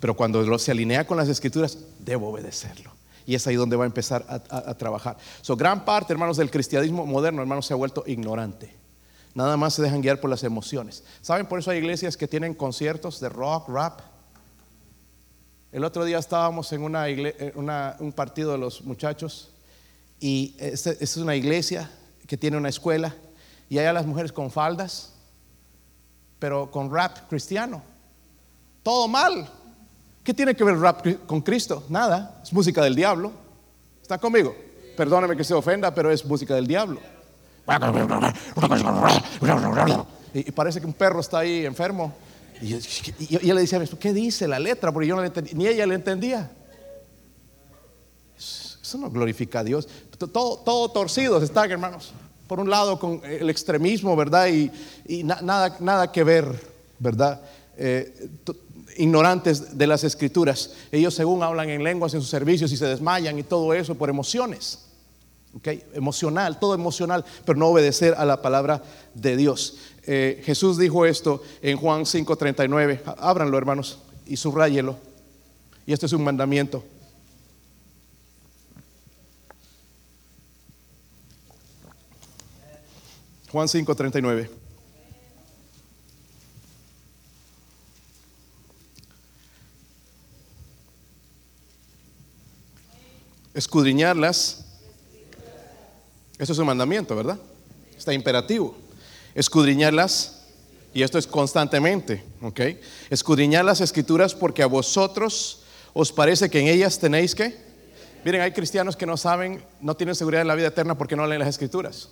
Pero 0.00 0.14
cuando 0.14 0.58
se 0.58 0.72
alinea 0.72 1.06
con 1.06 1.16
las 1.16 1.28
escrituras, 1.28 1.78
debo 2.00 2.28
obedecerlo. 2.28 2.90
Y 3.24 3.34
es 3.34 3.46
ahí 3.46 3.56
donde 3.56 3.76
va 3.76 3.84
a 3.84 3.86
empezar 3.86 4.24
a, 4.28 4.74
trabajar. 4.74 5.16
So, 5.42 5.56
gran 5.56 5.84
parte, 5.84 6.12
hermanos, 6.12 6.36
del 6.36 6.50
cristianismo 6.50 7.06
moderno, 7.06 7.40
hermanos, 7.40 7.66
se 7.66 7.72
ha 7.72 7.76
vuelto 7.76 8.04
ignorante. 8.06 8.72
Nada 9.34 9.56
más 9.56 9.74
se 9.74 9.82
dejan 9.82 10.00
guiar 10.00 10.20
por 10.20 10.30
las 10.30 10.44
emociones. 10.44 11.02
¿Saben? 11.22 11.46
Por 11.46 11.58
eso 11.58 11.70
hay 11.70 11.78
iglesias 11.78 12.16
que 12.16 12.28
tienen 12.28 12.54
conciertos 12.54 13.20
de 13.20 13.28
rock, 13.28 13.68
rap. 13.68 14.00
El 15.72 15.84
otro 15.84 16.04
día 16.04 16.18
estábamos 16.18 16.72
en 16.72 16.82
una, 16.82 17.96
un 17.98 18.12
partido 18.12 18.52
de 18.52 18.58
los 18.58 18.82
muchachos 18.82 19.50
y 20.20 20.54
esta 20.58 20.92
es 20.92 21.16
una 21.16 21.34
iglesia 21.34 21.90
que 22.26 22.36
tiene 22.36 22.56
una 22.56 22.68
escuela 22.68 23.14
y 23.68 23.78
hay 23.78 23.86
a 23.86 23.92
las 23.92 24.06
mujeres 24.06 24.32
con 24.32 24.50
faldas, 24.50 25.12
pero 26.38 26.70
con 26.70 26.92
rap 26.92 27.28
cristiano. 27.28 27.82
Todo 28.82 29.08
mal. 29.08 29.48
¿Qué 30.22 30.32
tiene 30.32 30.54
que 30.54 30.64
ver 30.64 30.74
el 30.74 30.80
rap 30.80 31.06
con 31.26 31.40
Cristo? 31.40 31.84
Nada, 31.88 32.40
es 32.42 32.52
música 32.52 32.82
del 32.82 32.94
diablo. 32.94 33.32
¿Está 34.00 34.18
conmigo? 34.18 34.54
Perdóneme 34.96 35.36
que 35.36 35.44
se 35.44 35.52
ofenda, 35.52 35.92
pero 35.94 36.10
es 36.10 36.24
música 36.24 36.54
del 36.54 36.66
diablo. 36.66 37.00
Y, 40.34 40.50
parece 40.52 40.80
que 40.80 40.86
un 40.86 40.92
perro 40.92 41.20
está 41.20 41.38
ahí 41.38 41.64
enfermo. 41.64 42.12
Y, 42.62 42.74
ella 42.74 43.54
le 43.54 43.60
dice 43.60 43.80
¿qué 43.98 44.12
dice 44.12 44.48
la 44.48 44.58
letra? 44.58 44.92
Porque 44.92 45.08
yo 45.08 45.16
no 45.16 45.22
le 45.22 45.30
ni 45.52 45.66
ella 45.66 45.86
le 45.86 45.94
entendía. 45.94 46.50
Eso 48.36 48.98
no 48.98 49.10
glorifica 49.10 49.60
a 49.60 49.64
Dios. 49.64 49.88
Todo, 50.16 50.58
todo 50.58 50.88
torcidos 50.90 51.42
están, 51.42 51.70
hermanos. 51.70 52.12
Por 52.46 52.60
un 52.60 52.70
lado, 52.70 52.98
con 52.98 53.20
el 53.24 53.50
extremismo, 53.50 54.14
¿verdad? 54.14 54.48
Y, 54.48 55.24
nada, 55.24 55.76
nada 55.80 56.12
que 56.12 56.22
ver, 56.22 56.46
¿verdad? 56.98 57.42
Eh, 57.76 58.30
ignorantes 58.96 59.76
de 59.76 59.86
las 59.86 60.04
escrituras. 60.04 60.72
Ellos 60.92 61.14
según 61.14 61.42
hablan 61.42 61.68
en 61.70 61.82
lenguas 61.82 62.14
en 62.14 62.20
sus 62.20 62.30
servicios 62.30 62.72
y 62.72 62.76
se 62.76 62.86
desmayan 62.86 63.38
y 63.38 63.42
todo 63.42 63.74
eso 63.74 63.94
por 63.94 64.08
emociones. 64.08 64.82
Okay, 65.56 65.82
emocional, 65.94 66.58
todo 66.60 66.74
emocional, 66.74 67.24
pero 67.46 67.58
no 67.58 67.68
obedecer 67.68 68.14
a 68.18 68.26
la 68.26 68.42
palabra 68.42 68.82
de 69.14 69.38
Dios. 69.38 69.78
Eh, 70.06 70.42
Jesús 70.44 70.78
dijo 70.78 71.04
esto 71.04 71.42
en 71.62 71.76
Juan 71.76 72.06
5:39. 72.06 73.02
Ábranlo, 73.18 73.58
hermanos, 73.58 73.98
y 74.26 74.36
subrayelo. 74.36 74.96
Y 75.86 75.92
este 75.92 76.06
es 76.06 76.12
un 76.12 76.24
mandamiento. 76.24 76.84
Juan 83.50 83.68
5:39. 83.68 84.50
escudriñarlas. 93.56 94.64
Eso 96.38 96.52
es 96.52 96.58
un 96.58 96.66
mandamiento, 96.66 97.16
¿verdad? 97.16 97.38
Está 97.96 98.12
imperativo. 98.12 98.76
Escudriñarlas, 99.36 100.40
y 100.94 101.02
esto 101.02 101.18
es 101.18 101.26
constantemente, 101.26 102.24
¿ok? 102.40 102.60
Escudriñar 103.10 103.66
las 103.66 103.82
escrituras 103.82 104.34
porque 104.34 104.62
a 104.62 104.66
vosotros 104.66 105.60
os 105.92 106.10
parece 106.10 106.48
que 106.48 106.58
en 106.58 106.68
ellas 106.68 106.98
tenéis 106.98 107.34
que. 107.34 107.54
Miren, 108.24 108.40
hay 108.40 108.52
cristianos 108.52 108.96
que 108.96 109.04
no 109.04 109.18
saben, 109.18 109.62
no 109.82 109.94
tienen 109.94 110.14
seguridad 110.14 110.40
en 110.40 110.48
la 110.48 110.54
vida 110.54 110.68
eterna 110.68 110.96
porque 110.96 111.16
no 111.16 111.26
leen 111.26 111.40
las 111.40 111.50
escrituras. 111.50 112.08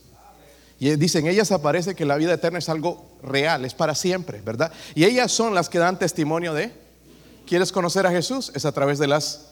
Y 0.79 0.95
dicen, 0.97 1.27
ellas 1.27 1.51
aparece 1.51 1.95
que 1.95 2.05
la 2.05 2.16
vida 2.16 2.35
eterna 2.35 2.59
es 2.59 2.68
algo 2.68 3.16
real, 3.22 3.64
es 3.64 3.72
para 3.72 3.95
siempre, 3.95 4.43
¿verdad? 4.43 4.70
Y 4.95 5.05
ellas 5.05 5.33
son 5.33 5.55
las 5.55 5.70
que 5.70 5.79
dan 5.79 5.99
testimonio 5.99 6.53
de, 6.53 6.72
¿quieres 7.47 7.72
conocer 7.72 8.07
a 8.07 8.11
Jesús? 8.11 8.53
Es 8.55 8.66
a 8.66 8.72
través 8.72 8.99
de 8.99 9.07
las 9.07 9.47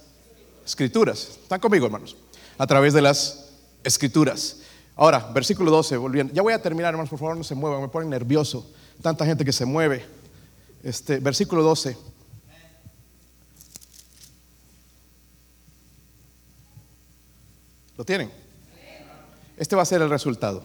escrituras. 0.67 1.39
¿Están 1.43 1.61
conmigo, 1.61 1.87
hermanos? 1.87 2.19
A 2.59 2.67
través 2.67 2.93
de 2.93 3.01
las 3.01 3.49
escrituras. 3.83 4.59
Ahora, 5.03 5.19
versículo 5.19 5.73
12, 5.73 5.97
volviendo. 5.97 6.33
Ya 6.33 6.43
voy 6.43 6.53
a 6.53 6.63
terminar, 6.63 6.91
hermanos, 6.91 7.11
por 7.11 7.19
favor, 7.19 7.37
no 7.37 7.43
se 7.43 7.57
muevan, 7.57 7.83
me 7.83 7.89
ponen 7.89 8.09
nervioso. 8.09 8.71
Tanta 9.03 9.27
gente 9.27 9.45
que 9.45 9.53
se 9.53 9.65
mueve. 9.65 10.05
Este, 10.81 11.19
versículo 11.19 11.65
12. 11.65 11.97
¿Lo 17.97 18.05
tienen? 18.05 18.31
Este 19.57 19.75
va 19.75 19.83
a 19.83 19.87
ser 19.87 20.03
el 20.03 20.09
resultado. 20.09 20.65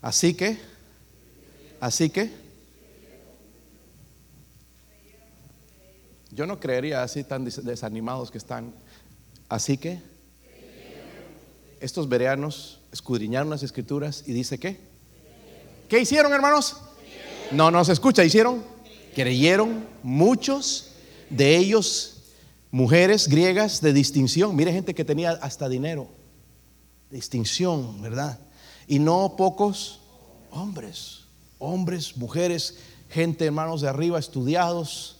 Así 0.00 0.34
que, 0.34 0.56
así 1.80 2.08
que, 2.08 2.46
Yo 6.30 6.46
no 6.46 6.60
creería 6.60 7.02
así 7.02 7.24
tan 7.24 7.44
desanimados 7.44 8.30
que 8.30 8.38
están. 8.38 8.72
Así 9.48 9.76
que 9.76 10.15
estos 11.80 12.08
bereanos 12.08 12.80
escudriñaron 12.92 13.50
las 13.50 13.62
escrituras 13.62 14.24
y 14.26 14.32
dice 14.32 14.58
que. 14.58 14.78
¿Qué 15.88 16.00
hicieron, 16.00 16.32
hermanos? 16.32 16.76
No, 17.52 17.70
no 17.70 17.84
se 17.84 17.92
escucha. 17.92 18.24
¿Hicieron? 18.24 18.64
Creyeron 19.14 19.86
muchos 20.02 20.92
de 21.30 21.56
ellos, 21.56 22.22
mujeres 22.70 23.28
griegas 23.28 23.80
de 23.80 23.92
distinción. 23.92 24.54
Mire, 24.56 24.72
gente 24.72 24.94
que 24.94 25.04
tenía 25.04 25.32
hasta 25.32 25.68
dinero. 25.68 26.08
Distinción, 27.10 28.02
¿verdad? 28.02 28.38
Y 28.86 28.98
no 28.98 29.34
pocos 29.36 30.00
hombres. 30.50 31.20
Hombres, 31.58 32.16
mujeres, 32.16 32.78
gente, 33.08 33.46
hermanos 33.46 33.80
de 33.80 33.88
arriba, 33.88 34.18
estudiados 34.18 35.16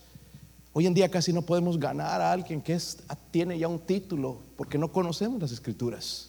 Hoy 0.79 0.87
en 0.87 0.93
día 0.93 1.11
casi 1.11 1.33
no 1.33 1.41
podemos 1.41 1.81
ganar 1.81 2.21
a 2.21 2.31
alguien 2.31 2.61
que 2.61 2.79
tiene 3.31 3.59
ya 3.59 3.67
un 3.67 3.79
título 3.79 4.43
porque 4.59 4.77
no 4.77 4.93
conocemos 4.93 5.41
las 5.41 5.51
escrituras. 5.51 6.29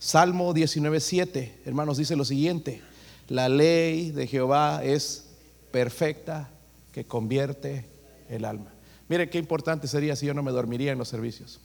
Salmo 0.00 0.54
19.7, 0.54 1.56
hermanos, 1.66 1.98
dice 1.98 2.16
lo 2.16 2.24
siguiente, 2.24 2.80
la 3.28 3.50
ley 3.50 4.12
de 4.12 4.26
Jehová 4.26 4.82
es 4.82 5.26
perfecta 5.70 6.48
que 6.90 7.04
convierte 7.04 7.84
el 8.30 8.46
alma. 8.46 8.72
Mire 9.10 9.28
qué 9.28 9.36
importante 9.36 9.86
sería 9.88 10.16
si 10.16 10.24
yo 10.24 10.32
no 10.32 10.42
me 10.42 10.52
dormiría 10.52 10.92
en 10.92 10.98
los 10.98 11.08
servicios. 11.08 11.60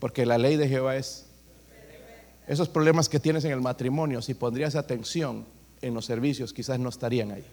Porque 0.00 0.26
la 0.26 0.36
ley 0.36 0.56
de 0.56 0.68
Jehová 0.68 0.96
es... 0.96 1.24
Esos 2.46 2.68
problemas 2.68 3.08
que 3.08 3.18
tienes 3.18 3.46
en 3.46 3.52
el 3.52 3.62
matrimonio, 3.62 4.20
si 4.20 4.34
pondrías 4.34 4.74
atención 4.74 5.46
en 5.80 5.94
los 5.94 6.04
servicios, 6.04 6.52
quizás 6.52 6.78
no 6.78 6.90
estarían 6.90 7.30
ahí. 7.30 7.46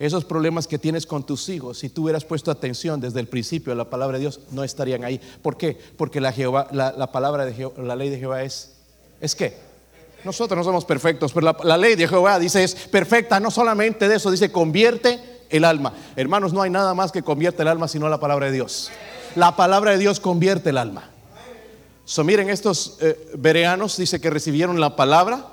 Esos 0.00 0.24
problemas 0.24 0.66
que 0.66 0.78
tienes 0.78 1.04
con 1.04 1.26
tus 1.26 1.46
hijos, 1.50 1.78
si 1.78 1.90
tú 1.90 2.04
hubieras 2.04 2.24
puesto 2.24 2.50
atención 2.50 3.02
desde 3.02 3.20
el 3.20 3.26
principio 3.26 3.74
a 3.74 3.76
la 3.76 3.90
palabra 3.90 4.16
de 4.16 4.22
Dios, 4.22 4.40
no 4.50 4.64
estarían 4.64 5.04
ahí. 5.04 5.20
¿Por 5.42 5.58
qué? 5.58 5.76
Porque 5.98 6.22
la, 6.22 6.32
Jehová, 6.32 6.68
la, 6.72 7.12
palabra 7.12 7.44
de 7.44 7.52
Jehová, 7.52 7.82
la 7.82 7.96
ley 7.96 8.08
de 8.08 8.18
Jehová 8.18 8.42
es, 8.42 8.69
¿es 9.20 9.34
qué? 9.34 9.56
Nosotros 10.24 10.58
no 10.58 10.64
somos 10.64 10.84
perfectos, 10.84 11.32
pero 11.32 11.56
la, 11.64 11.78
ley 11.78 11.94
de 11.94 12.06
Jehová 12.06 12.38
dice 12.38 12.62
es 12.62 12.74
perfecta, 12.74 13.40
no 13.40 13.50
solamente 13.50 14.08
de 14.08 14.16
eso, 14.16 14.30
dice 14.30 14.52
convierte 14.52 15.18
el 15.48 15.64
alma. 15.64 15.94
Hermanos, 16.16 16.52
no 16.52 16.62
hay 16.62 16.70
nada 16.70 16.94
más 16.94 17.10
que 17.10 17.22
convierte 17.22 17.62
el 17.62 17.68
alma 17.68 17.88
sino 17.88 18.08
la 18.08 18.20
palabra 18.20 18.46
de 18.46 18.52
Dios. 18.52 18.90
La 19.36 19.56
palabra 19.56 19.92
de 19.92 19.98
Dios 19.98 20.20
convierte 20.20 20.70
el 20.70 20.78
alma. 20.78 21.10
So, 22.04 22.24
miren, 22.24 22.50
estos 22.50 22.98
eh, 23.00 23.30
bereanos 23.38 23.96
dice 23.96 24.20
que 24.20 24.30
recibieron 24.30 24.80
la 24.80 24.96
palabra 24.96 25.46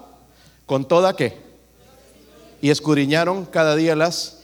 con 0.65 0.88
toda 0.88 1.15
qué. 1.15 1.38
Y 2.61 2.72
escudriñaron 2.72 3.45
cada 3.45 3.76
día 3.76 3.95
las 3.95 4.38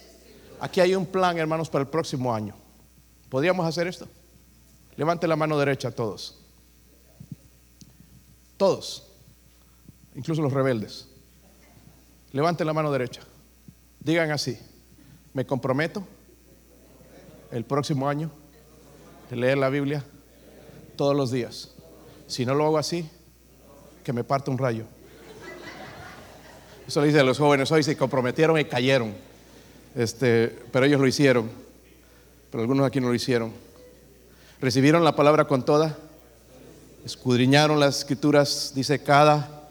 Aquí 0.63 0.79
hay 0.79 0.95
un 0.95 1.05
plan, 1.05 1.37
hermanos, 1.37 1.69
para 1.69 1.81
el 1.81 1.89
próximo 1.89 2.33
año. 2.33 2.55
¿Podríamos 3.27 3.67
hacer 3.67 3.85
esto? 3.85 4.07
Levante 4.95 5.27
la 5.27 5.35
mano 5.35 5.59
derecha 5.59 5.91
todos. 5.91 6.39
Todos. 8.55 9.12
Incluso 10.15 10.41
los 10.41 10.53
rebeldes. 10.53 11.07
Levante 12.31 12.65
la 12.65 12.73
mano 12.73 12.91
derecha. 12.91 13.21
Digan 13.99 14.31
así. 14.31 14.57
Me 15.33 15.45
comprometo 15.45 16.03
el 17.51 17.63
próximo 17.65 18.07
año 18.07 18.31
de 19.29 19.35
leer 19.35 19.57
la 19.57 19.69
Biblia 19.69 20.03
todos 20.95 21.15
los 21.15 21.31
días. 21.31 21.71
Si 22.27 22.45
no 22.45 22.53
lo 22.55 22.65
hago 22.65 22.77
así, 22.77 23.09
que 24.03 24.13
me 24.13 24.23
parte 24.23 24.51
un 24.51 24.57
rayo. 24.57 24.85
Eso 26.87 27.01
le 27.01 27.07
dice 27.07 27.19
a 27.19 27.23
los 27.23 27.37
jóvenes, 27.37 27.71
hoy 27.71 27.83
se 27.83 27.95
comprometieron 27.95 28.59
y 28.59 28.65
cayeron. 28.65 29.13
Este, 29.95 30.47
pero 30.71 30.85
ellos 30.85 30.99
lo 30.99 31.07
hicieron. 31.07 31.49
Pero 32.51 32.61
algunos 32.61 32.85
aquí 32.85 32.99
no 32.99 33.07
lo 33.07 33.15
hicieron. 33.15 33.51
Recibieron 34.59 35.03
la 35.03 35.15
palabra 35.15 35.45
con 35.45 35.63
toda. 35.63 35.97
Escudriñaron 37.05 37.79
las 37.79 37.99
escrituras, 37.99 38.73
dice, 38.75 39.01
cada 39.01 39.62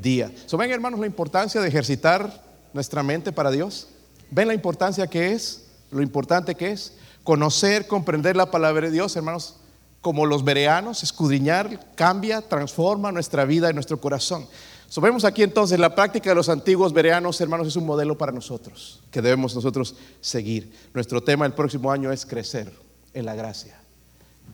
día. 0.00 0.30
¿So 0.46 0.56
ven, 0.56 0.70
hermanos, 0.70 1.00
la 1.00 1.06
importancia 1.06 1.60
de 1.60 1.68
ejercitar 1.68 2.42
nuestra 2.72 3.02
mente 3.02 3.32
para 3.32 3.50
Dios? 3.50 3.88
¿Ven 4.30 4.48
la 4.48 4.54
importancia 4.54 5.06
que 5.06 5.32
es? 5.32 5.66
Lo 5.90 6.02
importante 6.02 6.54
que 6.54 6.70
es 6.70 6.94
conocer, 7.24 7.86
comprender 7.86 8.36
la 8.36 8.50
palabra 8.50 8.86
de 8.86 8.92
Dios, 8.92 9.14
hermanos, 9.16 9.56
como 10.00 10.24
los 10.26 10.44
bereanos, 10.44 11.02
escudriñar, 11.02 11.94
cambia, 11.94 12.40
transforma 12.40 13.12
nuestra 13.12 13.44
vida 13.44 13.70
y 13.70 13.74
nuestro 13.74 14.00
corazón. 14.00 14.46
So, 14.88 15.00
vemos 15.00 15.24
aquí 15.24 15.42
entonces 15.42 15.78
la 15.78 15.94
práctica 15.94 16.30
de 16.30 16.34
los 16.34 16.48
antiguos 16.48 16.92
bereanos, 16.92 17.40
hermanos, 17.40 17.68
es 17.68 17.76
un 17.76 17.86
modelo 17.86 18.18
para 18.18 18.32
nosotros 18.32 19.02
que 19.10 19.22
debemos 19.22 19.54
nosotros 19.54 19.94
seguir. 20.20 20.72
Nuestro 20.94 21.22
tema 21.22 21.46
el 21.46 21.52
próximo 21.52 21.92
año 21.92 22.10
es 22.10 22.26
crecer 22.26 22.72
en 23.14 23.26
la 23.26 23.34
gracia, 23.34 23.78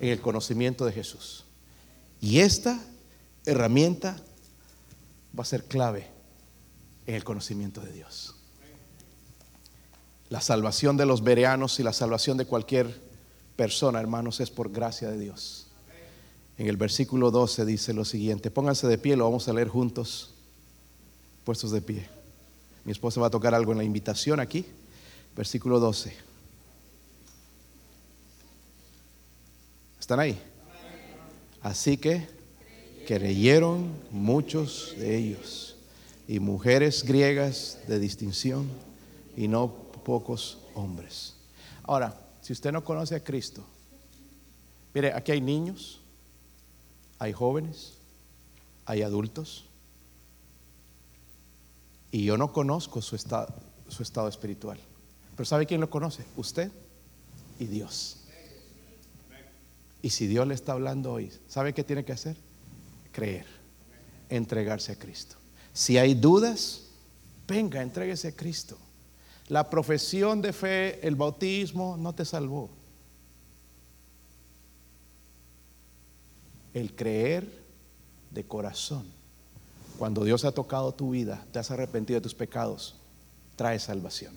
en 0.00 0.10
el 0.10 0.20
conocimiento 0.20 0.84
de 0.84 0.92
Jesús. 0.92 1.44
Y 2.20 2.40
esta 2.40 2.78
herramienta 3.46 4.16
va 5.38 5.42
a 5.42 5.46
ser 5.46 5.64
clave 5.64 6.06
en 7.06 7.14
el 7.14 7.24
conocimiento 7.24 7.80
de 7.80 7.92
Dios. 7.92 8.34
La 10.28 10.40
salvación 10.40 10.96
de 10.96 11.06
los 11.06 11.22
bereanos 11.22 11.78
y 11.78 11.82
la 11.82 11.92
salvación 11.92 12.36
de 12.36 12.46
cualquier 12.46 13.00
persona, 13.54 14.00
hermanos, 14.00 14.40
es 14.40 14.50
por 14.50 14.72
gracia 14.72 15.10
de 15.10 15.18
Dios. 15.18 15.68
En 16.58 16.66
el 16.66 16.76
versículo 16.76 17.30
12 17.30 17.64
dice 17.64 17.92
lo 17.92 18.04
siguiente, 18.04 18.50
pónganse 18.50 18.86
de 18.86 18.98
pie, 18.98 19.16
lo 19.16 19.24
vamos 19.24 19.46
a 19.48 19.52
leer 19.52 19.68
juntos, 19.68 20.34
puestos 21.44 21.70
de 21.70 21.82
pie. 21.82 22.08
Mi 22.84 22.92
esposa 22.92 23.20
va 23.20 23.28
a 23.28 23.30
tocar 23.30 23.54
algo 23.54 23.72
en 23.72 23.78
la 23.78 23.84
invitación 23.84 24.40
aquí, 24.40 24.64
versículo 25.36 25.78
12. 25.78 26.16
¿Están 30.00 30.20
ahí? 30.20 30.40
Así 31.62 31.96
que 31.98 32.35
creyeron 33.06 33.92
muchos 34.10 34.94
de 34.98 35.16
ellos 35.16 35.76
y 36.28 36.40
mujeres 36.40 37.04
griegas 37.04 37.78
de 37.86 37.98
distinción 37.98 38.68
y 39.36 39.48
no 39.48 39.72
pocos 40.04 40.58
hombres. 40.74 41.34
Ahora, 41.84 42.20
si 42.42 42.52
usted 42.52 42.72
no 42.72 42.84
conoce 42.84 43.14
a 43.14 43.22
Cristo, 43.22 43.64
mire, 44.92 45.12
aquí 45.12 45.32
hay 45.32 45.40
niños, 45.40 46.00
hay 47.18 47.32
jóvenes, 47.32 47.94
hay 48.84 49.02
adultos, 49.02 49.64
y 52.10 52.24
yo 52.24 52.36
no 52.36 52.52
conozco 52.52 53.02
su 53.02 53.14
estado, 53.14 53.54
su 53.88 54.02
estado 54.02 54.28
espiritual. 54.28 54.78
Pero 55.36 55.44
¿sabe 55.44 55.66
quién 55.66 55.80
lo 55.80 55.90
conoce? 55.90 56.24
Usted 56.36 56.72
y 57.58 57.66
Dios. 57.66 58.18
Y 60.02 60.10
si 60.10 60.26
Dios 60.26 60.46
le 60.46 60.54
está 60.54 60.72
hablando 60.72 61.12
hoy, 61.12 61.30
¿sabe 61.48 61.74
qué 61.74 61.84
tiene 61.84 62.04
que 62.04 62.12
hacer? 62.12 62.36
Creer, 63.16 63.46
entregarse 64.28 64.92
a 64.92 64.98
Cristo. 64.98 65.36
Si 65.72 65.96
hay 65.96 66.12
dudas, 66.12 66.82
venga, 67.48 67.80
entréguese 67.80 68.28
a 68.28 68.36
Cristo. 68.36 68.76
La 69.48 69.70
profesión 69.70 70.42
de 70.42 70.52
fe, 70.52 71.00
el 71.00 71.16
bautismo, 71.16 71.96
no 71.96 72.14
te 72.14 72.26
salvó. 72.26 72.68
El 76.74 76.94
creer 76.94 77.50
de 78.32 78.44
corazón, 78.44 79.06
cuando 79.96 80.22
Dios 80.22 80.44
ha 80.44 80.52
tocado 80.52 80.92
tu 80.92 81.12
vida, 81.12 81.42
te 81.52 81.58
has 81.58 81.70
arrepentido 81.70 82.20
de 82.20 82.22
tus 82.22 82.34
pecados, 82.34 82.96
trae 83.56 83.78
salvación. 83.78 84.36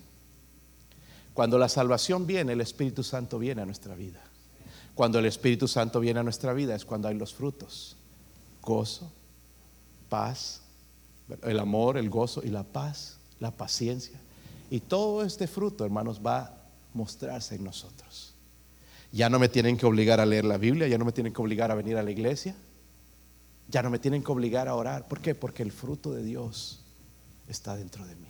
Cuando 1.34 1.58
la 1.58 1.68
salvación 1.68 2.26
viene, 2.26 2.54
el 2.54 2.62
Espíritu 2.62 3.02
Santo 3.02 3.38
viene 3.38 3.60
a 3.60 3.66
nuestra 3.66 3.94
vida. 3.94 4.22
Cuando 4.94 5.18
el 5.18 5.26
Espíritu 5.26 5.68
Santo 5.68 6.00
viene 6.00 6.20
a 6.20 6.22
nuestra 6.22 6.54
vida 6.54 6.74
es 6.74 6.86
cuando 6.86 7.08
hay 7.08 7.18
los 7.18 7.34
frutos. 7.34 7.98
Gozo, 8.62 9.10
paz, 10.08 10.62
el 11.42 11.58
amor, 11.58 11.96
el 11.96 12.10
gozo 12.10 12.42
y 12.44 12.48
la 12.48 12.64
paz, 12.64 13.18
la 13.38 13.50
paciencia. 13.50 14.18
Y 14.70 14.80
todo 14.80 15.24
este 15.24 15.46
fruto, 15.46 15.84
hermanos, 15.84 16.20
va 16.24 16.38
a 16.38 16.54
mostrarse 16.94 17.56
en 17.56 17.64
nosotros. 17.64 18.34
Ya 19.12 19.28
no 19.28 19.38
me 19.38 19.48
tienen 19.48 19.76
que 19.76 19.86
obligar 19.86 20.20
a 20.20 20.26
leer 20.26 20.44
la 20.44 20.58
Biblia, 20.58 20.86
ya 20.86 20.98
no 20.98 21.04
me 21.04 21.12
tienen 21.12 21.32
que 21.32 21.42
obligar 21.42 21.70
a 21.70 21.74
venir 21.74 21.96
a 21.96 22.02
la 22.02 22.10
iglesia, 22.10 22.54
ya 23.68 23.82
no 23.82 23.90
me 23.90 23.98
tienen 23.98 24.22
que 24.22 24.30
obligar 24.30 24.68
a 24.68 24.74
orar. 24.74 25.08
¿Por 25.08 25.20
qué? 25.20 25.34
Porque 25.34 25.62
el 25.62 25.72
fruto 25.72 26.12
de 26.12 26.22
Dios 26.22 26.84
está 27.48 27.76
dentro 27.76 28.06
de 28.06 28.14
mí. 28.16 28.28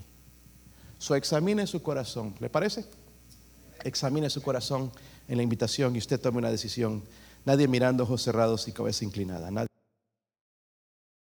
So 0.99 1.15
examine 1.15 1.67
su 1.67 1.83
corazón, 1.83 2.35
¿le 2.41 2.49
parece? 2.49 2.85
Examine 3.85 4.29
su 4.31 4.43
corazón 4.43 4.91
en 5.29 5.37
la 5.37 5.43
invitación 5.43 5.95
y 5.97 5.99
usted 5.99 6.21
tome 6.21 6.39
una 6.39 6.51
decisión. 6.51 7.03
Nadie 7.45 7.69
mirando 7.69 8.05
ojos 8.05 8.23
cerrados 8.23 8.69
y 8.69 8.73
cabeza 8.73 9.05
inclinada. 9.05 9.51
Nadie 9.51 9.70